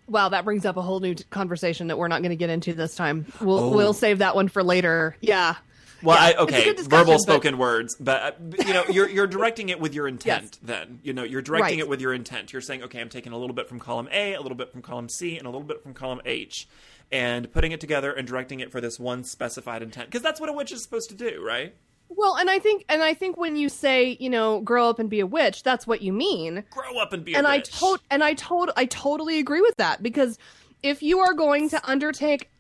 [0.06, 2.74] Wow, that brings up a whole new conversation that we're not going to get into
[2.74, 3.26] this time.
[3.40, 3.68] We'll Oh.
[3.76, 5.16] we'll save that one for later.
[5.20, 5.56] Yeah.
[6.04, 8.32] Well, Yeah, I, okay, verbal spoken words, but uh,
[8.66, 10.42] you know, you're you're directing it with your intent.
[10.44, 10.58] Yes.
[10.62, 11.84] Then you know, you're directing Right.
[11.84, 12.52] it with your intent.
[12.52, 14.82] You're saying, okay, I'm taking a little bit from column A, a little bit from
[14.82, 16.68] column C, and a little bit from column H,
[17.10, 20.08] and putting it together and directing it for this one specified intent.
[20.08, 21.74] Because that's what a witch is supposed to do, right?
[22.10, 25.08] Well, and I think and I think when you say, you know, grow up and
[25.10, 26.62] be a witch, that's what you mean.
[26.70, 27.70] Grow up and be a and I witch.
[27.72, 30.38] tot and I told I totally agree with that because
[30.82, 32.50] if you are going to undertake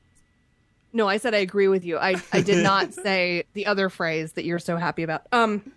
[0.94, 1.98] No, I said I agree with you.
[1.98, 5.26] I I did not say the other phrase that you're so happy about.
[5.32, 5.72] Um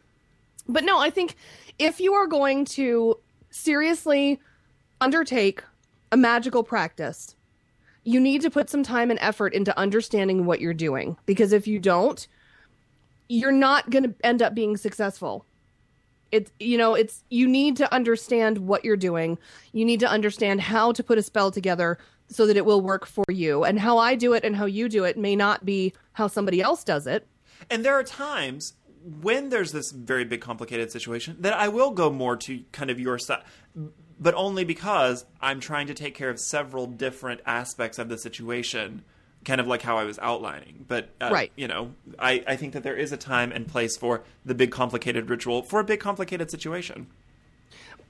[0.70, 1.36] but no, I think
[1.80, 3.18] if you are going to
[3.50, 4.40] seriously
[5.02, 5.64] undertake
[6.12, 7.36] a magical practice,
[8.04, 11.68] you need to put some time and effort into understanding what you're doing because if
[11.68, 12.28] you don't,
[13.28, 15.46] you're not going to end up being successful
[16.32, 19.38] it's you know it's you need to understand what you're doing
[19.72, 21.98] you need to understand how to put a spell together
[22.30, 24.90] so that it will work for you and how i do it and how you
[24.90, 27.28] do it may not be how somebody else does it
[27.70, 28.74] And there are times
[29.22, 33.00] when there's this very big complicated situation that I will go more to kind of
[33.00, 33.44] your side,
[34.20, 39.04] but only because I'm trying to take care of several different aspects of the situation,
[39.46, 40.86] kind of like how I was outlining.
[40.88, 41.52] But uh, Right.
[41.56, 44.72] you know, I, I think that there is a time and place for the big
[44.72, 47.08] complicated ritual for a big complicated situation.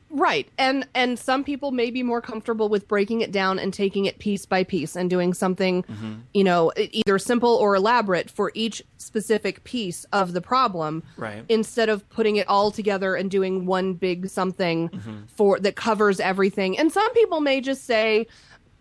[0.10, 4.06] Right and and some people may be more comfortable with breaking it down and taking
[4.06, 6.16] it piece by piece and doing something mm-hmm.
[6.34, 11.44] you know either simple or elaborate for each specific piece of the problem Right.
[11.50, 15.26] instead of putting it all together and doing one big something mm-hmm.
[15.28, 16.78] for that covers everything.
[16.78, 18.28] And some people may just say,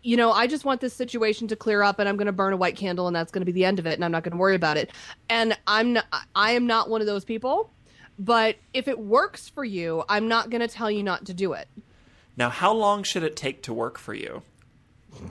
[0.03, 2.53] you know, I just want this situation to clear up and I'm going to burn
[2.53, 4.23] a white candle and that's going to be the end of it and I'm not
[4.23, 4.91] going to worry about it.
[5.29, 7.71] And I'm not, I am not one of those people,
[8.19, 11.53] but if it works for you, I'm not going to tell you not to do
[11.53, 11.69] it.
[12.37, 14.43] Now, how long should it take to work for you?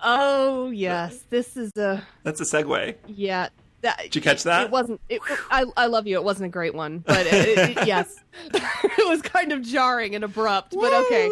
[0.00, 1.18] Oh, yes.
[1.28, 2.94] This is a That's a segue.
[3.08, 3.48] yeah.
[3.80, 4.64] That, Did you catch that?
[4.66, 5.00] It wasn't.
[5.08, 6.16] It, I I love you.
[6.16, 8.12] It wasn't a great one, but it, it- yes,
[8.52, 10.74] it was kind of jarring and abrupt.
[10.74, 11.30] But okay.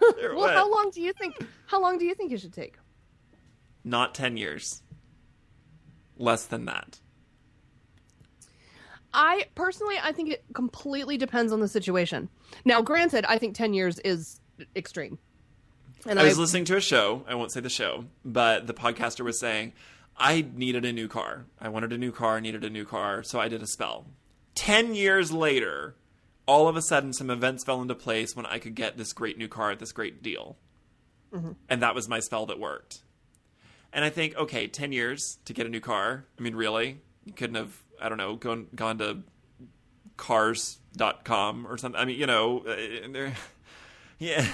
[0.00, 0.52] Well, went.
[0.52, 1.34] how long do you think?
[1.66, 2.76] How long do you think it should take?
[3.82, 4.82] Not 10 years.
[6.16, 7.00] Less than that.
[9.12, 12.28] I personally, I think it completely depends on the situation.
[12.64, 14.40] Now, granted, I think ten years is
[14.76, 15.18] extreme.
[16.06, 17.24] And I was listening to a show.
[17.28, 19.74] I won't say the show, but the podcaster was saying,
[20.16, 21.46] I needed a new car.
[21.60, 24.06] I wanted a new car, I needed a new car, so I did a spell.
[24.54, 25.96] 10 years later,
[26.46, 29.38] all of a sudden, some events fell into place when I could get this great
[29.38, 30.56] new car at this great deal.
[31.32, 31.52] Mm-hmm.
[31.68, 33.02] And that was my spell that worked.
[33.92, 36.24] And I think, okay, 10 years to get a new car.
[36.38, 37.00] I mean, really?
[37.24, 39.18] You couldn't have, I don't know, gone, gone to
[40.16, 42.00] cars.com or something.
[42.00, 43.30] I mean, you know, uh,
[44.18, 44.46] yeah,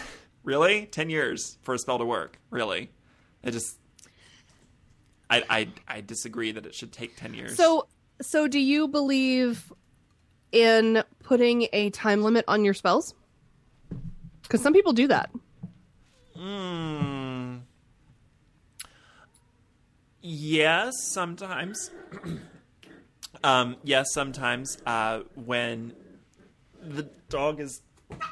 [0.44, 0.86] really?
[0.86, 2.38] 10 years for a spell to work.
[2.50, 2.90] Really?
[3.44, 3.78] I just,
[5.28, 7.56] I, I, I disagree that it should take 10 years.
[7.56, 7.88] So,
[8.20, 9.72] so do you believe
[10.52, 13.14] in putting a time limit on your spells?
[14.42, 15.30] Because some people do that.
[16.36, 17.56] Hmm.
[20.22, 21.90] Yes, sometimes.
[23.44, 25.92] um, yes, sometimes uh, when
[26.82, 27.82] the dog is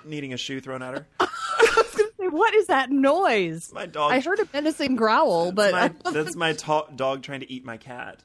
[0.05, 1.07] needing a shoe thrown at her.
[2.31, 3.71] What is that noise?
[3.73, 4.11] My dog.
[4.11, 7.77] I heard a menacing growl, but my, that's my to- dog trying to eat my
[7.77, 8.23] cat.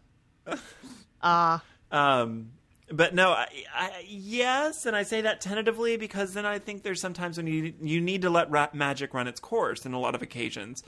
[1.21, 1.61] ah,
[1.91, 2.51] Um,
[2.91, 7.01] but no, I, I, yes, and I say that tentatively because then I think there's
[7.01, 10.15] sometimes when you you need to let ra- magic run its course in a lot
[10.15, 10.81] of occasions.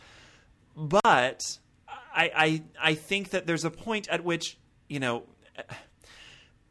[0.76, 1.60] But
[2.16, 4.58] I, I I think that there's a point at which
[4.90, 5.24] you know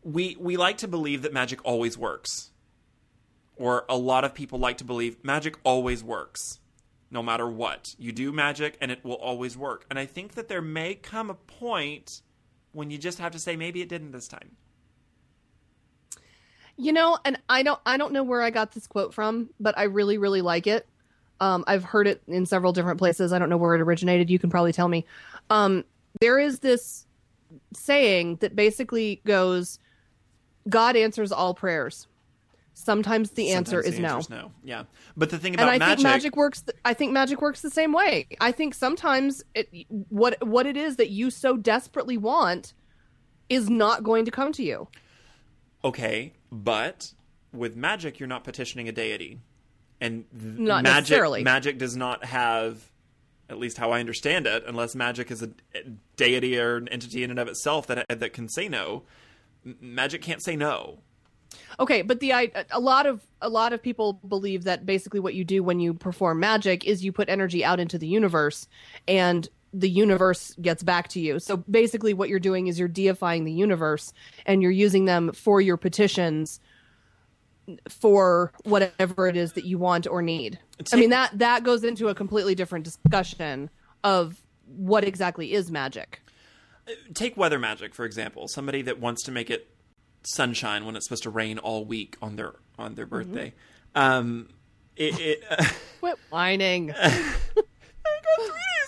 [0.02, 2.50] we we like to believe that magic always works,
[3.56, 6.60] or a lot of people like to believe magic always works,
[7.10, 9.86] no matter what you do magic, and it will always work.
[9.90, 12.22] And I think that there may come a point
[12.72, 14.56] when you just have to say maybe it didn't this time.
[16.76, 19.76] you know, and I don't I don't know where I got this quote from, but
[19.78, 20.88] I really really like it.
[21.40, 23.32] Um, I've heard it in several different places.
[23.32, 24.30] I don't know where it originated.
[24.30, 25.04] You can probably tell me.
[25.50, 25.84] Um,
[26.20, 27.06] there is this
[27.74, 29.78] saying that basically goes,
[30.68, 32.06] "God answers all prayers."
[32.72, 34.36] Sometimes the answer Sometimes is no.
[34.36, 34.52] no.
[34.64, 34.84] Yeah,
[35.16, 36.62] but the thing and about I magic, think magic works.
[36.62, 38.26] th- I think magic works the same way.
[38.40, 39.68] I think sometimes it,
[40.08, 42.72] what what it is that you so desperately want
[43.50, 44.88] is not going to come to you.
[45.84, 47.12] okay, but
[47.52, 49.40] with magic, you're not petitioning a deity,
[50.00, 51.42] and th- Not magic, necessarily.
[51.42, 52.90] Magic does not have,
[53.50, 55.50] at least how I understand it, unless magic is a
[56.16, 59.02] deity or an entity in and of itself that that can say no.
[59.64, 61.00] Magic can't say no.
[61.80, 65.34] Okay, but the I a lot of a lot of people believe that basically what
[65.34, 68.68] you do when you perform magic is you put energy out into the universe
[69.08, 71.38] and the universe gets back to you.
[71.38, 74.12] So basically what you're doing is you're deifying the universe
[74.46, 76.60] and you're using them for your petitions
[77.88, 80.58] for whatever it is that you want or need.
[80.92, 83.70] I mean that that goes into a completely different discussion
[84.02, 86.20] of what exactly is magic.
[87.14, 88.48] Take weather magic for example.
[88.48, 89.70] Somebody that wants to make it
[90.24, 93.52] sunshine when it's supposed to rain all week on their on their birthday.
[93.94, 94.48] Um,
[94.96, 95.18] it.
[95.20, 96.90] it Quit whining.
[97.02, 98.79] I got three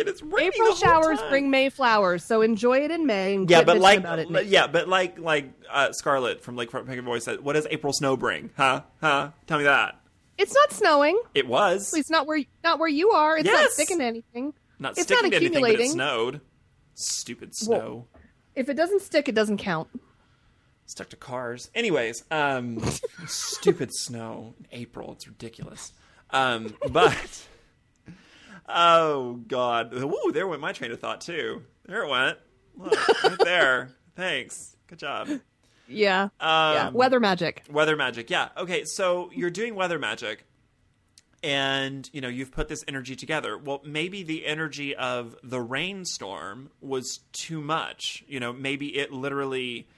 [0.00, 3.34] and it's raining April showers bring May flowers, so enjoy it in May.
[3.34, 4.30] And Yeah, but like, about it.
[4.30, 4.42] May.
[4.42, 8.16] yeah, but like, like uh, Scarlett from Lakefront Picket Boys said, "What does April snow
[8.16, 8.50] bring?
[8.56, 8.82] Huh?
[9.00, 9.30] Huh?
[9.46, 10.00] Tell me that."
[10.38, 11.20] it's not snowing.
[11.34, 13.38] It was least not where not where you are.
[13.38, 14.54] It's not sticking to anything.
[14.78, 16.40] not it's sticking not to anything, but it snowed.
[16.94, 18.06] Stupid snow.
[18.54, 19.88] If it doesn't stick, it doesn't count.
[20.86, 21.70] Stuck to cars.
[21.74, 22.78] Anyways, um,
[23.26, 25.12] stupid snow in April.
[25.12, 25.92] It's ridiculous.
[26.30, 27.46] Um, but
[28.68, 30.32] oh god, woo!
[30.32, 31.62] There went my train of thought too.
[31.86, 32.38] There it went.
[32.76, 33.90] Look, right there.
[34.16, 34.76] Thanks.
[34.86, 35.28] Good job.
[35.88, 36.90] Yeah, Um, yeah.
[36.90, 37.62] Weather magic.
[37.70, 38.48] Weather magic, yeah.
[38.56, 40.44] Okay, so you're doing weather magic,
[41.42, 43.56] and you know you've put this energy together.
[43.56, 48.24] Well, maybe the energy of the rainstorm was too much.
[48.26, 49.88] You know, maybe it literally.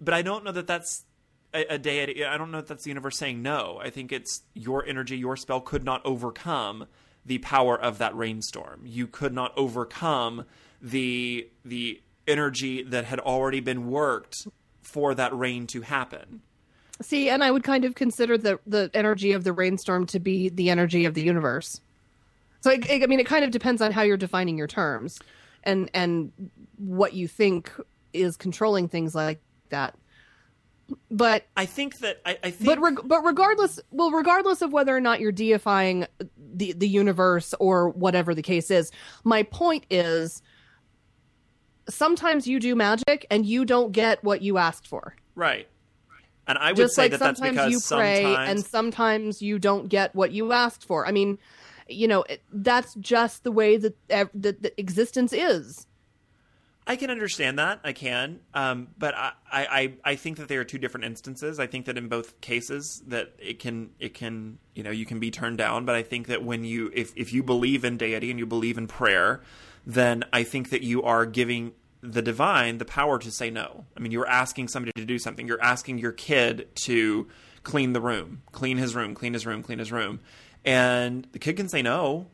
[0.00, 1.04] But I don't know that that's
[1.52, 2.24] a, a deity.
[2.24, 3.78] I don't know if that's the universe saying no.
[3.82, 6.86] I think it's your energy, your spell could not overcome
[7.26, 8.82] the power of that rainstorm.
[8.84, 10.44] You could not overcome
[10.80, 14.46] the the energy that had already been worked
[14.82, 16.40] for that rain to happen.
[17.02, 20.48] See, and I would kind of consider the the energy of the rainstorm to be
[20.48, 21.80] the energy of the universe.
[22.60, 25.18] So, it, it- I mean, it kind of depends on how you're defining your terms,
[25.64, 26.32] and and
[26.78, 27.70] what you think
[28.12, 29.40] is controlling things like
[29.70, 29.94] that.
[31.10, 34.94] But I think that I, I think but reg- but regardless well regardless of whether
[34.94, 36.06] or not you're deifying
[36.36, 38.90] the the universe or whatever the case is
[39.24, 40.42] my point is
[41.88, 45.16] sometimes you do magic and you don't get what you asked for.
[45.34, 45.68] Right,
[46.46, 49.42] and I would just say like that that's sometimes because you pray sometimes and sometimes
[49.42, 51.06] you don't get what you asked for.
[51.06, 51.38] I mean
[51.88, 55.86] you know it, that's just the way that, that, that existence is
[56.86, 57.80] I can understand that.
[57.82, 61.58] I can, um, but I, I, I think that there are two different instances.
[61.58, 65.18] I think that in both cases that it can it can you know you can
[65.18, 65.86] be turned down.
[65.86, 68.76] But I think that when you if if you believe in deity and you believe
[68.76, 69.40] in prayer,
[69.86, 73.86] then I think that you are giving the divine the power to say no.
[73.96, 75.46] I mean, you're asking somebody to do something.
[75.48, 77.28] You're asking your kid to
[77.62, 80.20] clean the room, clean his room, clean his room, clean his room,
[80.66, 82.26] and the kid can say no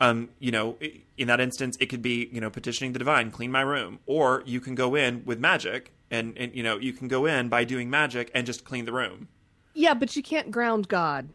[0.00, 0.76] um, you know,
[1.16, 4.42] in that instance, it could be, you know, petitioning the divine, clean my room, or
[4.44, 7.64] you can go in with magic, and, and you know, you can go in by
[7.64, 9.28] doing magic and just clean the room.
[9.74, 11.28] yeah but you can't ground god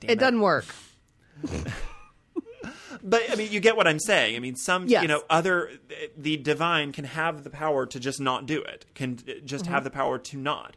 [0.00, 0.66] Damn it doesn't work
[3.02, 4.36] But I mean, you get what I'm saying.
[4.36, 5.00] I mean, some, Yes.
[5.02, 5.70] you know, other
[6.18, 9.72] the divine can have the power to just not do it, can just Mm-hmm.
[9.74, 10.76] have the power to not.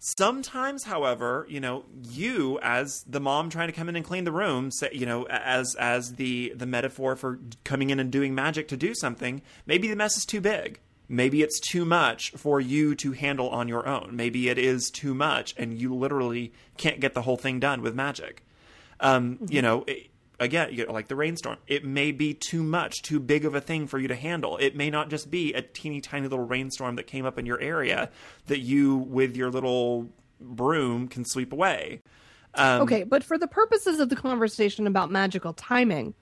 [0.00, 4.32] Sometimes, however, you know, you as the mom trying to come in and clean the
[4.32, 8.68] room, say, you know, as as the the metaphor for coming in and doing magic
[8.68, 10.78] to do something, maybe the mess is too big.
[11.08, 14.10] Maybe it's too much for you to handle on your own.
[14.12, 17.94] Maybe it is too much, and you literally can't get the whole thing done with
[17.94, 18.44] magic.
[19.00, 19.46] Um, mm-hmm.
[19.50, 23.20] You know, it, again, you know, like the rainstorm, it may be too much, too
[23.20, 24.56] big of a thing for you to handle.
[24.58, 27.60] It may not just be a teeny tiny little rainstorm that came up in your
[27.60, 28.10] area
[28.46, 30.08] that you, with your little
[30.40, 32.02] broom, can sweep away.
[32.54, 36.14] Um, okay, but for the purposes of the conversation about magical timing,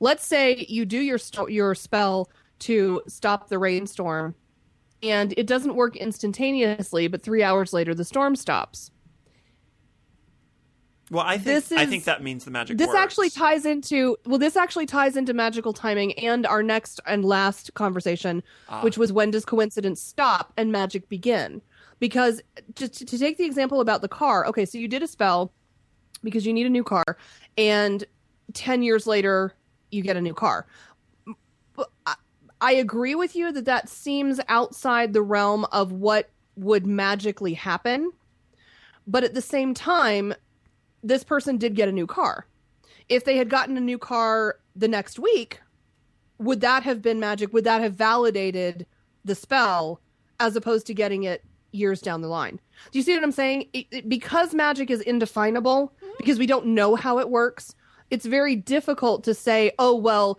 [0.00, 2.30] let's say you do your st- your spell
[2.60, 4.34] to stop the rainstorm
[5.02, 8.90] and it doesn't work instantaneously, but 3 hours later the storm stops.
[11.12, 12.78] Well, I think is, I think that means the magic.
[12.78, 12.98] This works.
[12.98, 17.74] actually ties into well, this actually ties into magical timing and our next and last
[17.74, 18.80] conversation, ah.
[18.80, 21.60] which was when does coincidence stop and magic begin?
[21.98, 22.40] Because
[22.74, 25.52] just to, to take the example about the car, okay, so you did a spell
[26.24, 27.04] because you need a new car,
[27.58, 28.04] and
[28.54, 29.54] ten years later
[29.90, 30.66] you get a new car.
[32.06, 32.14] I,
[32.62, 38.12] I agree with you that that seems outside the realm of what would magically happen,
[39.06, 40.32] but at the same time
[41.02, 42.46] this person did get a new car.
[43.08, 45.60] If they had gotten a new car the next week,
[46.38, 47.52] would that have been magic?
[47.52, 48.86] Would that have validated
[49.24, 50.00] the spell
[50.40, 52.60] as opposed to getting it years down the line?
[52.90, 53.68] Do you see what I'm saying?
[53.72, 57.74] It, it, because magic is indefinable, because we don't know how it works,
[58.10, 60.38] it's very difficult to say, oh, well,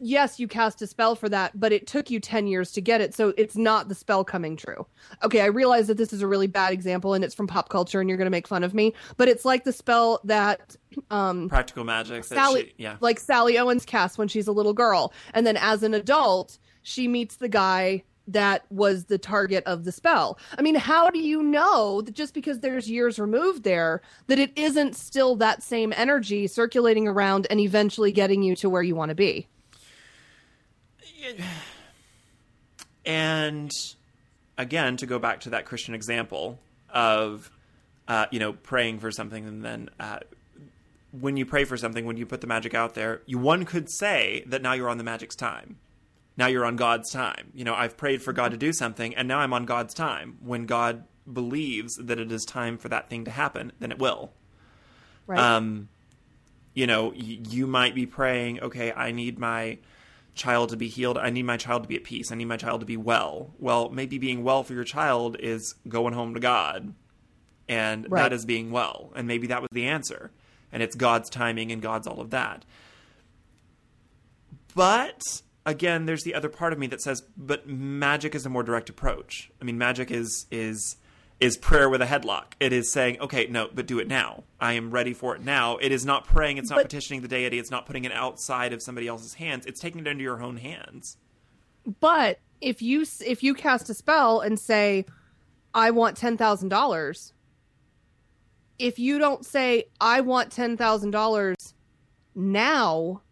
[0.00, 3.00] yes, you cast a spell for that, but it took you 10 years to get
[3.00, 4.86] it, so it's not the spell coming true.
[5.22, 8.00] Okay, I realize that this is a really bad example and it's from pop culture
[8.00, 10.76] and you're going to make fun of me, but it's like the spell that
[11.10, 12.96] um practical magic Sally she, yeah.
[13.00, 17.06] like Sally Owens casts when she's a little girl and then as an adult, she
[17.06, 20.38] meets the guy that was the target of the spell.
[20.56, 24.52] I mean, how do you know that just because there's years removed there that it
[24.56, 29.08] isn't still that same energy circulating around and eventually getting you to where you want
[29.08, 29.48] to be?
[33.04, 33.70] And
[34.58, 36.58] again, to go back to that Christian example
[36.88, 37.50] of,
[38.08, 40.18] uh, you know, praying for something and then uh,
[41.12, 43.90] when you pray for something, when you put the magic out there, you one could
[43.90, 45.78] say that now you're on the magic's time.
[46.36, 47.50] Now you're on God's time.
[47.54, 50.38] You know, I've prayed for God to do something, and now I'm on God's time.
[50.40, 54.32] When God believes that it is time for that thing to happen, then it will.
[55.26, 55.38] Right.
[55.38, 55.88] Um,
[56.72, 59.78] you know, y- you might be praying, okay, I need my
[60.40, 61.18] child to be healed.
[61.18, 62.32] I need my child to be at peace.
[62.32, 63.54] I need my child to be well.
[63.58, 66.94] Well, maybe being well for your child is going home to God.
[67.68, 68.22] And right.
[68.22, 69.12] that is being well.
[69.14, 70.32] And maybe that was the answer.
[70.72, 72.64] And it's God's timing and God's all of that.
[74.74, 75.20] But
[75.66, 78.88] again, there's the other part of me that says, but magic is a more direct
[78.88, 79.50] approach.
[79.60, 80.96] I mean, magic is is
[81.40, 82.52] is prayer with a headlock.
[82.60, 84.44] It is saying, okay, no, but do it now.
[84.60, 85.78] I am ready for it now.
[85.78, 86.58] It is not praying.
[86.58, 87.58] It's not but, petitioning the deity.
[87.58, 89.64] It's not putting it outside of somebody else's hands.
[89.64, 91.16] It's taking it into your own hands.
[92.00, 95.06] But if you if you cast a spell and say,
[95.72, 97.32] I want ten thousand dollars,
[98.78, 101.74] if you don't say I want ten thousand dollars
[102.34, 103.22] now,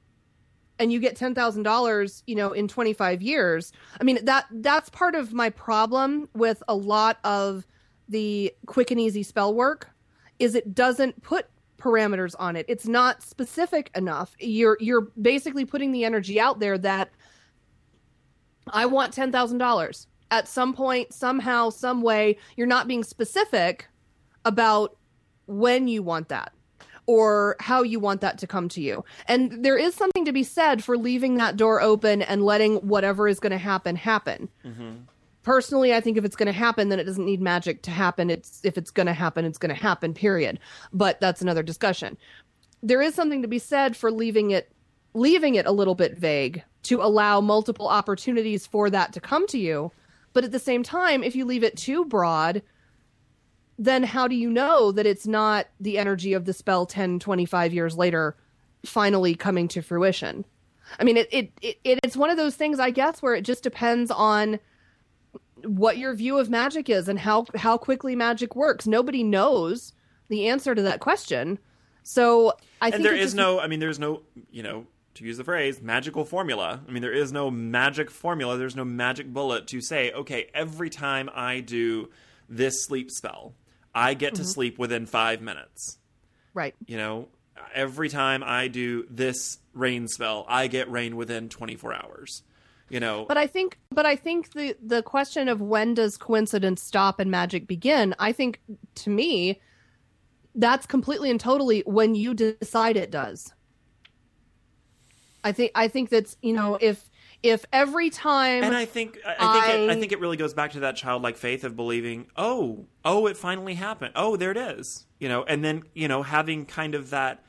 [0.78, 3.70] and you get ten thousand dollars, you know, in twenty five years,
[4.00, 7.66] I mean that that's part of my problem with a lot of
[8.08, 9.88] the quick and easy spell work
[10.38, 11.46] is it doesn't put
[11.78, 12.66] parameters on it.
[12.68, 14.34] It's not specific enough.
[14.38, 17.10] You're you're basically putting the energy out there that
[18.70, 22.36] I want ten thousand dollars at some point, somehow, some way.
[22.56, 23.88] You're not being specific
[24.44, 24.96] about
[25.46, 26.52] when you want that
[27.06, 29.02] or how you want that to come to you.
[29.26, 33.26] And there is something to be said for leaving that door open and letting whatever
[33.26, 34.50] is going to happen happen.
[34.64, 34.96] Mm-hmm
[35.48, 38.28] personally i think if it's going to happen then it doesn't need magic to happen.
[38.28, 40.60] It's if it's going to happen it's going to happen period.
[40.92, 42.18] But that's another discussion.
[42.82, 44.70] There is something to be said for leaving it
[45.14, 49.58] leaving it a little bit vague to allow multiple opportunities for that to come to
[49.58, 49.90] you.
[50.34, 52.60] But at the same time if you leave it too broad
[53.78, 57.72] then how do you know that it's not the energy of the spell 10 25
[57.72, 58.36] years later
[58.84, 60.44] finally coming to fruition?
[61.00, 63.62] I mean it, it, it it's one of those things i guess where it just
[63.62, 64.60] depends on
[65.64, 68.86] what your view of magic is and how how quickly magic works.
[68.86, 69.92] Nobody knows
[70.28, 71.58] the answer to that question.
[72.02, 73.60] So I and think there is no.
[73.60, 74.22] I mean, there's no.
[74.50, 76.80] You know, to use the phrase magical formula.
[76.86, 78.56] I mean, there is no magic formula.
[78.56, 82.10] There's no magic bullet to say, okay, every time I do
[82.48, 83.54] this sleep spell,
[83.94, 84.42] I get mm-hmm.
[84.42, 85.98] to sleep within five minutes.
[86.54, 86.74] Right.
[86.86, 87.28] You know,
[87.74, 92.42] every time I do this rain spell, I get rain within 24 hours
[92.90, 96.82] You know, But I think, but I think the the question of when does coincidence
[96.82, 98.14] stop and magic begin?
[98.18, 98.60] I think
[98.96, 99.60] to me,
[100.54, 103.52] that's completely and totally when you decide it does.
[105.44, 107.08] I think I think that's you know if
[107.42, 110.36] if every time and I think I, I think it, I I- think it really
[110.36, 114.12] goes back to that childlike faith of believing, oh, oh, it finally happened.
[114.16, 115.06] Oh, there it is.
[115.20, 117.44] You know, and then you know having kind of that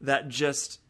[0.00, 0.80] that just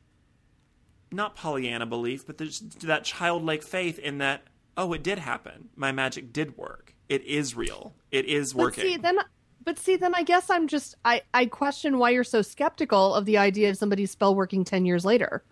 [1.15, 4.43] not Pollyanna belief, but there's that childlike faith in that,
[4.77, 5.69] oh, it did happen.
[5.77, 6.95] My magic did work.
[7.09, 7.95] It is real.
[8.11, 8.85] It is working.
[8.85, 9.19] But see, then,
[9.65, 13.24] but see, then I guess I'm just I I question why you're so skeptical of
[13.24, 15.45] the idea of somebody's spell working ten years later.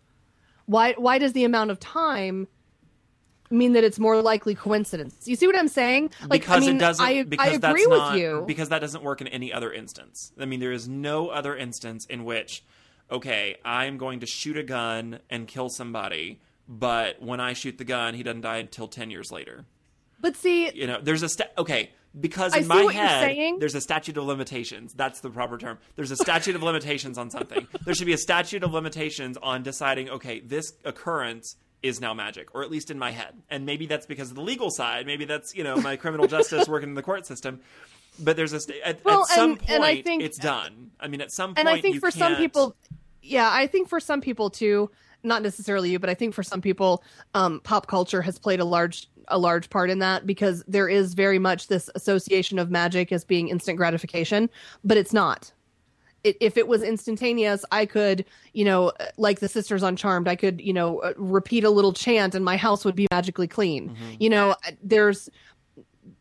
[0.67, 2.49] Why why does the amount of time
[3.51, 5.29] mean that it's more likely coincidence?
[5.29, 6.11] You see what I'm saying?
[6.23, 7.05] Like, because I mean, it doesn't.
[7.05, 8.45] I, because I that's agree with not, you.
[8.47, 10.33] Because that doesn't work in any other instance.
[10.39, 12.65] I mean, there is no other instance in which,
[13.13, 17.79] okay, I am going to shoot a gun and kill somebody, but when I shoot
[17.79, 19.65] the gun, he doesn't die until ten years later.
[20.21, 21.91] but see, You know, there's a sta- okay
[22.21, 24.93] because in my head there's a statute of limitations.
[24.95, 25.79] That's the proper term.
[25.97, 27.67] There's a statute of limitations on something.
[27.85, 30.11] There should be a statute of limitations on deciding.
[30.11, 33.35] Okay, this occurrence is now magic, or at least in my head.
[33.51, 35.07] And maybe that's because of the legal side.
[35.07, 37.61] Maybe that's you know my criminal justice working in the court system.
[38.21, 40.91] But there's a sta- at, Well, at some and- point and I think- it's done.
[41.01, 42.77] I mean, at some point, and I think for some people,
[43.23, 44.91] yeah, I think for some people too,
[45.23, 47.05] not necessarily you, but I think for some people,
[47.35, 51.15] um, pop culture has played a large a large part in that because there is
[51.15, 54.51] very much this association of magic as being instant gratification,
[54.83, 55.53] but it's not.
[56.25, 60.37] It, if it was instantaneous, I could, you know, like the sisters on Charmed, I
[60.37, 63.97] could, you know, uh, repeat a little chant and my house would be magically clean.
[64.19, 65.29] You know, there's,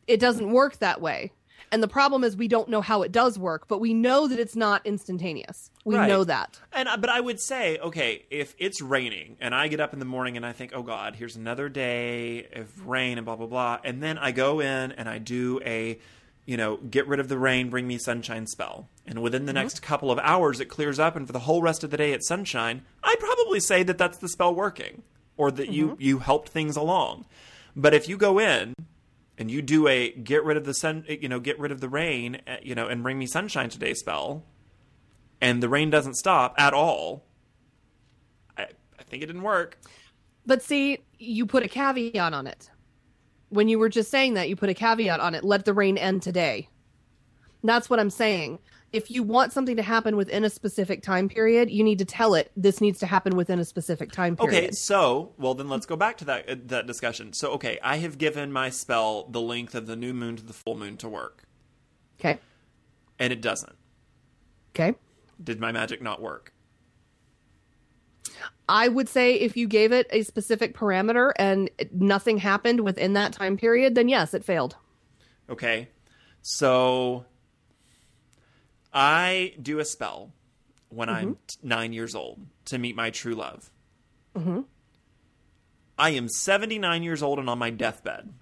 [0.07, 1.31] it doesn't work that way.
[1.73, 4.37] And the problem is we don't know how it does work, but we know that
[4.39, 5.71] it's not instantaneous.
[5.85, 6.09] We Right.
[6.09, 6.59] know that.
[6.73, 9.99] And uh, but I would say, okay, if it's raining and I get up in
[9.99, 13.47] the morning and I think, oh God, here's another day of rain and blah blah
[13.47, 15.97] blah, and then I go in and I do a,
[16.45, 19.81] you know, get rid of the rain, bring me sunshine spell, and within the next
[19.81, 22.27] couple of hours it clears up, and for the whole rest of the day it's
[22.27, 22.83] sunshine.
[23.03, 25.03] I'd probably say that that's the spell working,
[25.37, 27.25] or that you you helped things along.
[27.75, 28.75] But if you go in
[29.41, 31.89] and you do a get rid of the sun, you know, get rid of the
[31.89, 34.45] rain, uh, you know, and bring me sunshine today spell,
[35.41, 37.25] and the rain doesn't stop at all,
[38.55, 38.67] I,
[38.99, 39.79] I think it didn't work.
[40.45, 42.69] But see, you put a caveat on it.
[43.49, 45.43] When you were just saying that, you put a caveat on it.
[45.43, 46.69] Let the rain end today.
[47.63, 48.59] That's what I'm saying.
[48.93, 52.35] If you want something to happen within a specific time period, you need to tell
[52.35, 54.57] it this needs to happen within a specific time period.
[54.65, 57.31] Okay, so well then let's go back to that uh, that discussion.
[57.31, 60.53] So okay, I have given my spell the length of the new moon to the
[60.53, 61.43] full moon to work,
[62.19, 62.39] Okay.
[63.17, 63.75] and it doesn't.
[64.75, 64.95] Okay.
[65.41, 66.53] Did my magic not work?
[68.67, 73.33] I would say if you gave it a specific parameter and nothing happened within that
[73.33, 74.75] time period, then yes, it failed.
[75.49, 75.89] Okay,
[76.41, 77.25] so
[78.93, 80.31] I do a spell
[80.89, 83.69] when I'm t- nine years old to meet my true love.
[84.35, 84.61] Mm-hmm.
[85.97, 88.33] I am 79 years old and on my deathbed.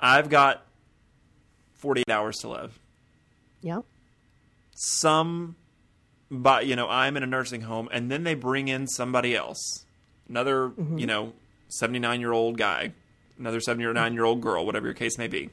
[0.00, 0.66] I've got
[1.74, 2.78] 48 hours to live.
[3.62, 3.80] Yeah.
[4.74, 5.56] Some,
[6.30, 9.84] but you know, I'm in a nursing home, and then they bring in somebody else,
[10.28, 11.32] another, you know,
[11.68, 12.92] 79 year old guy,
[13.38, 15.50] another 79 year old girl, whatever your case may be,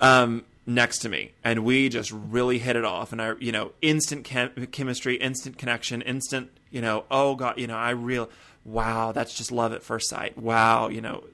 [0.00, 3.72] um, next to me, and we just really hit it off, and I, you know,
[3.82, 8.28] instant chem- chemistry, instant connection, instant, you know, oh god, you know, I real,
[8.64, 11.24] wow, that's just love at first sight, wow, you know.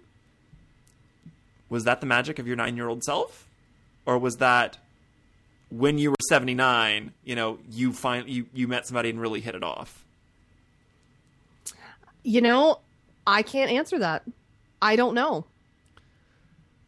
[1.68, 3.46] Was that the magic of your nine year old self?
[4.06, 4.78] Or was that
[5.70, 9.55] when you were 79, you know, you find you, you met somebody and really hit
[9.55, 10.02] it off.
[12.22, 12.80] You know,
[13.26, 14.22] I can't answer that.
[14.80, 15.44] I don't know.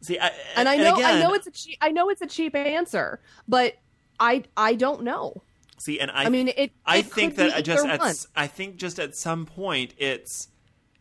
[0.01, 2.27] See, I, and I know again, I know it's a cheap, I know it's a
[2.27, 3.75] cheap answer, but
[4.19, 5.43] I I don't know.
[5.77, 6.71] see, and I, I mean, it.
[6.85, 10.47] I it think that be just at, s- I think just at some point it's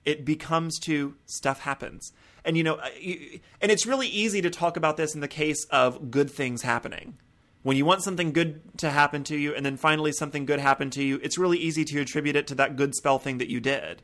[0.05, 2.13] it becomes to stuff happens,
[2.45, 5.65] and you know, you- and it's really easy to talk about this in the case
[5.71, 7.17] of good things happening.
[7.63, 10.93] When you want something good to happen to you, and then finally something good happened
[10.95, 13.61] to you, it's really easy to attribute it to that good spell thing that you
[13.61, 14.01] did.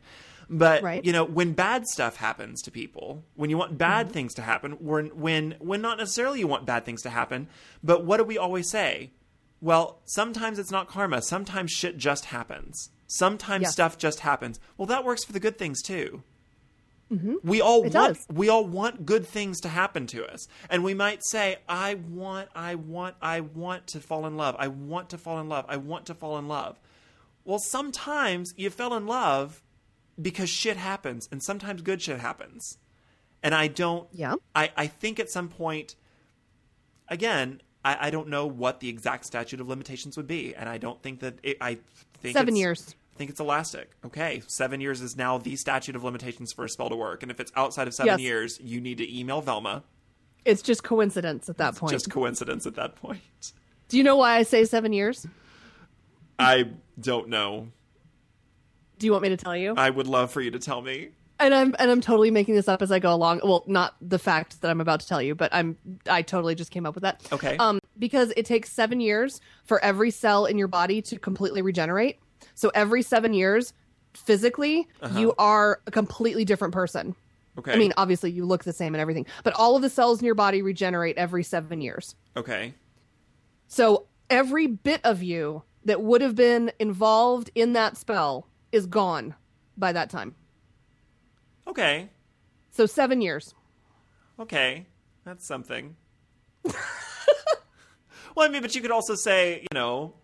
[0.48, 1.05] But Right.
[1.05, 3.78] you know, when bad stuff happens to people, when you want Mm-hmm.
[3.78, 7.48] bad things to happen, when when when not necessarily you want bad things to happen,
[7.82, 9.10] but what do we always say?
[9.60, 11.23] Well, sometimes it's not karma.
[11.23, 12.90] Sometimes shit just happens.
[13.09, 13.68] Sometimes Yeah.
[13.70, 14.60] stuff just happens.
[14.77, 16.23] Well, that works for the good things too.
[17.44, 18.27] We all It want does.
[18.32, 20.48] we all want good things to happen to us.
[20.68, 24.56] And we might say, I want, I want, I want to fall in love.
[24.59, 25.64] I want to fall in love.
[25.68, 26.81] I want to fall in love.
[27.44, 29.62] Well, sometimes you fell in love
[30.20, 32.78] because shit happens, and sometimes good shit happens.
[33.43, 34.09] And I don't.
[34.12, 34.34] Yeah.
[34.55, 35.94] I I think at some point,
[37.09, 40.78] again, I, I don't know what the exact statute of limitations would be, and I
[40.78, 41.78] don't think that it, I
[42.20, 42.94] think Seven it's- years.
[43.14, 43.93] I think it's elastic.
[44.05, 47.30] Okay, seven years is now the statute of limitations for a spell to work, and
[47.32, 48.20] if it's outside of seven Yes.
[48.20, 49.84] years, you need to email Velma.
[50.44, 51.93] It's just coincidence at that point.
[51.93, 53.52] Just coincidence at that point.
[53.88, 55.26] Do you know why I say seven years?
[56.38, 56.68] I
[57.01, 57.68] don't know.
[58.98, 59.74] Do you want me to tell you?
[59.77, 61.10] I would love for you to tell me.
[61.39, 63.40] and I'm and I'm totally making this up as I go along.
[63.44, 65.77] Well, not the fact that I'm about to tell you, but I'm
[66.09, 67.27] I totally just came up with that.
[67.32, 67.56] Okay.
[67.59, 72.18] Um, because it takes seven years for every cell in your body to completely regenerate.
[72.55, 73.74] So every seven years,
[74.14, 77.14] physically, you are a completely different person.
[77.59, 77.73] Okay.
[77.73, 80.27] I mean, obviously you look the same and everything, but all of the cells in
[80.27, 82.14] your body regenerate every seven years.
[82.36, 82.74] okay.
[83.68, 89.34] So every bit of you that would have been involved in that spell is gone
[89.76, 90.34] by that time.
[91.66, 92.10] Okay.
[92.70, 93.55] So seven years.
[94.38, 94.86] Okay.
[95.24, 95.97] That's something.
[96.64, 96.74] well,
[98.38, 100.14] I mean, but you could also say, you know,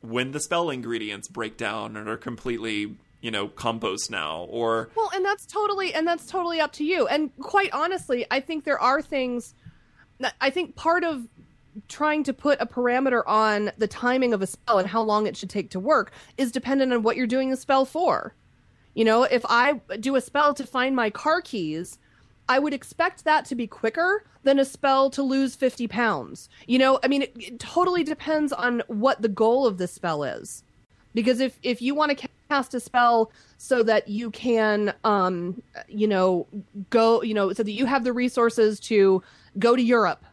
[0.00, 5.10] when the spell ingredients break down and are completely, you know, compost now, or Well,
[5.14, 7.06] and that's totally and that's totally up to you.
[7.06, 9.54] And quite honestly, I think there are things
[10.40, 11.28] I think part of
[11.88, 15.36] trying to put a parameter on the timing of a spell and how long it
[15.36, 18.34] should take to work is dependent on what you're doing the spell for.
[18.94, 21.98] You know, if I do a spell to find my car keys,
[22.48, 26.48] I would expect that to be quicker than a spell to lose 50 pounds.
[26.66, 30.22] You know, I mean, it, it totally depends on what the goal of the spell
[30.22, 30.62] is.
[31.12, 36.06] Because if, if you want to cast a spell so that you can, um, you
[36.06, 36.46] know,
[36.90, 39.22] go, you know, so that you have the resources to
[39.58, 40.24] go to Europe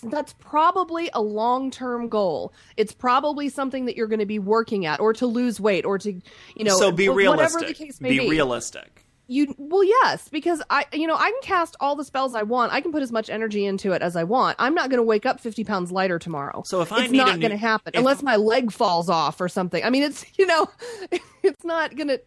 [0.00, 2.52] that's probably a long-term goal.
[2.76, 5.98] It's probably something that you're going to be working at, or to lose weight, or
[5.98, 7.60] to, you know, so be realistic.
[7.60, 9.04] Whatever the case may be, be, realistic.
[9.30, 12.72] You well, yes, because I, you know, I can cast all the spells I want.
[12.72, 14.56] I can put as much energy into it as I want.
[14.58, 16.62] I'm not going to wake up 50 pounds lighter tomorrow.
[16.64, 19.48] So if I it's not going to happen if- unless my leg falls off or
[19.48, 19.84] something.
[19.84, 20.66] I mean, it's you know,
[21.42, 22.20] it's not going to.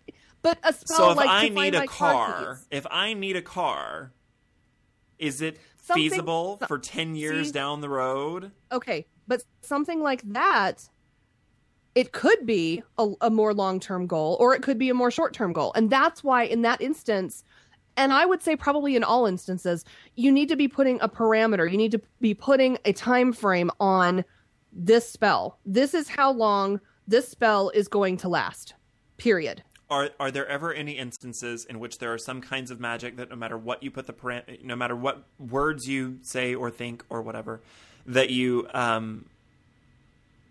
[0.44, 3.36] But a spell So if like I to need a car, keys- if I need
[3.36, 4.12] a car,
[5.18, 5.60] is it
[5.94, 7.54] Something- feasible for 10 years see?
[7.54, 8.52] down the road?
[8.72, 10.90] okay, but something like that,
[11.96, 15.12] it could be a, a more long term goal or it could be a more
[15.12, 15.72] short term goal.
[15.76, 17.44] And that's why, in that instance,
[17.98, 19.84] and I would say probably in all instances,
[20.16, 23.70] you need to be putting a parameter, you need to be putting a time frame
[23.80, 24.24] on
[24.72, 25.60] this spell.
[25.66, 28.76] This is how long this spell is going to last,
[29.18, 29.64] period.
[29.92, 33.30] Are are there ever any instances in which there are some kinds of magic that
[33.30, 37.04] no matter what you put the param- no matter what words you say or think
[37.10, 37.62] or whatever
[38.06, 39.26] that you um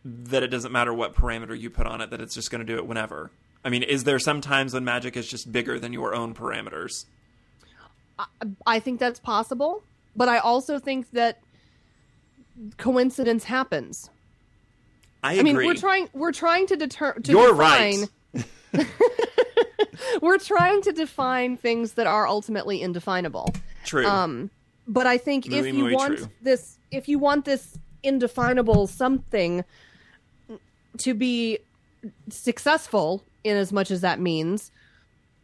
[0.05, 2.67] that it doesn't matter what parameter you put on it that it's just going to
[2.71, 3.31] do it whenever.
[3.65, 7.05] I mean, is there some times when magic is just bigger than your own parameters?
[8.67, 9.83] I think that's possible,
[10.15, 11.41] but I also think that
[12.77, 14.11] coincidence happens.
[15.23, 18.87] I I mean, we're trying we're trying to deter to You're define right.
[20.23, 23.55] we're trying to define things that are ultimately indefinable.
[23.85, 24.07] True.
[24.07, 24.51] Um,
[24.87, 26.29] but I think Muy, if you want true.
[26.43, 29.65] this, if you want this indefinable something
[30.99, 31.59] to be
[32.29, 34.71] successful, in as much as that means,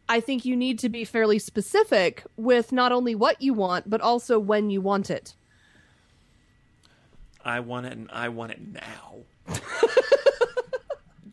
[0.09, 4.01] I think you need to be fairly specific with not only what you want, but
[4.01, 5.33] also when you want it.
[7.43, 9.17] I want it and I want it now.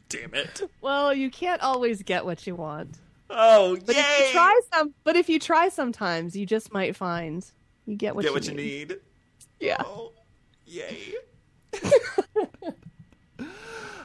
[0.09, 0.63] Damn it.
[0.81, 2.99] Well, you can't always get what you want.
[3.37, 4.01] Oh, But yay!
[4.03, 7.45] if you try some, but if you try sometimes, you just might find
[7.87, 8.89] you get what Get you what you need.
[8.91, 8.99] need.
[9.61, 9.77] Yeah.
[9.81, 10.13] Oh,
[10.67, 11.15] yay.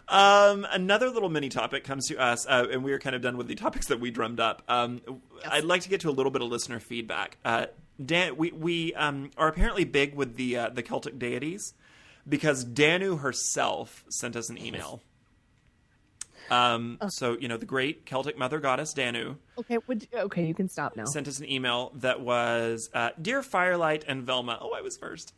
[0.07, 3.37] um, another little mini topic comes to us, uh, and we are kind of done
[3.37, 4.63] with the topics that we drummed up.
[4.67, 5.01] Um,
[5.47, 7.37] I'd like to get to a little bit of listener feedback.
[7.45, 7.67] Uh,
[8.03, 11.73] Dan, we we um, are apparently big with the uh, the Celtic deities
[12.27, 15.01] because Danu herself sent us an email.
[16.51, 19.77] Um, so you know the great Celtic mother goddess Danu Okay.
[19.87, 21.05] Would okay, you can stop now.
[21.05, 24.57] sent us an email that was uh, Dear Fire Lyte and Velma.
[24.61, 25.33] Oh, I was first.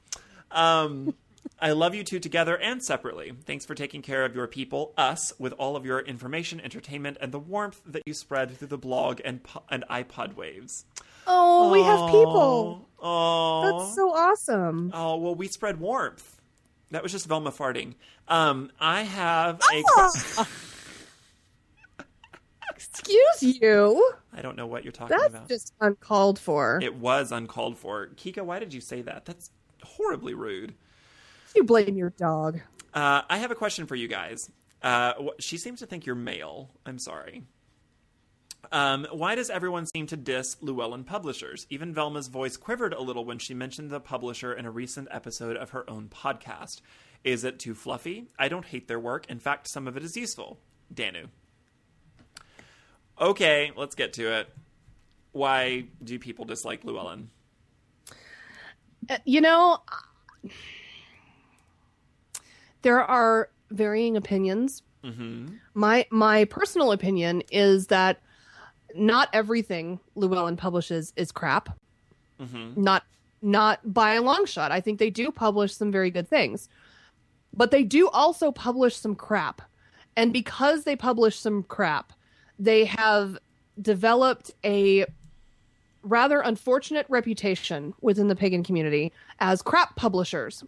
[0.52, 1.14] Um,
[1.60, 3.34] I love you two together and separately.
[3.46, 7.32] Thanks for taking care of your people, us, with all of your information, entertainment, and
[7.32, 10.86] the warmth that you spread through the blog and po- and iPod waves.
[11.28, 12.88] Oh, we have people.
[13.00, 14.92] Oh, That's so awesome.
[14.94, 16.38] Oh well, we spread warmth.
[16.92, 17.94] That was just Velma farting.
[18.28, 20.46] Um, I have a.
[23.34, 24.14] Excuse you.
[24.34, 25.48] I don't know what you're talking That's about.
[25.48, 26.80] That's just uncalled for.
[26.82, 28.08] It was uncalled for.
[28.16, 29.26] Kika, why did you say that?
[29.26, 29.50] That's
[29.84, 30.74] horribly rude.
[31.56, 32.60] you blame your dog.
[32.94, 34.50] Uh, I have a question for you guys.
[34.82, 36.72] Uh, she seems to think you're male.
[36.86, 37.44] I'm sorry.
[38.72, 41.68] Um, why does everyone seem to diss Llewellyn publishers?
[41.70, 45.58] Even Velma's voice quivered a little when she mentioned the publisher in a recent episode
[45.58, 46.82] of her own podcast.
[47.24, 48.28] Is it too fluffy?
[48.40, 49.30] I don't hate their work.
[49.30, 50.60] In fact, some of it is useful.
[50.94, 51.28] Danu.
[53.22, 54.50] Okay, let's get to it.
[55.32, 57.30] Why do people dislike Llewellyn?
[59.10, 59.80] Uh, You know,
[62.82, 64.82] there are varying opinions.
[65.04, 65.56] Mm-hmm.
[65.74, 68.22] My my personal opinion is that
[68.96, 71.78] not everything Llewellyn publishes is crap.
[72.40, 72.82] Mm-hmm.
[72.82, 73.04] Not
[73.42, 74.72] not by a long shot.
[74.72, 76.70] I think they do publish some very good things.
[77.54, 79.62] But they do also publish some crap.
[80.16, 82.14] And because they publish some crap,
[82.62, 83.40] they have
[83.82, 85.06] developed a
[86.04, 90.64] rather unfortunate reputation within the pagan community as crap publishers.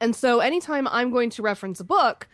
[0.00, 2.28] And so anytime I'm going to reference a book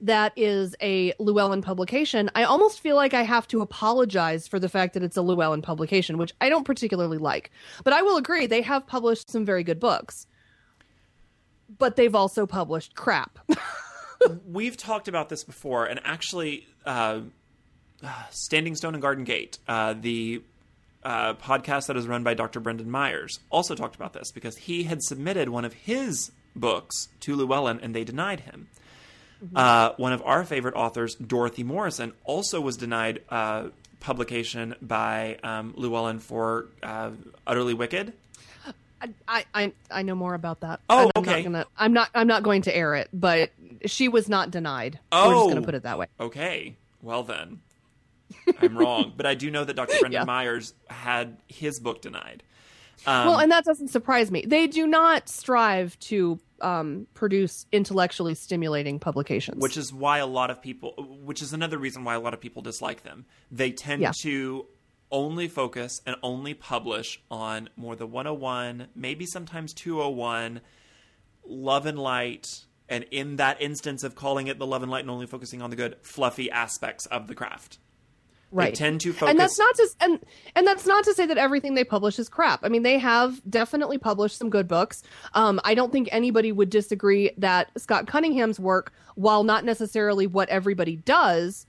[0.00, 4.68] that is a Llewellyn publication, I almost feel like I have to apologize for the
[4.68, 7.52] fact that it's a Llewellyn publication, which I don't particularly like.
[7.84, 10.26] But I will agree, they have published some very good books.
[11.78, 13.38] But they've also published crap.
[14.46, 17.20] We've talked about this before, and actually, uh,
[18.30, 20.42] Standing Stone and Garden Gate, uh, the
[21.02, 22.60] uh, podcast that is run by Dr.
[22.60, 27.34] Brendan Myers, also talked about this because he had submitted one of his books to
[27.36, 28.68] Llewellyn and they denied him.
[29.54, 33.68] Uh, one of our favorite authors, Dorothy Morrison, also was denied uh,
[34.00, 37.10] publication by um, Llewellyn for uh,
[37.46, 38.12] Utterly Wicked.
[39.28, 40.80] I, I I know more about that.
[40.90, 41.36] Oh, I'm okay.
[41.36, 43.52] Not gonna, I'm not I'm not going to air it, but
[43.86, 44.94] she was not denied.
[45.12, 45.30] We're Oh.
[45.34, 46.06] just going to put it that way.
[46.18, 47.60] Okay, well then,
[48.60, 49.12] I'm wrong.
[49.16, 49.94] But I do know that Dr.
[50.00, 50.24] Brendan Yeah.
[50.24, 52.42] Myers had his book denied.
[53.06, 54.44] Um, well, and that doesn't surprise me.
[54.46, 59.62] They do not strive to um, produce intellectually stimulating publications.
[59.62, 62.40] which is why a lot of people which is another reason why a lot of
[62.40, 64.10] people dislike them they tend Yeah.
[64.22, 64.66] to
[65.12, 70.60] only focus and only publish on more the 101 maybe sometimes 201
[71.46, 75.10] love and light and in that instance of calling it the love and light and
[75.10, 77.78] only focusing on the good fluffy aspects of the craft
[78.50, 78.74] right.
[78.74, 80.18] they tend to focus and that's not to and
[80.54, 82.64] and that's not to say that everything they publish is crap.
[82.64, 85.02] I mean, they have definitely published some good books.
[85.34, 90.48] Um, I don't think anybody would disagree that Scott Cunningham's work, while not necessarily what
[90.48, 91.66] everybody does,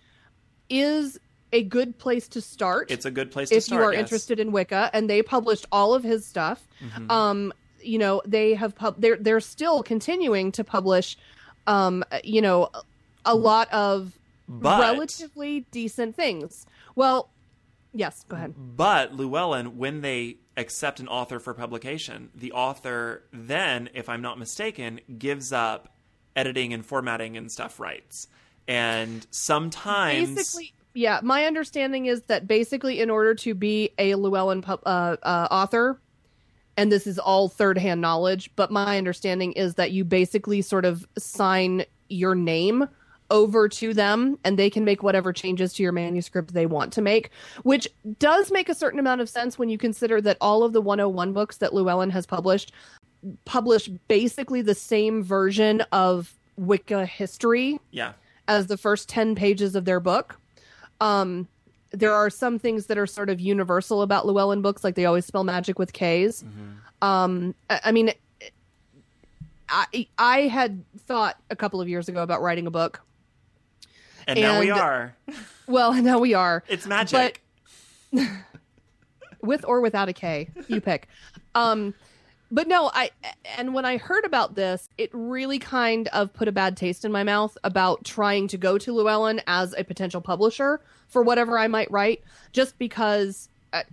[0.70, 1.20] is
[1.52, 2.92] a good place to start.
[2.92, 3.58] it's a good place to start.
[3.58, 4.02] if start you are yes.
[4.02, 6.68] interested in Wicca, and they published all of his stuff.
[6.82, 7.10] Mm-hmm.
[7.10, 11.18] Um, you know, they have pub- they're they're still continuing to publish,
[11.66, 12.70] um, you know,
[13.26, 14.19] a lot of
[14.50, 16.66] But- relatively decent things.
[16.96, 17.30] Well,
[17.94, 18.56] yes, go ahead.
[18.58, 24.40] But Llewellyn, when they accept an author for publication, the author then, if I'm not
[24.40, 25.94] mistaken, gives up
[26.36, 28.28] editing and formatting and stuff rights.
[28.68, 34.64] And sometimes Basically, yeah, my understanding is that basically, in order to be a Llewellyn
[34.68, 36.00] uh, uh, author,
[36.78, 40.86] and this is all third hand knowledge, but my understanding is that you basically sort
[40.86, 42.88] of sign your name
[43.32, 47.02] over to them and they can make whatever changes to your manuscript they want to
[47.02, 47.32] make,
[47.64, 47.88] which
[48.18, 51.34] does make a certain amount of sense when you consider that all of the 101
[51.34, 52.72] books that Llewellyn has published
[53.46, 58.14] publish basically the same version of Wicca history yeah,
[58.48, 60.40] as the first 10 pages of their book.
[61.02, 61.48] Um,
[61.92, 65.26] there are some things that are sort of universal about Llewellyn books, like they always
[65.26, 66.44] spell magic with K's.
[67.02, 68.12] Um, I, I mean,
[69.70, 73.02] I, I had thought a couple of years ago about writing a book.
[74.30, 75.16] And, now we are.
[75.68, 76.64] Well, now we are.
[76.68, 77.44] It's magic.
[79.44, 81.08] with or without a K, you pick.
[81.54, 81.94] Um,
[82.52, 83.12] but no, I
[83.58, 87.12] and when I heard about this, it really kind of put a bad taste in
[87.12, 91.68] my mouth about trying to go to Llewellyn as a potential publisher for whatever I
[91.68, 93.84] might write, just because uh,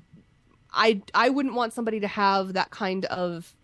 [0.72, 3.54] I I wouldn't want somebody to have that kind of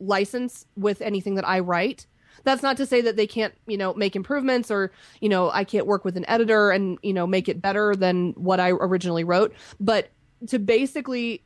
[0.00, 2.06] license with anything that I write.
[2.44, 5.64] That's not to say that they can't, you know, make improvements or, you know, I
[5.64, 9.24] can't work with an editor and, you know, make it better than what I originally
[9.24, 10.10] wrote, but
[10.48, 11.42] to basically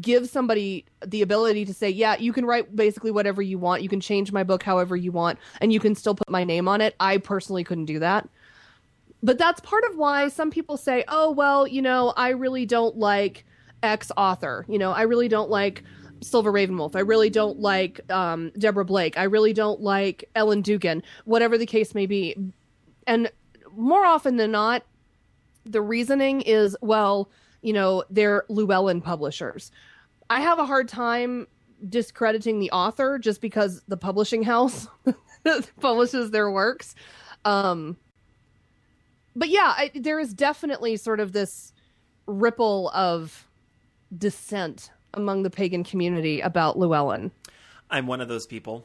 [0.00, 3.82] give somebody the ability to say, yeah, you can write basically whatever you want.
[3.82, 6.68] You can change my book however you want and you can still put my name
[6.68, 6.94] on it.
[7.00, 8.28] I personally couldn't do that.
[9.22, 12.96] But that's part of why some people say, oh, well, you know, I really don't
[12.96, 13.44] like
[13.82, 14.64] X author.
[14.68, 15.82] You know, I really don't like
[16.20, 16.96] Silver Ravenwolf.
[16.96, 19.18] I really don't like um, Deborah Blake.
[19.18, 22.36] I really don't like Ellen Dugan, whatever the case may be.
[23.06, 23.30] And
[23.76, 24.84] more often than not,
[25.64, 27.30] the reasoning is, well,
[27.62, 29.70] you know, they're Llewellyn publishers.
[30.30, 31.46] I have a hard time
[31.88, 34.88] discrediting the author just because the publishing house
[35.80, 36.94] publishes their works.
[37.44, 37.96] Um,
[39.36, 41.72] but yeah, I, there is definitely sort of this
[42.26, 43.48] ripple of
[44.16, 47.30] dissent among the pagan community about Llewellyn.
[47.90, 48.84] I'm one of those people.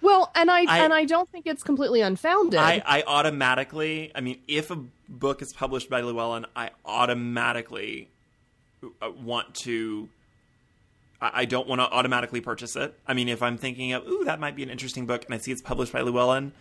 [0.00, 2.60] Well, and I, I- and I don't think it's completely unfounded.
[2.60, 4.76] I, I automatically, I mean, if a
[5.08, 8.10] book is published by Llewellyn, I automatically
[9.00, 10.08] uh, want to.
[11.22, 12.98] I I don't want to automatically purchase it.
[13.06, 15.38] I mean, if I'm thinking of, ooh, that might be an interesting book, and I
[15.38, 16.52] see it's published by Llewellyn,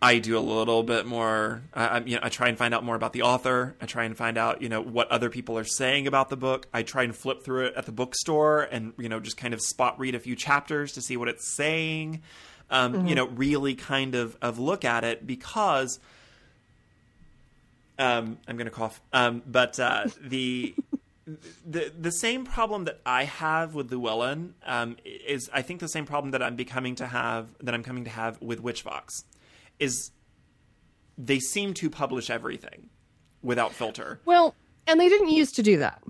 [0.00, 1.62] I do a little bit more.
[1.74, 3.74] I, you know, I try and find out more about the author.
[3.80, 6.68] I try and find out, you know, what other people are saying about the book.
[6.72, 9.60] I try and flip through it at the bookstore and, you know, just kind of
[9.60, 12.22] spot read a few chapters to see what it's saying.
[12.70, 15.98] Um, You know, really kind of of look at it because.
[17.98, 19.00] Um, I'm going to cough.
[19.12, 20.76] Um, but uh, the
[21.66, 26.06] the the same problem that I have with Llewellyn um, is I think the same
[26.06, 29.24] problem that I'm becoming to have that I'm coming to have with Witchvox
[29.78, 30.10] is
[31.16, 32.88] they seem to publish everything
[33.42, 34.20] without filter.
[34.24, 34.54] well,
[34.86, 36.02] and they didn't used to do that.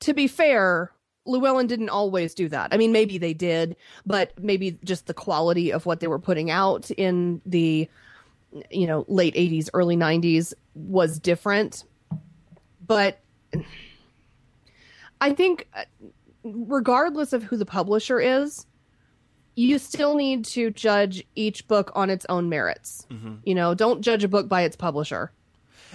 [0.00, 0.92] To be fair,
[1.24, 2.72] Llewellyn didn't always do that.
[2.72, 6.50] I mean, maybe they did, but maybe just the quality of what they were putting
[6.50, 7.88] out in the
[8.70, 11.84] you know late 80s early 90s was different
[12.86, 13.20] but
[15.20, 15.84] i think uh,
[16.44, 18.66] regardless of who the publisher is
[19.54, 23.34] you still need to judge each book on its own merits mm-hmm.
[23.44, 25.30] you know don't judge a book by its publisher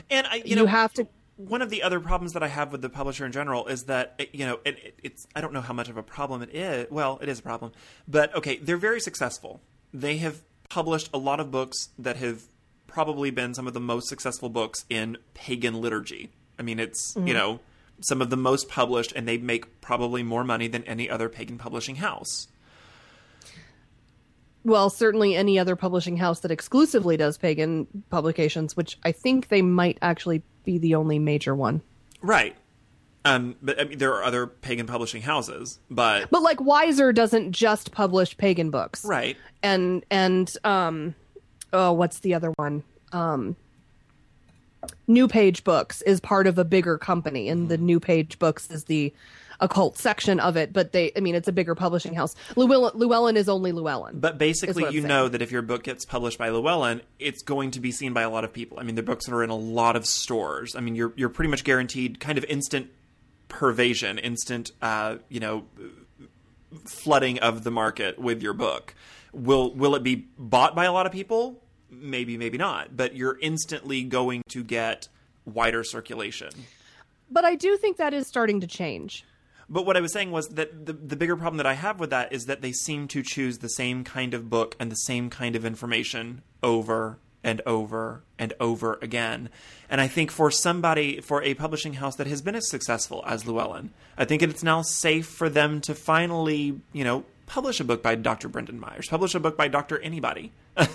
[0.10, 1.08] And I, you, you, know, have to
[1.38, 4.16] one of the other problems that I have with the publisher in general is that
[4.18, 6.54] it- you know it, it, it's I don't know how much of a problem it
[6.54, 6.88] is.
[6.92, 7.72] Well, it is a problem,
[8.08, 9.62] but okay, they're very successful.
[9.94, 12.44] They have published a lot of books that have
[12.88, 16.32] probably been some of the most successful books in pagan liturgy.
[16.60, 17.34] I mean, it's you mm-hmm.
[17.34, 17.60] know
[18.00, 21.58] some of the most published, and they make probably more money than any other pagan
[21.58, 22.48] publishing house.
[24.68, 29.62] Well certainly any other publishing house that exclusively does pagan publications which i think they
[29.62, 31.82] might actually be the only major one
[32.22, 32.56] Right.
[33.26, 37.52] Um, but I mean, there are other pagan publishing houses, but but like Weiser doesn't
[37.52, 39.36] just publish pagan books right.
[39.62, 41.14] and and um
[41.74, 43.58] oh what's the other one um
[45.08, 48.86] new page books is part of a bigger company and the new page books is
[48.86, 49.14] the
[49.60, 53.36] occult section of it but they i mean it's a bigger publishing house llewellyn, llewellyn
[53.36, 55.08] is only llewellyn But basically, you saying.
[55.08, 58.22] know that if your book gets published by Llewellyn, it's going to be seen by
[58.22, 58.80] a lot of people.
[58.80, 60.76] I mean, their books are in a lot of stores.
[60.76, 62.90] I mean, you're you're pretty much guaranteed kind of instant
[63.50, 65.66] pervasion, instant, uh, you know,
[66.86, 68.94] flooding of the market with your book.
[69.34, 71.62] Will will it be bought by a lot of people?
[71.90, 72.96] Maybe, maybe not.
[72.96, 75.08] But you're instantly going to get
[75.46, 76.50] wider circulation.
[77.32, 79.24] but i do think that is starting to change
[79.70, 82.10] But what I was saying was that the, the bigger problem that I have with
[82.12, 85.30] that is that they seem to choose the same kind of book and the same
[85.30, 89.50] kind of information over and over and over again.
[89.90, 93.46] And I think for somebody, for a publishing house that has been as successful as
[93.46, 98.04] Llewellyn, I think it's now safe for them to finally, you know, publish a book
[98.04, 98.50] by Dr.
[98.50, 100.00] Brendan Myers, publish a book by Dr.
[100.00, 100.52] Anybody.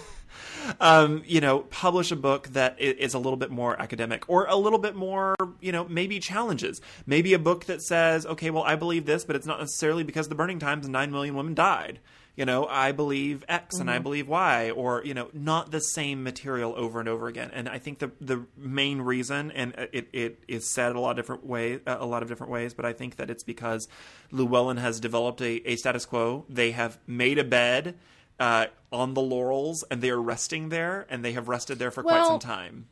[0.81, 4.57] um, you know, publish a book that is a little bit more academic or a
[4.57, 6.81] little bit more, you know, maybe challenges.
[7.07, 10.29] Maybe a book that says, okay, well, I believe this, but it's not necessarily because
[10.29, 12.01] the burning times and 9 million women died.
[12.35, 16.23] You know, I believe X and I believe Y, or, you know, not the same
[16.23, 17.51] material over and over again.
[17.53, 21.17] And I think the the main reason, and it, it is said a lot of
[21.17, 23.87] different way, a lot of different ways, but I think that it's because
[24.31, 26.47] Llewellyn has developed a, a status quo.
[26.49, 27.99] They have made a bed
[28.41, 32.03] uh, on the laurels, and they are resting there, and they have rested there for
[32.03, 32.87] quite some time.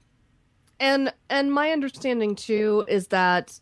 [0.79, 3.59] and and my understanding too is that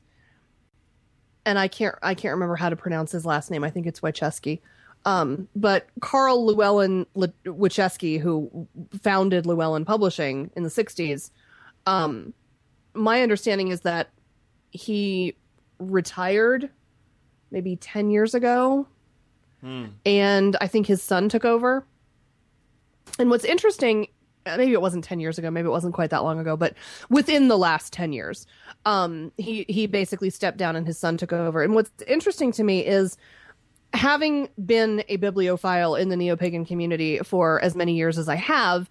[1.45, 4.01] and i can't i can't remember how to pronounce his last name i think it's
[4.01, 4.61] Wachowski.
[5.05, 8.69] um but carl llewellyn Le- Wachowski, who
[9.03, 11.31] founded llewellyn publishing in the 60s
[11.87, 12.33] um
[12.95, 14.11] my understanding is that
[14.71, 15.35] he
[15.79, 16.69] retired
[17.51, 18.87] maybe 10 years ago
[20.07, 21.85] and i think his son took over
[23.19, 24.09] and what's interesting,
[24.47, 26.75] uh, maybe it wasn't 10 years ago, maybe it wasn't quite that long ago, but
[27.11, 28.47] within the last 10 years,
[28.85, 31.63] um, he, he basically stepped down and his son took over.
[31.63, 33.17] And what's interesting to me is
[33.93, 38.37] having been a bibliophile in the neo pagan community for as many years as I
[38.37, 38.89] have,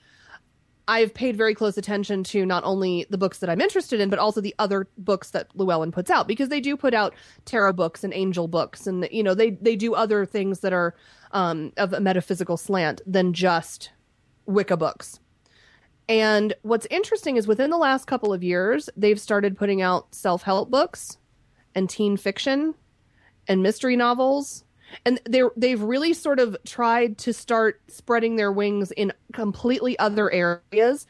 [0.87, 4.19] I've paid very close attention to not only the books that I'm interested in, but
[4.19, 7.13] also the other books that Llewellyn puts out because they do put out
[7.45, 10.95] tarot books and angel books, and you know they they do other things that are
[11.31, 13.91] um, of a metaphysical slant than just
[14.45, 15.19] Wicca books.
[16.09, 20.43] And what's interesting is within the last couple of years, they've started putting out self
[20.43, 21.17] help books
[21.75, 22.75] and teen fiction
[23.47, 24.63] and mystery novels.
[25.05, 30.31] And they're they've really sort of tried to start spreading their wings in completely other
[30.31, 31.07] areas.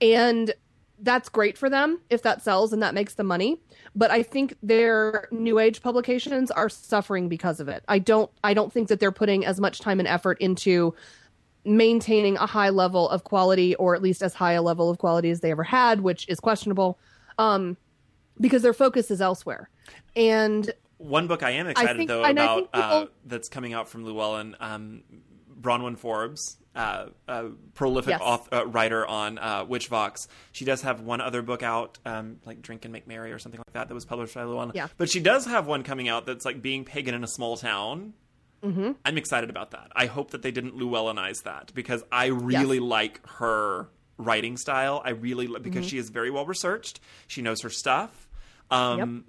[0.00, 0.54] And
[0.98, 3.60] that's great for them if that sells and that makes the money.
[3.94, 7.84] But I think their new age publications are suffering because of it.
[7.88, 10.94] I don't I don't think that they're putting as much time and effort into
[11.64, 15.30] maintaining a high level of quality or at least as high a level of quality
[15.30, 16.98] as they ever had, which is questionable.
[17.38, 17.76] Um,
[18.40, 19.70] because their focus is elsewhere.
[20.14, 24.04] And one book I am excited think- though about think uh, that's coming out from
[24.04, 25.02] Llewellyn, um,
[25.60, 27.44] Bronwyn Forbes, uh, a
[27.74, 28.20] prolific Yes.
[28.22, 30.28] author, uh, writer on uh, Witchvox.
[30.52, 33.58] She does have one other book out, um, like Drink and Make Merry or something
[33.58, 34.72] like that, that was published by Llewellyn.
[34.74, 34.88] Yeah.
[34.98, 38.12] But she does have one coming out that's like being pagan in a small town.
[38.62, 38.92] Mm-hmm.
[39.04, 39.88] I'm excited about that.
[39.94, 45.02] I hope that they didn't Llewellynize that because I really like her writing style.
[45.04, 45.88] I really because Mm-hmm.
[45.88, 47.00] she is very well researched.
[47.26, 48.28] She knows her stuff.
[48.70, 49.24] Um,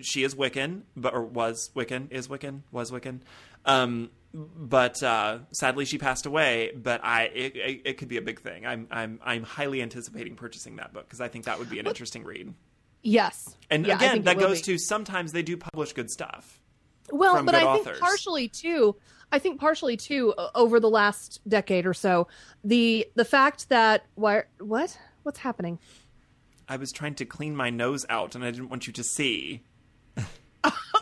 [0.00, 3.20] she is Wiccan, but or was Wiccan, is Wiccan, was Wiccan.
[3.64, 6.72] Um, but uh, sadly, she passed away.
[6.74, 8.66] But I, it, it, it could be a big thing.
[8.66, 11.86] I'm, I'm, I'm highly anticipating purchasing that book because I think that would be an
[11.86, 12.52] interesting read.
[13.02, 13.56] yes.
[13.70, 14.72] And Yeah, again, that goes be.
[14.72, 16.60] to sometimes they do publish good stuff.
[17.10, 18.96] Well, but I think partially too.
[19.30, 22.28] I think partially too over the last decade or so,
[22.62, 25.78] the the fact that why what what's happening?
[26.66, 29.62] I was trying to clean my nose out, and I didn't want you to see.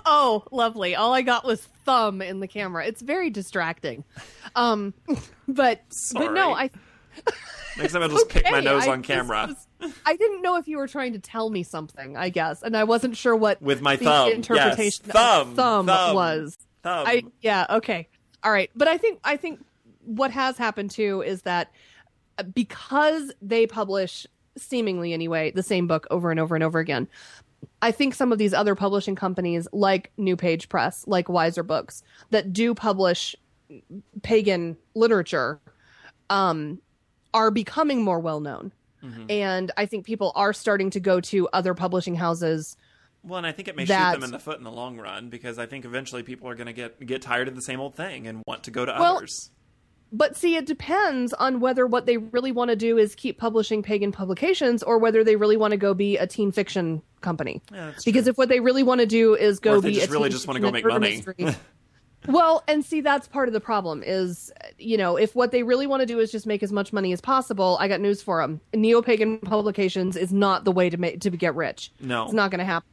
[0.05, 0.95] Oh, lovely.
[0.95, 2.87] All I got was thumb in the camera.
[2.87, 4.05] It's very distracting.
[4.55, 4.95] Um,
[5.49, 6.70] but but no, I
[7.79, 9.47] Next time, I'll just pick my nose I on camera
[9.81, 12.16] was- I didn't know if you were trying to tell me something.
[12.16, 14.33] I guess, and I wasn't sure what with my the thumb.
[14.33, 15.12] interpretation yes.
[15.15, 16.59] thumb, thumb, thumb was.
[16.83, 17.07] Thumb.
[17.07, 18.09] I yeah okay
[18.43, 19.65] all right, but I think I think
[20.05, 21.70] what has happened too is that
[22.53, 24.27] because they publish
[24.59, 27.09] seemingly anyway the same book over and over and over again.
[27.80, 32.02] I think some of these other publishing companies, like New Page Press, like Weiser Books,
[32.30, 33.34] that do publish
[34.22, 35.60] pagan literature,
[36.30, 36.80] um,
[37.34, 38.72] are becoming more well known.
[39.02, 39.30] Mm-hmm.
[39.30, 42.76] And I think people are starting to go to other publishing houses.
[43.24, 44.98] Well, and I think it may that- shoot them in the foot in the long
[44.98, 47.80] run because I think eventually people are going to get get tired of the same
[47.80, 49.51] old thing and want to go to Well, others.
[50.14, 53.82] But see, it depends on whether what they really want to do is keep publishing
[53.82, 57.62] pagan publications or whether they really want to go be a teen fiction company.
[57.72, 58.30] Yeah, because true.
[58.30, 60.12] if what they really want to do is go Or if they be just a
[60.12, 61.55] really teen just wanna fiction go make money.
[62.28, 65.86] well, and see, that's part of the problem is, you know, if what they really
[65.86, 68.43] want to do is just make as much money as possible, I got news for
[68.43, 68.60] them.
[68.74, 71.90] Neo pagan publications is not the way to make to get rich.
[72.01, 72.24] No.
[72.24, 72.89] it's not going to happen.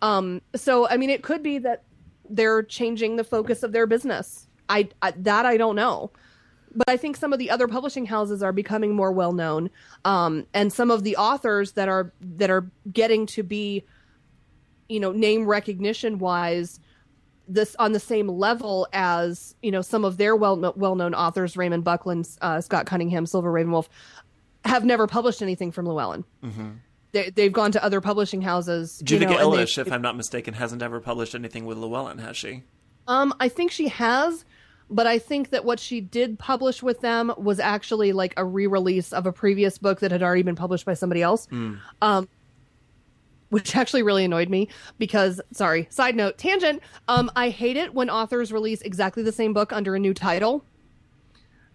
[0.00, 1.82] Um, so I mean, it could be that
[2.30, 4.48] they're changing the focus of their business.
[4.68, 6.10] I, I that I don't know,
[6.74, 9.70] but I think some of the other publishing houses are becoming more well known,
[10.04, 13.84] um, and some of the authors that are that are getting to be,
[14.88, 16.80] you know, name recognition wise,
[17.48, 21.56] this on the same level as you know some of their well well known authors,
[21.56, 23.88] Raymond Buckland, uh, Scott Cunningham, Silver Ravenwolf,
[24.64, 26.24] have never published anything from Llewellyn.
[27.12, 29.00] They, they've gone to other publishing houses.
[29.00, 31.78] you Judika know, and Illes, they've- if I'm not mistaken, hasn't ever published anything with
[31.78, 32.64] Llewellyn, has she?
[33.06, 34.44] Um, I think she has,
[34.90, 39.12] but I think that what she did publish with them was actually like a re-release
[39.12, 41.46] of a previous book that had already been published by somebody else.
[42.02, 42.28] Um,
[43.50, 46.82] which actually really annoyed me because sorry, side note, tangent.
[47.06, 50.64] Um, I hate it when authors release exactly the same book under a new title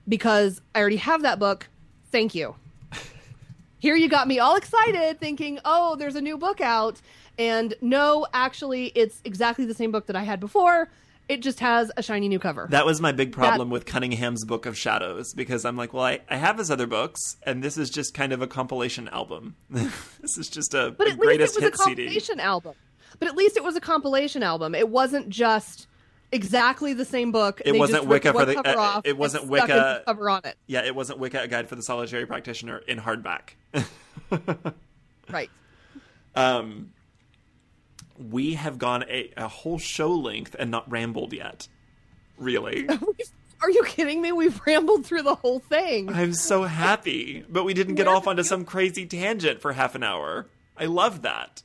[0.08, 1.70] because I already have that book.
[2.12, 2.56] Thank you.
[3.80, 7.02] Here you got me all excited thinking, "Oh, there's a new book out."
[7.38, 10.90] And no, actually, it's exactly the same book that I had before.
[11.30, 12.68] It just has a shiny new cover.
[12.72, 16.20] That was my big problem with Cunningham's Book of Shadows because I'm like, well, I,
[16.28, 19.56] I have his other books, and this is just kind of a compilation album.
[19.70, 22.04] this is just a, but a greatest it was a hit CD.
[22.06, 22.74] compilation album.
[23.20, 24.74] But at least it was a compilation album.
[24.74, 25.88] It wasn't just
[26.32, 27.62] exactly the same book.
[27.64, 30.58] It wasn't Wicca for the- cover uh, off it wasn't Wicca- cover on it.
[30.66, 33.52] Yeah, it wasn't Wicca, a guide for the solitary practitioner in hardback.
[35.32, 35.50] Right.
[36.36, 36.92] um,
[38.20, 41.68] we have gone a, a whole show length and not rambled yet.
[42.38, 42.88] Really.
[43.62, 44.32] Are you kidding me?
[44.32, 46.10] We've rambled through the whole thing.
[46.10, 50.04] I'm so happy, but we didn't get off onto some crazy tangent for half an
[50.04, 50.46] hour.
[50.78, 51.62] I love that.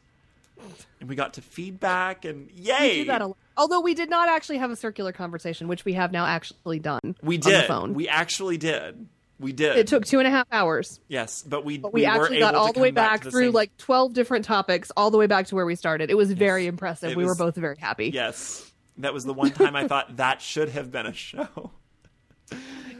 [1.01, 2.94] And we got to feedback and We yay.
[3.01, 3.36] do that a lot.
[3.56, 7.14] Although we did not actually have a circular conversation, which we have now actually done.
[7.22, 7.62] we On did.
[7.64, 7.94] the phone.
[7.94, 9.06] We actually did.
[9.40, 9.77] We did.
[9.77, 11.01] it took two and a half hours.
[11.09, 13.47] yes, but we But we, were actually got all the way back, back, the through
[13.47, 16.11] same- like 12 different topics, all the way back to where we started.
[16.11, 17.11] It was very impressive.
[17.11, 18.11] It we was- were both very happy.
[18.11, 18.70] Yes.
[18.98, 21.73] That was the one time I thought that should have been a show.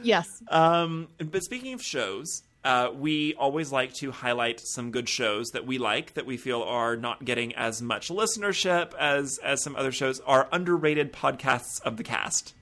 [0.03, 0.43] Yes.
[0.49, 5.65] Um, but speaking of shows, uh, we always like to highlight some good shows that
[5.65, 9.91] we like that we feel are not getting as much listenership as as some other
[9.91, 10.19] shows.
[10.21, 12.53] Are underrated podcasts of the cast.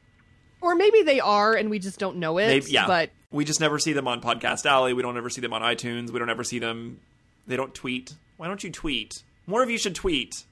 [0.63, 2.47] Or maybe they are and we just don't know it.
[2.47, 4.93] Maybe, yeah, But we just never see them on Podcast Alley.
[4.93, 6.09] We don't ever see them on iTunes.
[6.11, 6.99] We don't ever see them
[7.47, 8.13] They don't tweet.
[8.37, 9.23] Why don't you tweet?
[9.45, 10.45] More of you should tweet.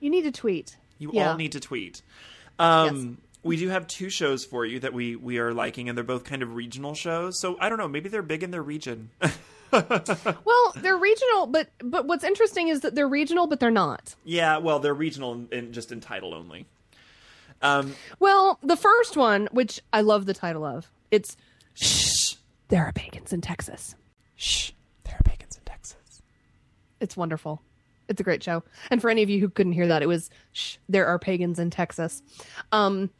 [0.00, 0.76] You need to tweet.
[0.98, 1.30] You Yeah.
[1.30, 2.02] all need to tweet.
[2.58, 6.04] Um, We do have two shows for you that we we are liking, and they're
[6.04, 7.40] both kind of regional shows.
[7.40, 7.88] So I don't know.
[7.88, 9.10] Maybe they're big in their region.
[9.72, 14.14] Well, they're regional, but but what's interesting is that they're regional, but they're not.
[14.22, 16.66] yeah, well, they're regional in just in title only.
[17.62, 21.36] Um, Well, the first one, which I love the title of, it's
[21.74, 22.34] Shh,
[22.68, 23.94] there are pagans in Texas.
[24.36, 24.72] shh,
[25.04, 26.22] there are pagans in Texas.
[27.00, 27.62] It's wonderful.
[28.08, 28.62] It's a great show.
[28.90, 31.58] And for any of you who couldn't hear that, it was Shh, there are pagans
[31.58, 32.22] in Texas.
[32.72, 33.10] Um,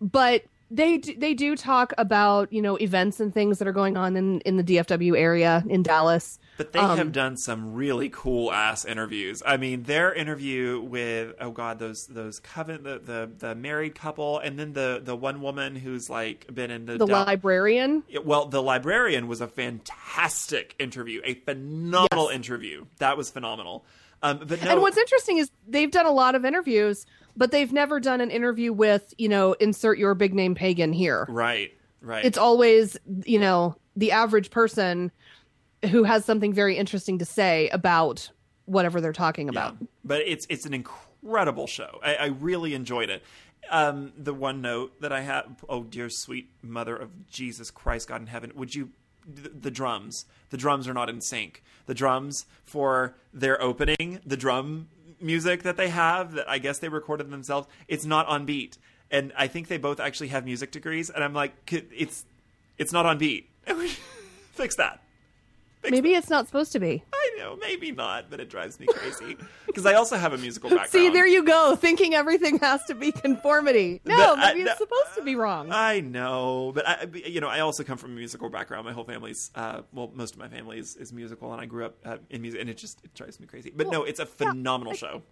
[0.00, 3.96] but they do, they do talk about you know events and things that are going
[3.96, 6.38] on in in the DFW area in Dallas.
[6.58, 9.42] But they Um, have done some really cool ass interviews.
[9.46, 14.38] I mean, their interview with oh god, those those coven the the, the married couple,
[14.38, 18.02] and then the the one woman who's like been in the The Dal- librarian.
[18.24, 22.34] well, the librarian was a fantastic interview, a phenomenal Yes.
[22.34, 22.84] interview.
[22.98, 23.84] That was phenomenal.
[24.22, 27.06] Um, but no, And what's interesting is they've done a lot of interviews,
[27.38, 31.24] but they've never done an interview with, you know, insert your big name pagan here.
[31.30, 32.24] right, right.
[32.24, 35.10] It's always, you know, the average person
[35.90, 38.28] who has something very interesting to say about
[38.66, 39.52] whatever they're talking Yeah.
[39.52, 39.76] about.
[40.04, 42.00] But it's it's an incredible show.
[42.04, 43.22] I, I really enjoyed it.
[43.70, 48.20] Um, the one note that I have, oh dear sweet mother of Jesus Christ, God
[48.20, 48.90] in heaven, would you?
[49.30, 51.62] The, the drums, the drums are not in sync.
[51.86, 54.88] The drums for their opening, the drum
[55.20, 58.78] music that they have, that I guess they recorded themselves, it's not on beat.
[59.10, 61.10] And I think they both actually have music degrees.
[61.10, 62.24] And I'm like, it's
[62.76, 63.48] it's not on beat.
[64.52, 65.02] Fix that.
[65.80, 67.02] Fix Maybe it's not supposed to be.
[67.38, 69.36] I know, maybe not, but it drives me crazy
[69.66, 70.90] because I also have a musical background.
[70.90, 74.00] See, there you go, thinking everything has to be conformity.
[74.04, 75.68] No, But I- maybe no, it's supposed to be wrong.
[75.70, 78.84] I know, but I, you know, I also come from a musical background.
[78.86, 81.84] My whole family's, uh, well, most of my family is, is musical, and I grew
[81.86, 83.72] up uh, in music, and it just it drives me crazy.
[83.74, 85.22] But no, it's a phenomenal show.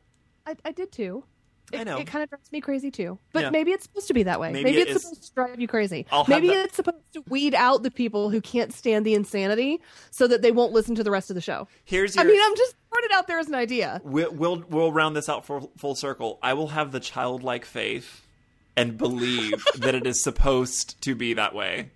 [0.47, 1.25] I, I did too.
[1.73, 1.99] It, I know.
[1.99, 3.19] It kind of drives me crazy too.
[3.33, 3.51] But Yeah.
[3.51, 4.53] maybe it's supposed to be that way.
[4.53, 5.03] Maybe Maybe, it it's is.
[5.03, 6.07] supposed to drive you crazy.
[6.13, 9.81] I'll Maybe that- it's supposed to weed out the people who can't stand the insanity
[10.11, 11.67] so that they won't listen to the rest of the show.
[11.85, 14.01] Here's I mean, I'm just throwing it out there as an idea.
[14.05, 16.39] we'll, we'll we'll round this out for full circle.
[16.43, 18.23] I will have the childlike faith
[18.77, 21.91] and believe that it is supposed to be that way.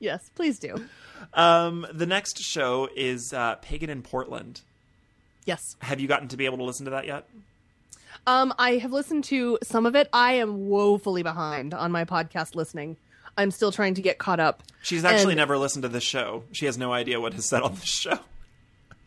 [0.00, 0.84] Yes, please do.
[1.32, 4.60] Um, the next show is uh, Pagan in Portland.
[5.44, 5.76] Yes.
[5.80, 7.26] Have you gotten to be able to listen to that yet?
[8.26, 10.08] Um, I have listened to some of it.
[10.12, 12.96] I am woefully behind on my podcast listening.
[13.36, 14.62] I'm still trying to get caught up.
[14.82, 16.44] She's actually And- never listened to this show.
[16.52, 18.18] She has no idea what is said on this show.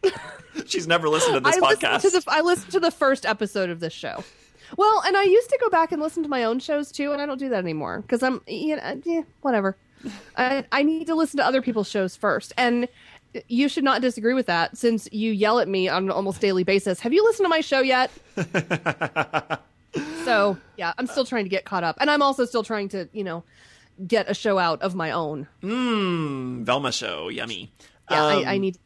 [0.66, 2.04] She's never listened to this I podcast.
[2.04, 4.24] listened to the I listened to the first episode of this show.
[4.78, 7.22] Well, and I used to go back and listen to my own shows too, and
[7.22, 9.76] I don't do that anymore because I'm you know yeah, whatever.
[10.38, 12.88] I I need to listen to other people's shows first, and
[13.48, 16.64] you should not disagree with that since you yell at me on an almost daily
[16.64, 17.00] basis.
[17.00, 18.12] Have you listened to my show yet?
[20.24, 23.08] so yeah, I'm still trying to get caught up, and I'm also still trying to
[23.14, 23.44] you know
[24.06, 25.48] get a show out of my own.
[25.64, 27.72] Mmm, Velma show, yummy.
[28.12, 28.78] Yeah, Um, I, I need.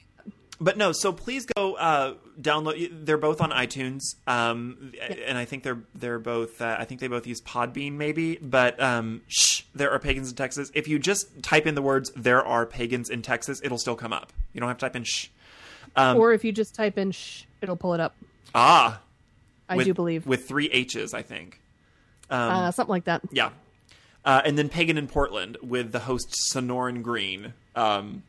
[0.61, 3.05] But no, so please go uh, download.
[3.05, 4.91] They're both on iTunes, um,
[5.25, 6.61] and I think they're they're both.
[6.61, 8.35] Uh, I think they both use Podbean, maybe.
[8.37, 10.69] But um, shh, there are pagans in Texas.
[10.73, 14.11] If you just type in the words "there are pagans in Texas," it'll still come
[14.11, 14.33] up.
[14.51, 15.29] You don't have to type in "shh."
[15.95, 18.15] Um, or if you just type in "shh," it'll pull it up.
[18.53, 19.01] Ah,
[19.69, 21.61] I with- do believe with three H's, I think.
[22.29, 23.21] Um, uh, something like that.
[23.31, 23.51] Yeah.
[24.25, 28.23] Uh, and then Pagan in Portland with the host Sonoran Green, um,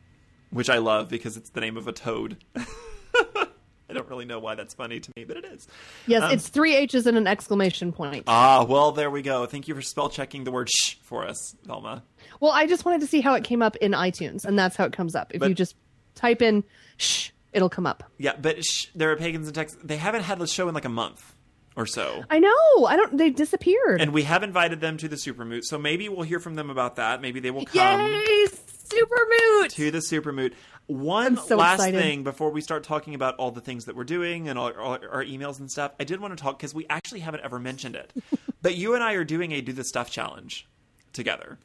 [0.51, 2.37] which I love because it's the name of a toad.
[2.55, 5.67] I don't really know why that's funny to me, but it is.
[6.07, 8.23] Yes, Um, it's three H's and an exclamation point.
[8.25, 9.45] Ah, well, there we go.
[9.45, 12.03] Thank you for spell checking the word shh for us, Velma.
[12.39, 14.85] Well, I just wanted to see how it came up in iTunes, and that's how
[14.85, 15.33] it comes up.
[15.33, 15.75] If But- you just
[16.15, 16.63] type in
[16.95, 18.09] "shh," it'll come up.
[18.17, 19.77] Yeah, but shh, there are pagans in Texas.
[19.83, 21.35] They haven't had the show in like a month
[21.75, 22.23] or so.
[22.29, 22.85] I know.
[22.85, 23.17] I don't.
[23.17, 23.99] They disappeared.
[23.99, 26.95] And we have invited them to the Supermoot, so maybe we'll hear from them about
[26.95, 27.21] that.
[27.21, 28.09] Maybe they will come.
[28.09, 28.45] Yay,
[28.91, 29.69] Supermoot!
[29.69, 30.53] to the Supermoot.
[30.87, 31.97] One so last excited.
[31.99, 34.93] thing before we start talking about all the things that we're doing and all, all
[35.11, 37.95] our emails and stuff, I did want to talk because we actually haven't ever mentioned
[37.95, 38.11] it.
[38.61, 40.67] but you and I are doing a do the stuff challenge
[41.13, 41.59] together,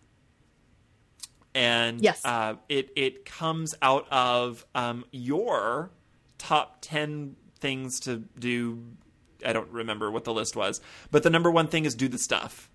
[1.55, 2.21] and Yes.
[2.25, 5.91] uh, it it comes out of um, your
[6.39, 8.83] top ten things to do.
[9.45, 10.81] I don't remember what the list was,
[11.11, 12.71] but the number one thing is do the stuff.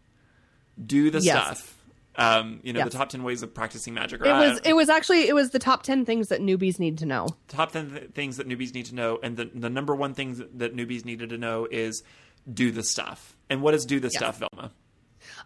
[0.84, 1.60] Do the Yes.
[1.60, 1.78] stuff.
[2.18, 2.92] Um, you know, Yes.
[2.92, 4.22] the top ten ways of practicing magic.
[4.22, 4.60] or It was.
[4.66, 5.28] It was actually.
[5.30, 7.28] It was the top ten things that newbies need to know.
[7.48, 10.36] top 10 th- things that newbies need to know and the, the number one thing
[10.36, 12.04] that, that newbies needed to know is
[12.52, 14.72] do the stuff and what is do the stuff velma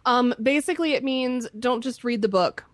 [0.06, 2.64] Um, basically, it means don't just read the book.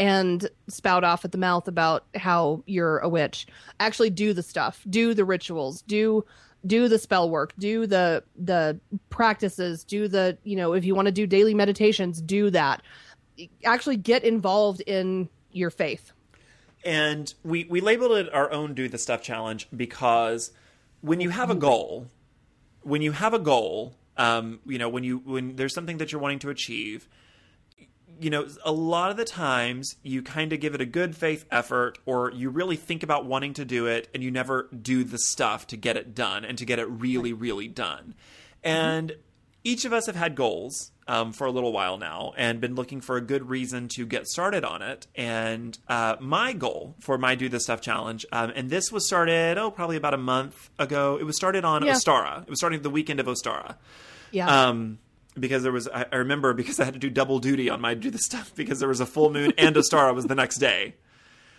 [0.00, 3.46] and spout off at the mouth about how you're a witch.
[3.80, 4.84] Actually do the stuff.
[4.88, 5.82] Do the rituals.
[5.82, 6.24] Do
[6.66, 7.52] do the spell work.
[7.58, 8.78] Do the the
[9.10, 9.84] practices.
[9.84, 12.82] Do the, you know, if you want to do daily meditations, do that.
[13.64, 16.12] Actually get involved in your faith.
[16.84, 20.52] And we we labeled it our own do the stuff challenge because
[21.00, 22.06] when you have a goal,
[22.82, 26.20] when you have a goal, um, you know, when you when there's something that you're
[26.20, 27.08] wanting to achieve,
[28.20, 31.44] you know, a lot of the times you kind of give it a good faith
[31.50, 35.18] effort or you really think about wanting to do it and you never do the
[35.18, 38.14] stuff to get it done and to get it really, really done.
[38.64, 39.16] And
[39.70, 43.00] each of us have had goals um, for a little while now and been looking
[43.00, 45.06] for a good reason to get started on it.
[45.14, 49.58] And uh, my goal for my Do This Stuff challenge, um, and this was started,
[49.58, 51.16] oh, probably about a month ago.
[51.20, 51.94] It was started on Yeah.
[51.94, 52.42] Ostara.
[52.42, 53.76] It was starting the weekend of Ostara
[54.30, 54.68] Yeah.
[54.68, 54.98] um,
[55.38, 57.94] because there was I, I remember because I had to do double duty on my
[57.94, 60.94] do the stuff because there was a full moon and Ostara was the next day.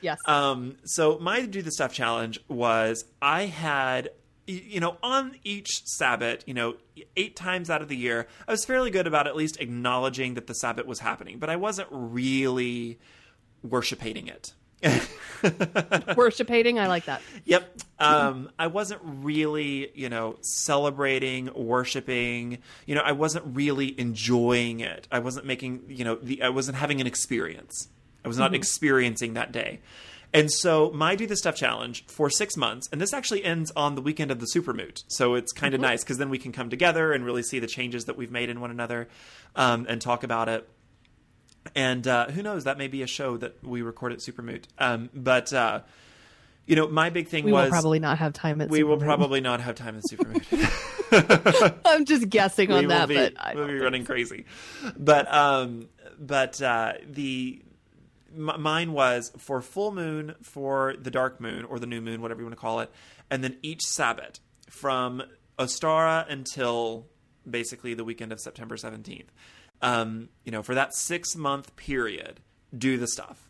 [0.02, 0.18] yes.
[0.28, 4.10] Um, so my do the stuff challenge was I had
[4.50, 6.76] you know on each Sabbath, you know,
[7.16, 10.48] eight times out of the year, I was fairly good about at least acknowledging that
[10.48, 13.00] the Sabbath was happening, but I wasn't really
[13.64, 14.54] worshiping it.
[14.84, 17.22] Worshipating, I like that.
[17.44, 17.80] Yep.
[18.00, 22.60] Um, I wasn't really, you know, celebrating, worshiping.
[22.86, 25.06] You know, I wasn't really enjoying it.
[25.12, 27.90] I wasn't making, you know, the, I wasn't having an experience.
[28.24, 29.80] I was not experiencing that day.
[30.34, 33.96] And so my do this stuff challenge for six months, and this actually ends on
[33.96, 35.04] the weekend of the supermoot.
[35.08, 37.68] So it's kind of nice because then we can come together and really see the
[37.68, 39.08] changes that we've made in one another,
[39.56, 40.70] um, and talk about it.
[41.76, 44.66] And uh, who knows, that may be a show that we record at Supermoot.
[44.78, 45.82] Um, but uh,
[46.66, 48.72] you know, my big thing We was will probably not have time at Supermoot.
[48.72, 51.80] we will probably not have time at Supermoot.
[51.86, 54.14] I'm just guessing on that, be, but I we'll be running so.
[54.14, 54.46] crazy.
[54.96, 55.90] But um,
[56.20, 57.64] but uh, the
[58.34, 62.42] m- mine was for full moon, for the dark moon or the new moon, whatever
[62.42, 62.92] you want to call it,
[63.30, 64.40] and then each Sabbath
[64.70, 65.24] from
[65.58, 67.08] Ostara until
[67.50, 69.32] basically the weekend of September seventeenth.
[69.82, 72.42] Um, you know, for that six month period,
[72.78, 73.49] do the stuff.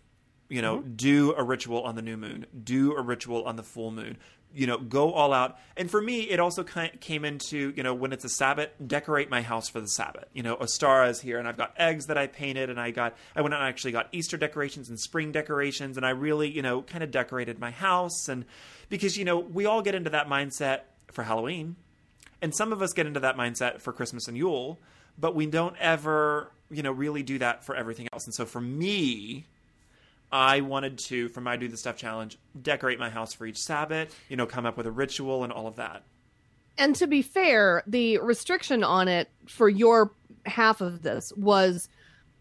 [0.50, 0.96] You know, mm-hmm.
[0.96, 4.18] do a ritual on the new moon, do a ritual on the full moon.
[4.52, 5.60] You know, go all out.
[5.78, 9.30] And for me, it also ki came into, you know, when it's a Sabbath, decorate
[9.30, 10.26] my house for the Sabbath.
[10.34, 13.16] You know, Ostara is here, and I've got eggs that I painted, and I got,
[13.36, 16.64] I went out and actually got Easter decorations and spring decorations, and I really, you
[16.64, 18.28] know, kind of decorated my house.
[18.28, 18.44] And
[18.90, 20.80] because, you know, we all get into that mindset
[21.12, 21.76] for Halloween,
[22.42, 24.80] and some of us get into that mindset for Christmas and Yule,
[25.16, 28.26] but we don't ever, you know, really do that for everything else.
[28.26, 29.46] And so for me,
[30.32, 34.16] I wanted to, for my Do the Stuff challenge, decorate my house for each Sabbath,
[34.30, 36.04] you know, come up with a ritual and all of that.
[36.78, 40.12] And to be fair, the restriction on it for your
[40.46, 41.90] half of this was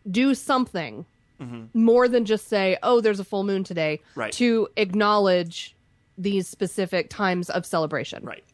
[0.08, 1.06] do something
[1.40, 1.64] mm-hmm.
[1.74, 4.32] more than just say, "Oh, there's a full moon today," Right.
[4.34, 5.74] to acknowledge
[6.16, 8.24] these specific times of celebration.
[8.24, 8.44] Right.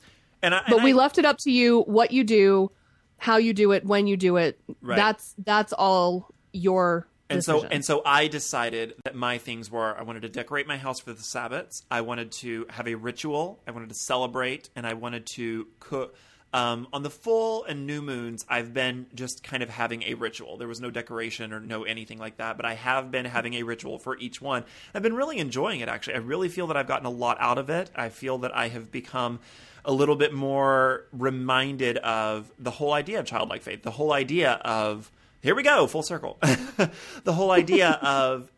[0.43, 2.71] And I, But and we I- left it up to you what you do,
[3.19, 4.61] how you do it, when you do it.
[4.81, 4.97] Right.
[4.97, 10.03] That's that's all your and so and so I decided that my things were I
[10.03, 11.85] wanted to decorate my house for the Sabbaths.
[11.91, 13.61] I wanted to have a ritual.
[13.67, 16.17] I wanted to celebrate, and I wanted to cook.
[16.53, 20.57] Um, on the full and new moons, I've been just kind of having a ritual.
[20.57, 23.65] There was no decoration or no anything like that, but I have been having a
[23.65, 24.63] ritual for each one.
[24.95, 26.15] I've been really enjoying it, actually.
[26.15, 27.91] I really feel that I've gotten a lot out of it.
[27.97, 29.41] I feel that I have become
[29.85, 34.53] a little bit more reminded of the whole idea of childlike faith, the whole idea
[34.65, 35.11] of
[35.45, 36.39] here we go, full circle.
[37.23, 38.51] the whole idea of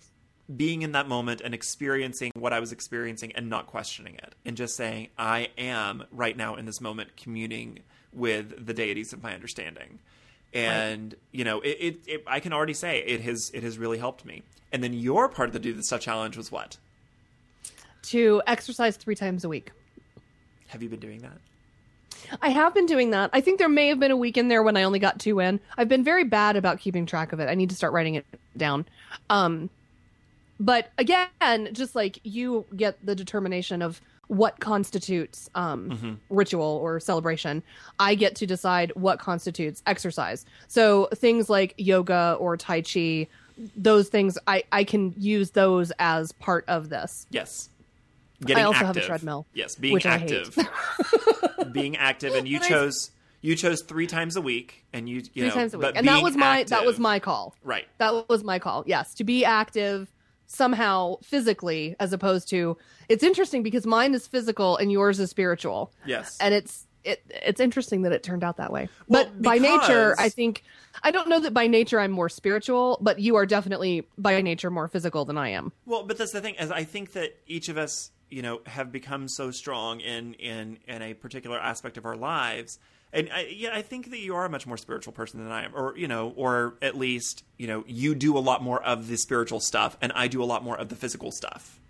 [0.54, 4.56] being in that moment and experiencing what I was experiencing and not questioning it and
[4.56, 7.80] just saying, I am right now in this moment communing
[8.12, 9.98] with the deities of my understanding.
[10.54, 13.98] And you know, it, it, it I can already say it has it has really
[13.98, 14.42] helped me.
[14.72, 16.78] And then your part of the do the stuff challenge was what?
[18.06, 19.72] to exercise three times a week.
[20.68, 21.38] Have you been doing that?
[22.42, 23.30] I have been doing that.
[23.32, 25.40] I think there may have been a week in there when I only got two
[25.40, 25.60] in.
[25.76, 27.48] I've been very bad about keeping track of it.
[27.48, 28.26] I need to start writing it
[28.56, 28.86] down.
[29.30, 29.70] Um,
[30.58, 31.28] but again,
[31.72, 37.62] just like you get the determination of what constitutes um, ritual or celebration,
[37.98, 40.44] I get to decide what constitutes exercise.
[40.68, 43.28] So things like yoga or tai chi,
[43.76, 47.26] those things I, I can use those as part of this.
[47.30, 47.68] Yes.
[48.44, 50.32] Getting also have a treadmill, Yes, being which I hate.
[50.46, 51.72] active.
[51.72, 53.10] being active and you But I- chose
[53.42, 56.08] you chose 3 times a week and you, you Three know, times a week, and
[56.08, 57.54] that was my that was my call.
[57.62, 57.86] Right.
[57.98, 58.82] That was my call.
[58.86, 60.10] Yes, to be active
[60.46, 62.76] somehow physically as opposed to
[63.08, 65.92] it's interesting because mine is physical and yours is spiritual.
[66.06, 66.36] Yes.
[66.40, 68.88] And it's it, it's interesting that it turned out that way.
[69.06, 70.64] Well, but by nature, I think
[71.04, 74.70] I don't know that by nature I'm more spiritual, but you are definitely by nature
[74.70, 75.72] more physical than I am.
[75.84, 78.90] Well, but that's the thing, is I think that each of us, you know, have
[78.92, 82.78] become so strong in in in a particular aspect of our lives.
[83.12, 85.64] And I, yeah, I think that you are a much more spiritual person than I
[85.64, 89.08] am, or you know, or at least you know, you do a lot more of
[89.08, 91.80] the spiritual stuff, and I do a lot more of the physical stuff.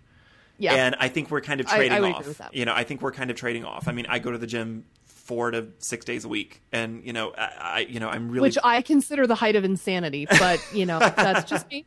[0.59, 0.73] Yeah.
[0.73, 2.19] And I think we're kind of I- I trading off.
[2.19, 2.55] agree with that.
[2.55, 3.87] You know, I think we're kind of trading off.
[3.87, 7.13] I mean, I go to the gym four to six days a week, and you
[7.13, 10.59] know, I, I you know, I'm really which I consider the height of insanity, but
[10.73, 11.85] you know, that's just me.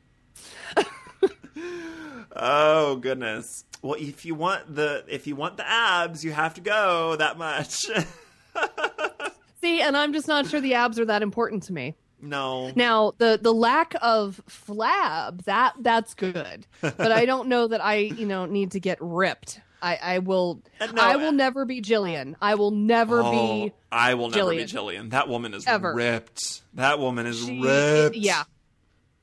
[2.33, 3.65] Oh goodness.
[3.83, 7.39] Well, if you want the if you want the abs, you have to go that
[7.39, 7.87] much.
[9.61, 11.95] See, and I'm just not sure the abs are that important to me.
[12.21, 12.73] no.
[12.75, 16.67] Now, the the lack of flab, that that's good.
[16.81, 19.61] But I don't know that I, you know, need to get ripped.
[19.83, 22.35] I, I will Uh, no, I will never be Jillian.
[22.41, 24.73] I will never Oh, be I will never be Jillian.
[25.05, 25.11] Jillian.
[25.11, 25.95] That woman is Ever.
[25.95, 26.61] ripped.
[26.75, 28.15] That woman is she- ripped.
[28.17, 28.43] Yeah.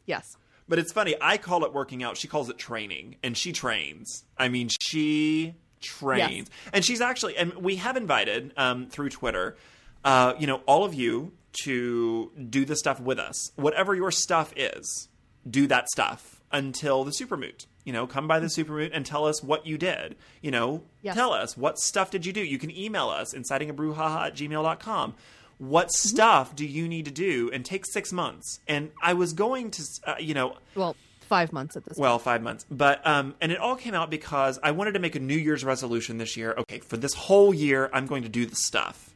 [0.08, 0.36] Yes.
[0.70, 1.16] But it's funny.
[1.22, 2.18] I call it working out.
[2.18, 4.26] She calls it training, and she trains.
[4.38, 7.38] I mean, she trains, and she's actually.
[7.38, 9.56] And we have invited um, through Twitter,
[10.04, 11.32] uh, you know, all of you
[11.64, 13.52] to do the stuff with us.
[13.56, 15.08] Whatever your stuff is,
[15.50, 17.66] do that stuff until the supermoot.
[17.84, 20.18] You know, come by the supermoot and tell us what you did.
[20.42, 21.16] You know, Yes.
[21.16, 22.42] tell us what stuff did you do.
[22.42, 25.16] You can email us incitingabrewhaha at gmail.com.
[25.60, 28.60] What stuff do you need to do and take six months?
[28.68, 31.98] And I was going to, uh, you know, Well, five months at this.
[31.98, 32.66] well, five months.
[32.70, 35.64] But um, and it all came out because I wanted to make a New Year's
[35.66, 36.54] resolution this year.
[36.58, 39.10] Okay, for this whole year, I'm going to do the stuff.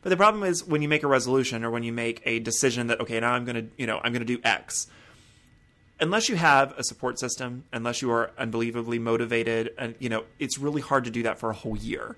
[0.00, 2.86] But the problem is when you make a resolution or when you make a decision
[2.88, 4.86] that okay, now I'm going to you know I'm going to do X.
[6.00, 10.58] Unless you have a support system, unless you are unbelievably motivated, and you know it's
[10.58, 12.16] really hard to do that for a whole year.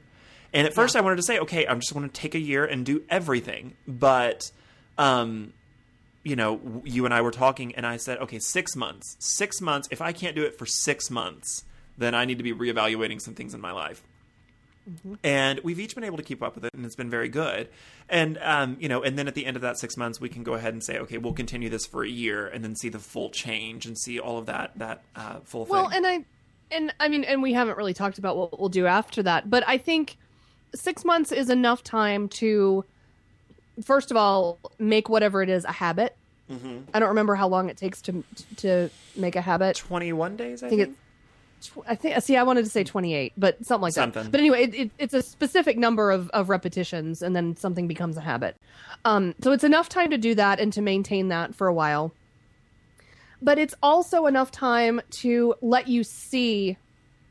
[0.55, 2.65] And at first, I wanted to say, okay, I'm just going to take a year
[2.65, 3.75] and do everything.
[3.87, 4.51] But
[4.97, 5.53] um,
[6.23, 9.17] you know, you and I were talking, and I said, okay, six months.
[9.19, 9.89] Six months.
[9.91, 11.65] If I can't do it for six months,
[11.99, 14.03] then I need to be reevaluating some things in my life.
[15.23, 17.71] And we've each been able to keep up with it, and it's been very good.
[18.09, 20.43] And um, you know, and then at the end of that six months, we can
[20.43, 22.99] go ahead and say, okay, we'll continue this for a year, and then see the
[22.99, 25.97] full change and see all of that that uh, full Well, thing.
[25.97, 26.25] and I,
[26.71, 29.65] and I mean, and we haven't really talked about what we'll do after that, but
[29.67, 30.19] I think
[30.75, 32.85] six months is enough time to,
[33.83, 36.17] first of all, make whatever it is a habit.
[36.51, 36.91] Mm-hmm.
[36.93, 38.23] I don't remember how long it takes to
[38.57, 39.77] to make a habit.
[39.77, 40.97] Twenty-one days, I, I think think.
[41.61, 41.69] it's.
[41.69, 42.21] tw- I think.
[42.23, 44.25] See, I wanted to say twenty-eight, but something like Something.
[44.25, 44.31] that.
[44.31, 48.19] But anyway, it, it, it's a specific number of, of repetitions, and then something becomes
[48.19, 48.57] a habit.
[49.07, 52.13] Um, so it's enough time to do that and to maintain that for a while.
[53.41, 56.77] But it's also enough time to let you see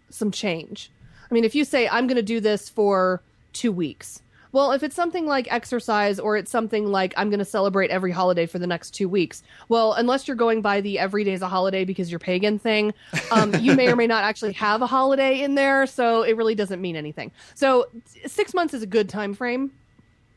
[0.10, 0.92] some change.
[1.30, 3.22] I mean, if you say I'm going to do this for
[3.54, 4.22] two weeks.
[4.54, 8.12] Well, if it's something like exercise or it's something like I'm going to celebrate every
[8.12, 11.48] holiday for the next two weeks, well, unless you're going by the every day's a
[11.48, 12.94] holiday because you're pagan thing,
[13.32, 16.54] um, you may or may not actually have a holiday in there, so it really
[16.54, 17.32] doesn't mean anything.
[17.56, 17.88] So
[18.28, 19.72] six months is a good time frame.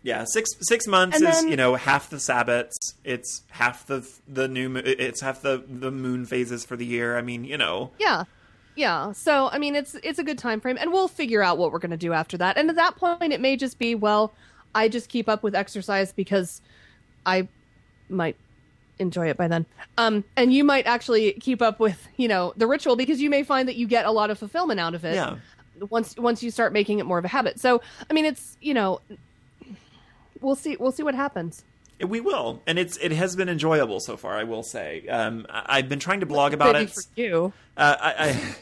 [0.02, 2.76] Yeah, six six months is you know half the Sabbats.
[3.05, 4.76] It's half the the new.
[4.76, 7.18] It's half the the moon phases for the year.
[7.18, 7.90] I mean, you know.
[7.98, 8.24] Yeah.
[8.76, 9.12] Yeah.
[9.12, 11.78] So I mean it's it's a good time frame and we'll figure out what we're
[11.78, 12.56] going to do after that.
[12.56, 14.32] And at that point it may just be well,
[14.74, 16.60] I just keep up with exercise because
[17.24, 17.48] I
[18.08, 18.36] might
[18.98, 19.66] enjoy it by then.
[19.98, 23.42] Um and you might actually keep up with, you know, the ritual because you may
[23.42, 25.14] find that you get a lot of fulfillment out of it.
[25.14, 25.36] Yeah.
[25.90, 27.58] Once once you start making it more of a habit.
[27.58, 29.00] So, I mean it's, you know,
[30.40, 31.64] we'll see we'll see what happens.
[32.00, 34.36] We will, and it's it has been enjoyable so far.
[34.36, 35.08] I will say.
[35.08, 36.90] Um, I've been trying to blog about Maybe it.
[36.90, 37.52] for you.
[37.74, 38.56] Uh, I, I,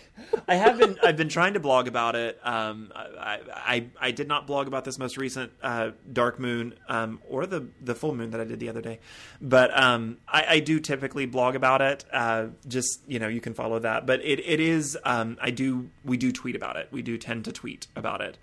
[0.46, 0.96] I have been.
[1.02, 2.38] I've been trying to blog about it.
[2.44, 7.20] Um, I, I, I did not blog about this most recent uh, dark moon um,
[7.28, 9.00] or the the full moon that I did the other day,
[9.40, 12.04] but um, I, I do typically blog about it.
[12.12, 14.06] Uh, just you know, you can follow that.
[14.06, 14.96] But it, it is.
[15.04, 15.90] Um, I do.
[16.04, 16.88] We do tweet about it.
[16.92, 18.38] We do tend to tweet about it.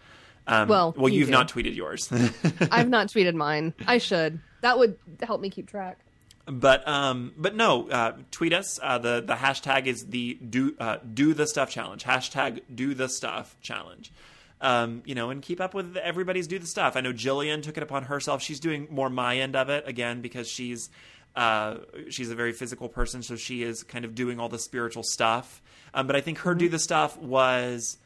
[0.48, 1.32] Um, Well, well, you you've do.
[1.34, 2.12] not tweeted yours.
[2.72, 3.74] I've not tweeted mine.
[3.88, 4.40] I should.
[4.62, 6.00] That would help me keep track.
[6.46, 8.80] But um, but no, uh, tweet us.
[8.82, 12.04] Uh, the the hashtag is the do uh, do the stuff challenge.
[12.04, 14.12] Hashtag do the stuff challenge.
[14.60, 16.96] Um, you know, and keep up with everybody's do the stuff.
[16.96, 18.42] I know Jillian took it upon herself.
[18.42, 20.90] She's doing more my end of it again because she's
[21.36, 21.78] uh,
[22.10, 25.62] she's a very physical person, so she is kind of doing all the spiritual stuff.
[25.94, 27.98] Um, but I think her do the stuff was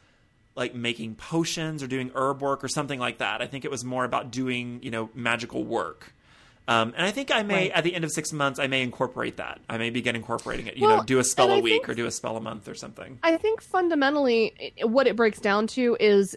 [0.54, 3.42] like making potions or doing herb work or something like that.
[3.42, 6.14] I think it was more about doing you know magical work.
[6.68, 7.70] Um, and I think I may, Right.
[7.72, 9.60] at the end of six months, I may incorporate that.
[9.68, 10.76] I may begin incorporating it.
[10.76, 12.66] You Well, know, do a spell a week think- or do a spell a month
[12.68, 13.18] or something.
[13.22, 16.36] I think fundamentally, what it breaks down to is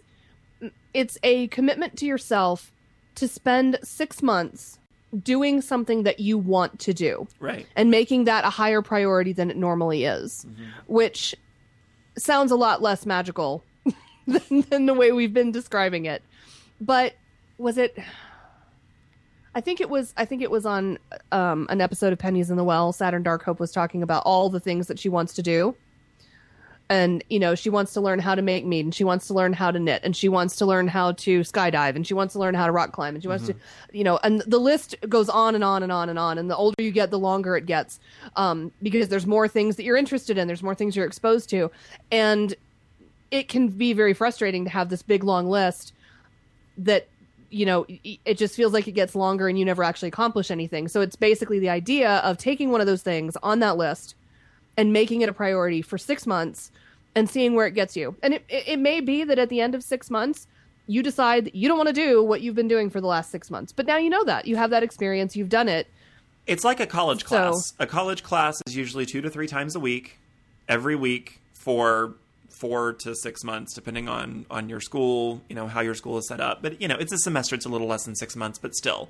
[0.94, 2.72] it's a commitment to yourself
[3.16, 4.78] to spend six months
[5.24, 7.66] doing something that you want to do Right.
[7.76, 10.46] and making that a higher priority than it normally is,
[10.86, 11.36] which
[12.18, 13.64] sounds a lot less magical
[14.28, 16.22] than, than the way we've been describing it.
[16.80, 17.16] But
[17.58, 17.98] was it?
[19.56, 20.14] I think it was.
[20.16, 21.00] I think it was on
[21.32, 22.92] um, an episode of Pennies in the Well.
[22.92, 25.76] Saturn Dark Hope was talking about all the things that she wants to do,
[26.88, 29.34] and you know she wants to learn how to make meat, and she wants to
[29.34, 32.34] learn how to knit, and she wants to learn how to skydive, and she wants
[32.34, 33.56] to learn how to rock climb, and she wants to,
[33.92, 36.38] you know, and the list goes on and on and on and on.
[36.38, 38.00] And the older you get, the longer it gets,
[38.36, 41.72] um, because there's more things that you're interested in, there's more things you're exposed to,
[42.12, 42.56] and
[43.32, 45.94] it can be very frustrating to have this big long list
[46.78, 47.08] that
[47.50, 50.88] you know it just feels like it gets longer and you never actually accomplish anything.
[50.88, 54.16] So it's basically the idea of taking one of those things on that list
[54.78, 56.72] and making it a priority for six months
[57.16, 58.16] and seeing where it gets you.
[58.24, 60.48] And it, it, may be that at the end of six months
[60.88, 63.32] you decide that you don't want to do what you've been doing for the last
[63.32, 63.72] six months.
[63.72, 64.46] But now you know that.
[64.46, 65.36] You have that experience.
[65.36, 65.88] You've done it.
[66.48, 67.74] It's like a college So- class.
[67.78, 70.18] a college class is usually two to three times a week,
[70.68, 72.16] every week for
[72.60, 76.28] four to six months, depending on on your school, you know how your school is
[76.28, 76.62] set up.
[76.62, 79.10] But you know, it's a semester; it's a little less than six months, but still,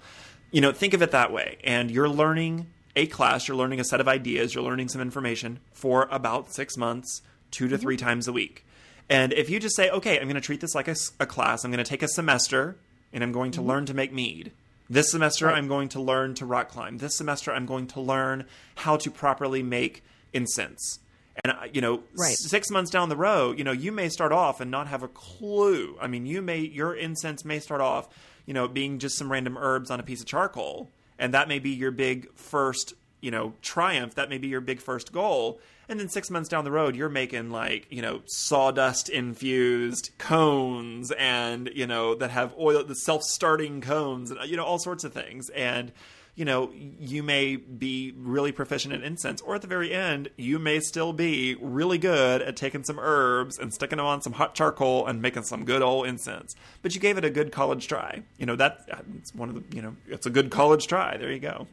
[0.51, 1.57] you know, think of it that way.
[1.63, 5.59] And you're learning a class, you're learning a set of ideas, you're learning some information
[5.73, 7.21] for about six months,
[7.51, 7.81] two to mm-hmm.
[7.81, 8.65] three times a week.
[9.09, 11.71] And if you just say, okay, I'm going to treat this like a class, I'm
[11.71, 12.77] going to take a semester
[13.11, 13.69] and I'm going to mm-hmm.
[13.69, 14.51] learn to make mead.
[14.89, 15.55] This semester, Right.
[15.55, 16.97] I'm going to learn to rock climb.
[16.97, 18.45] This semester, I'm going to learn
[18.76, 20.03] how to properly make
[20.34, 20.99] incense.
[21.44, 22.36] And, uh, you know, Right.
[22.38, 25.07] six months down the road, you know, you may start off and not have a
[25.07, 25.98] clue.
[26.02, 28.10] I mean, you may, your incense may start off,
[28.45, 30.90] you know, being just some random herbs on a piece of charcoal.
[31.18, 34.16] And that may be your big first, you know, triumph.
[34.16, 35.60] That may be your big first goal.
[35.88, 41.11] And then six months down the road, you're making like, you know, sawdust infused cones
[41.11, 45.03] and, you know, that have oil, the self starting cones and, you know, all sorts
[45.03, 45.49] of things.
[45.49, 45.91] And,
[46.40, 50.57] you know, you may be really proficient in incense, or at the very end, you
[50.57, 54.56] may still be really good at taking some herbs and sticking them on some hot
[54.56, 56.56] charcoal and making some good old incense.
[56.82, 58.24] But you gave it a good college try.
[58.38, 58.88] You know, that
[59.18, 61.18] it's one of the, you know, it's a good college try.
[61.18, 61.68] There you go.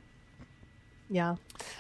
[1.11, 1.37] Yeah.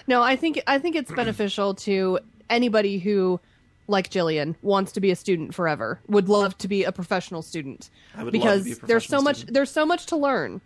[0.06, 3.40] No, I think I think it's beneficial to anybody who
[3.88, 5.98] like Jillian wants to be a student forever.
[6.06, 7.90] Would love to be a professional student.
[8.14, 10.06] I would love to because be a professional there's so professional much there's so much
[10.06, 10.60] to learn.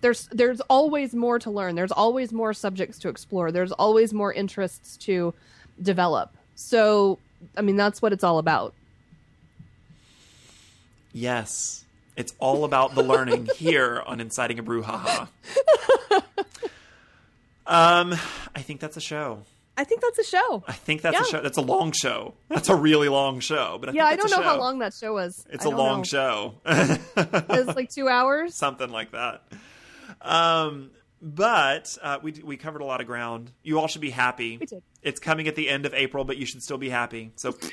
[0.00, 1.74] There's there's always more to learn.
[1.74, 3.52] There's always more subjects to explore.
[3.52, 5.34] There's always more interests to
[5.82, 6.34] develop.
[6.54, 7.18] So,
[7.56, 8.74] I mean, that's what it's all about.
[11.12, 11.84] Yes.
[12.16, 15.28] It's all about the learning here on Inciting a Brouhaha.
[17.66, 18.14] um,
[18.54, 19.42] I think that's a show.
[19.76, 20.62] I think that's a show.
[20.68, 21.40] I think that's a show.
[21.40, 22.34] That's a long show.
[22.48, 23.78] That's a really long show.
[23.80, 25.46] But I Yeah, I don't know how long that show was.
[25.50, 26.04] It's I a long know.
[26.04, 26.54] show.
[26.66, 28.54] It's like two hours.
[28.58, 29.42] Something like that.
[30.22, 30.90] Um,
[31.22, 33.52] but uh, we we covered a lot of ground.
[33.62, 34.56] You all should be happy.
[34.58, 34.82] We did.
[35.02, 37.32] It's coming at the end of April, but you should still be happy.
[37.36, 37.54] So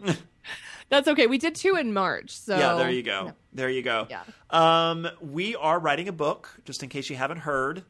[0.88, 1.26] That's okay.
[1.28, 2.30] We did two in March.
[2.36, 3.32] So yeah, there you go.
[3.52, 4.08] There you go.
[4.10, 4.22] Yeah.
[4.50, 7.84] Um, we are writing a book, just in case you haven't heard.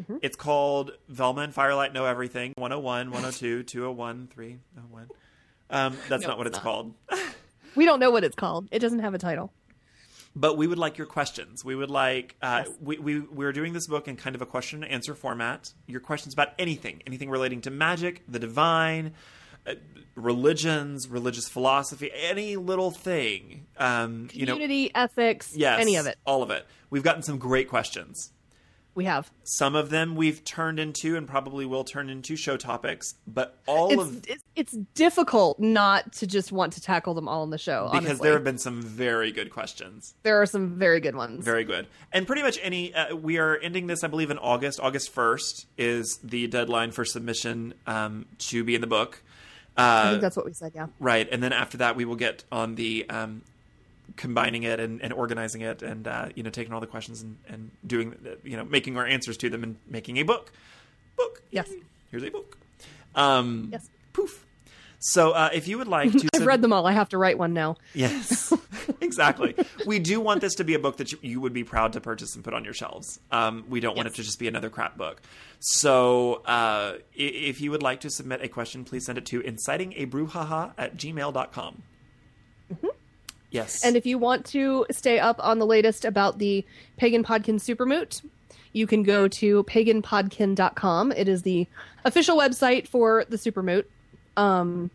[0.00, 0.18] Mm-hmm.
[0.20, 5.08] It's called Velma and Fire Lyte Know Everything 101, 102, 201, 301.
[5.70, 6.70] Um, that's No, not what it's it's not.
[6.70, 6.94] called.
[7.76, 8.68] We don't know what it's called.
[8.70, 9.52] It doesn't have a title.
[10.36, 11.64] But we would like your questions.
[11.64, 14.84] We would like uh, we, we we're doing this book in kind of a question
[14.84, 15.72] and answer format.
[15.86, 19.14] Your questions about anything, anything relating to magic, the divine,
[19.66, 19.74] uh,
[20.14, 23.66] religions, religious philosophy, any little thing.
[23.78, 26.18] Um, you know, Community, ethics, yes, any of it.
[26.26, 26.66] all of it.
[26.90, 28.30] We've gotten some great questions.
[28.96, 29.30] We have.
[29.44, 33.90] Some of them we've turned into and probably will turn into show topics, but all
[33.92, 37.58] It's, of it's it's difficult not to just want to tackle them all in the
[37.58, 37.90] show.
[37.92, 38.24] because honestly.
[38.24, 40.14] there have been some very good questions.
[40.22, 41.44] there are some very good ones.
[41.44, 41.86] Very good.
[42.10, 44.80] And pretty much any, uh, we are ending this, I believe, in August.
[44.80, 49.22] August 1st is the deadline for submission um, to be in the book.
[49.76, 50.72] I Uh, think that's what we said.
[50.74, 50.86] Yeah.
[50.98, 51.28] right.
[51.30, 53.42] And then after that, we will get on the um,
[54.16, 57.36] combining it and, and organizing it and, uh, you know, taking all the questions and,
[57.48, 60.52] and doing, uh, you know, making our answers to them and making a book.
[61.16, 61.42] Book.
[61.50, 61.70] Yes.
[62.10, 62.56] Here's a book.
[63.14, 63.88] Um, Yes.
[64.12, 64.44] Poof.
[64.98, 66.28] So uh, if you would like to.
[66.34, 66.86] I've sub- read them all.
[66.86, 67.76] I have to write one now.
[67.94, 68.52] Yes,
[69.02, 69.54] exactly.
[69.86, 72.00] We do want this to be a book that you, you would be proud to
[72.00, 73.20] purchase and put on your shelves.
[73.30, 75.20] Um, we don't want it to just be another crap book.
[75.60, 80.72] So uh, if you would like to submit a question, please send it to incitingabrewhaha
[80.78, 81.82] at gmail.com.
[83.50, 83.84] Yes.
[83.84, 86.64] And if you want to stay up on the latest about the
[86.96, 88.22] Pagan Podkin Supermoot,
[88.72, 91.12] you can go to paganpodkin.com.
[91.12, 91.66] It is the
[92.04, 93.84] official website for the Supermoot.
[94.36, 94.90] Um,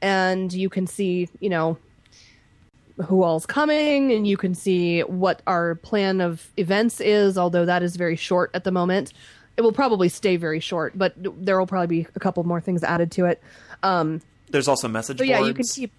[0.00, 1.76] and you can see, you know,
[3.06, 7.38] who all's coming, and you can see what our plan of events is.
[7.38, 9.12] Although that is very short at the moment,
[9.56, 12.82] it will probably stay very short, but there will probably be a couple more things
[12.82, 13.42] added to it.
[13.82, 14.20] Um,
[14.50, 15.30] There's also message so boards.
[15.30, 15.92] yeah, you can keep.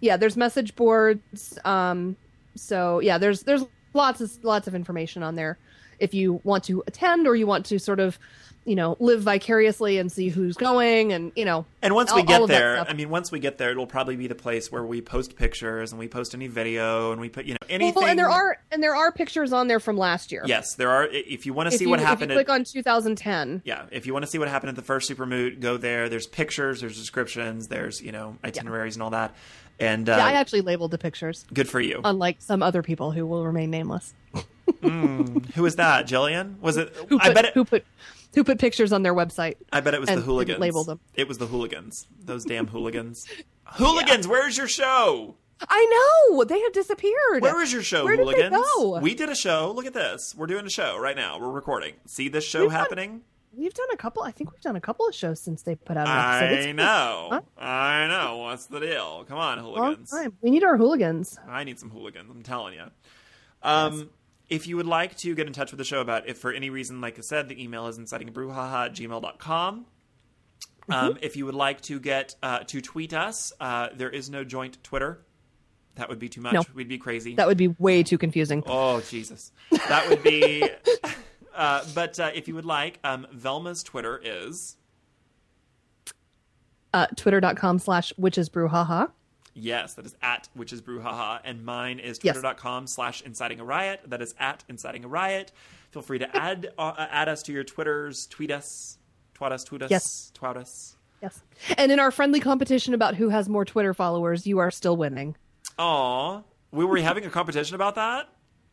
[0.00, 1.58] Yeah, there's message boards.
[1.64, 2.16] Um,
[2.54, 5.58] so yeah, there's there's lots of lots of information on there
[5.98, 8.18] if you want to attend or you want to sort of
[8.64, 12.22] you know live vicariously and see who's going and you know And once all- we
[12.22, 12.78] get there.
[12.80, 15.90] I mean, once we get there, it'll probably be the place where we post pictures
[15.90, 17.94] and we post any video and we put, you know, anything.
[17.94, 20.42] well, and there are and there are pictures on there from last year.
[20.44, 21.06] Yes, there are.
[21.06, 23.62] If you want to see you, what happened, you at, click on 2010.
[23.64, 26.08] yeah, if you want to see what happened at the first Supermoot, go there.
[26.10, 29.34] There's pictures, there's descriptions, there's you know itineraries and all that.
[29.80, 32.00] And uh, Yeah, I actually labeled the pictures, good for you.
[32.04, 34.12] unlike some other people who will remain nameless.
[34.82, 36.06] Who was that?
[36.06, 36.60] Jillian?
[36.60, 36.94] Was it?
[37.08, 37.54] Who put, I bet it.
[37.54, 37.84] who put
[38.34, 39.56] who put pictures on their website.
[39.72, 40.58] I bet it was the hooligans.
[40.60, 41.00] label them.
[41.14, 42.06] It was the hooligans.
[42.22, 43.26] Those damn hooligans.
[43.72, 45.34] Hooligans, where's your show?
[45.68, 47.42] I know they have disappeared.
[47.42, 48.64] Where is your show, Where did they hooligans?
[48.76, 48.98] go?
[49.00, 49.72] We did a show.
[49.76, 50.34] Look at this.
[50.36, 51.38] We're doing a show right now.
[51.38, 51.94] We're recording.
[52.06, 53.20] See this show We've done- happening?
[53.52, 54.22] We've done a couple.
[54.22, 56.54] I think we've done a couple of shows since they put out an episode.
[56.54, 57.42] I It's been know.
[57.58, 58.36] I know.
[58.38, 59.24] What's the deal?
[59.28, 60.14] Come on, hooligans.
[60.40, 61.38] We need our hooligans.
[61.48, 62.30] I need some hooligans.
[62.30, 62.84] I'm telling you.
[63.62, 64.10] Um,
[64.48, 66.70] If you would like to get in touch with the show about if for any
[66.70, 69.86] reason, like I said, the email is incitingbrewhaha at gmail.com.
[70.88, 70.92] Mm-hmm.
[70.92, 74.44] Um, if you would like to get uh, to tweet us, uh, there is no
[74.44, 75.20] joint Twitter.
[75.96, 76.54] That would be too much.
[76.54, 76.62] No.
[76.74, 77.34] We'd be crazy.
[77.34, 78.62] That would be way too confusing.
[78.66, 79.52] Oh Jesus,
[79.88, 80.62] that would be.
[81.58, 84.76] uh, but uh, if you would like, um, Velma's Twitter is
[86.94, 89.08] Uh, Twitter.com slash witches brew haha.
[89.54, 94.00] yes, that is at witches brouhaha, and mine is twitter.com slash inciting a riot.
[94.06, 95.52] That is at inciting a riot.
[95.90, 98.98] Feel free to add uh, add us to your Twitters, tweet us,
[99.34, 100.32] twat us, tweet us, Yes.
[100.34, 100.96] twat us.
[101.22, 101.42] Yes.
[101.76, 105.36] And in our friendly competition about who has more Twitter followers, you are still winning.
[105.78, 108.28] Aw, we were having a competition about that.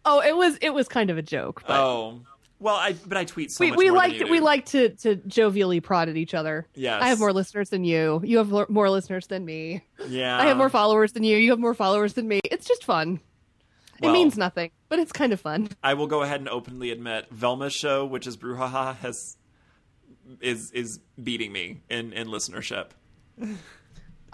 [0.06, 2.22] Oh, it was it was kind of a joke, but Oh,
[2.60, 5.82] well, I but I tweet so we much we like we like to to jovially
[5.82, 6.68] prod at each other.
[6.74, 7.02] Yes.
[7.02, 8.22] I have more listeners than you.
[8.24, 9.84] You have more listeners than me.
[10.08, 11.38] Yeah, I have more followers than you.
[11.38, 12.40] You have more followers than me.
[12.46, 13.20] It's just fun.
[14.02, 15.70] Well- it means nothing, but it's kind of fun.
[15.84, 19.38] I will go ahead and openly admit Velma's show, which is Brouhaha, has
[20.42, 22.90] is is beating me in in listenership.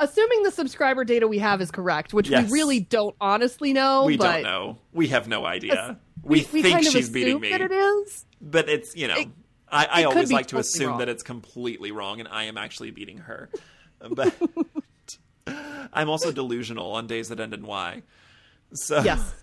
[0.02, 2.50] Assuming the subscriber data we have is correct, which Yes.
[2.50, 4.06] we really don't honestly know.
[4.06, 4.80] We don't know.
[4.92, 6.00] We have no idea.
[6.24, 8.26] We, We, think she's beating me, that it is.
[8.42, 9.16] but it's you know.
[9.16, 9.30] It-
[9.74, 11.00] I, I always like to assume wrong.
[11.00, 13.50] that it's completely wrong, and I am actually beating her.
[14.10, 14.34] But
[15.94, 18.02] I'm also delusional on days that end in Y.
[18.74, 19.34] So Yes,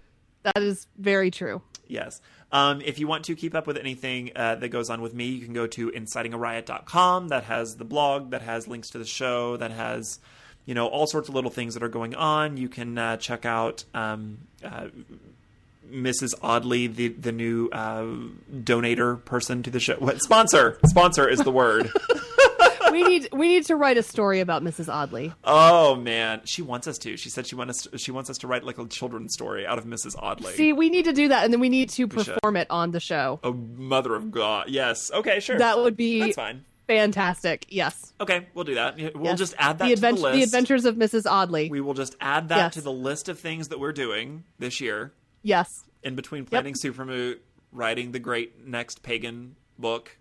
[0.42, 1.62] that is very true.
[1.86, 2.20] Yes.
[2.52, 5.26] Um, if you want to keep up with anything uh, that goes on with me,
[5.26, 7.28] you can go to incitingariot.com.
[7.28, 10.18] That has the blog, that has links to the show, that has,
[10.68, 12.58] you know, all sorts of little things that are going on.
[12.58, 14.88] You can uh, check out um, uh,
[15.90, 16.34] Mrs.
[16.42, 18.04] Oddly, the the new uh,
[18.52, 19.94] donator person to the show.
[19.94, 20.78] What sponsor?
[20.84, 21.90] Sponsor is the word.
[22.92, 24.92] we need we need to write a story about Mrs.
[24.92, 25.32] Oddly.
[25.42, 27.16] oh man, she wants us to.
[27.16, 27.98] She said she wants us.
[27.98, 30.16] she wants us to write like a children's story out of Mrs.
[30.18, 30.52] Oddly.
[30.52, 32.10] See, we need to do that, and then we need to should.
[32.10, 33.40] perform it on the show.
[33.42, 34.68] oh mother of God.
[34.68, 35.10] Yes.
[35.12, 35.40] Okay.
[35.40, 35.56] Sure.
[35.56, 36.66] That would be That's fine.
[36.88, 37.66] Fantastic.
[37.68, 38.96] Yes, Okay, we'll do that.
[39.14, 39.38] We'll Yes.
[39.38, 40.34] just add that the to the list.
[40.34, 41.30] the adventures of Mrs.
[41.30, 41.68] Oddly.
[41.70, 42.74] We will just add that Yes.
[42.74, 45.12] to the list of things that we're doing this year.
[45.42, 47.38] yes, In between planning Supermoot,
[47.70, 50.16] writing the great next pagan book,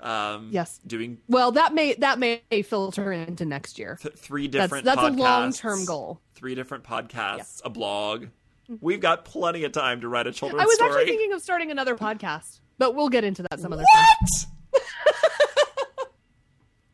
[0.00, 0.80] um, Yes.
[0.86, 3.98] doing well, that may that may filter into next year.
[4.02, 4.84] th- three That's different.
[4.84, 6.20] that's a podcasts, long term goal.
[6.34, 8.26] Three different podcasts, a blog.
[8.80, 10.62] We've got plenty of time to write a children's book.
[10.62, 10.90] I was story.
[10.90, 14.06] actually thinking of starting another podcast, but we'll get into that some other time.
[14.70, 14.82] what?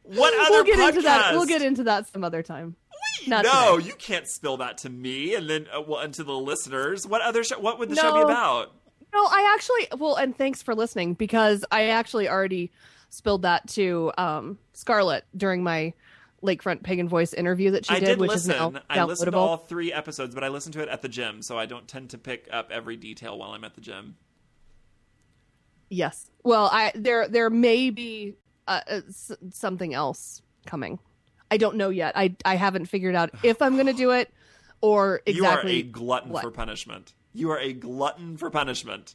[0.05, 0.89] what other We'll get podcast?
[0.89, 1.33] into that.
[1.33, 2.77] We'll get into that some other time.
[3.27, 3.89] Not no, today.
[3.89, 7.07] you can't spill that to me and then uh, well, and to the listeners.
[7.07, 7.59] What other show?
[7.59, 8.73] What would the show be about?
[9.15, 12.71] No, I actually well, and thanks for listening because I actually already
[13.11, 15.95] spilled that to um, Scarlett during my
[16.43, 18.03] Lakefront Pagan Voice interview that she did.
[18.03, 18.51] I did, which listen.
[18.53, 21.09] is now I listened to all three episodes, but I listened to it at the
[21.09, 24.17] gym, so I don't tend to pick up every detail while I'm at the gym.
[25.89, 26.31] Yes.
[26.43, 28.35] Well, I there there may be
[28.67, 30.99] uh, uh, s- something else coming.
[31.51, 32.17] I don't know yet.
[32.17, 34.33] I I haven't figured out if I'm going to do it
[34.81, 35.73] or exactly.
[35.77, 36.43] you are a glutton what.
[36.43, 37.15] for punishment.
[37.33, 39.15] You are a glutton for punishment.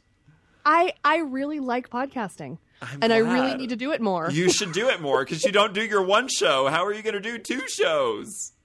[0.65, 4.29] I I really like podcasting, I'm and I really need to do it more.
[4.29, 6.67] You should do it more because you don't do your one show.
[6.67, 8.53] How are you going to do two shows?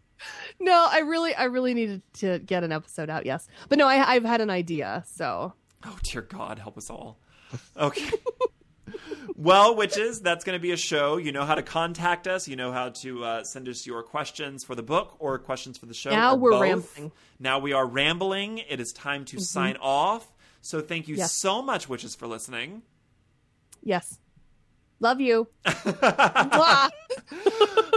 [0.61, 3.27] No, I really I really needed to get an episode out.
[3.27, 5.05] Yes, but no, I I've had an idea.
[5.07, 5.53] So
[5.85, 7.19] Oh dear God, help us all.
[7.77, 8.11] Okay.
[9.37, 11.17] Well, witches, that's going to be a show.
[11.17, 12.47] You know how to contact us.
[12.47, 15.87] You know how to uh, send us your questions for the book or questions for
[15.87, 16.11] the show.
[16.11, 16.61] Now we're both.
[16.63, 17.13] rambling.
[17.41, 18.59] Now we are rambling.
[18.59, 20.33] It is time to sign off.
[20.61, 21.33] So thank you Yes.
[21.33, 22.83] so much, witches, for listening.
[23.83, 24.19] Yes.
[25.01, 25.49] Love you.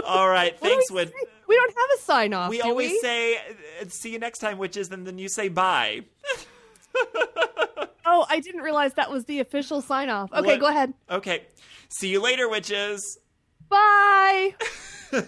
[0.04, 1.10] All right, thanks, witch.
[1.46, 2.50] We don't have a sign off.
[2.50, 2.98] We always we?
[3.00, 6.02] say, uh, "See you next time, witches," and then you say bye.
[8.10, 10.32] Oh, I didn't realize that was the official sign off.
[10.32, 10.94] Okay, What- go ahead.
[11.10, 11.42] Okay.
[11.90, 13.18] See you later, witches.
[13.68, 14.54] Bye.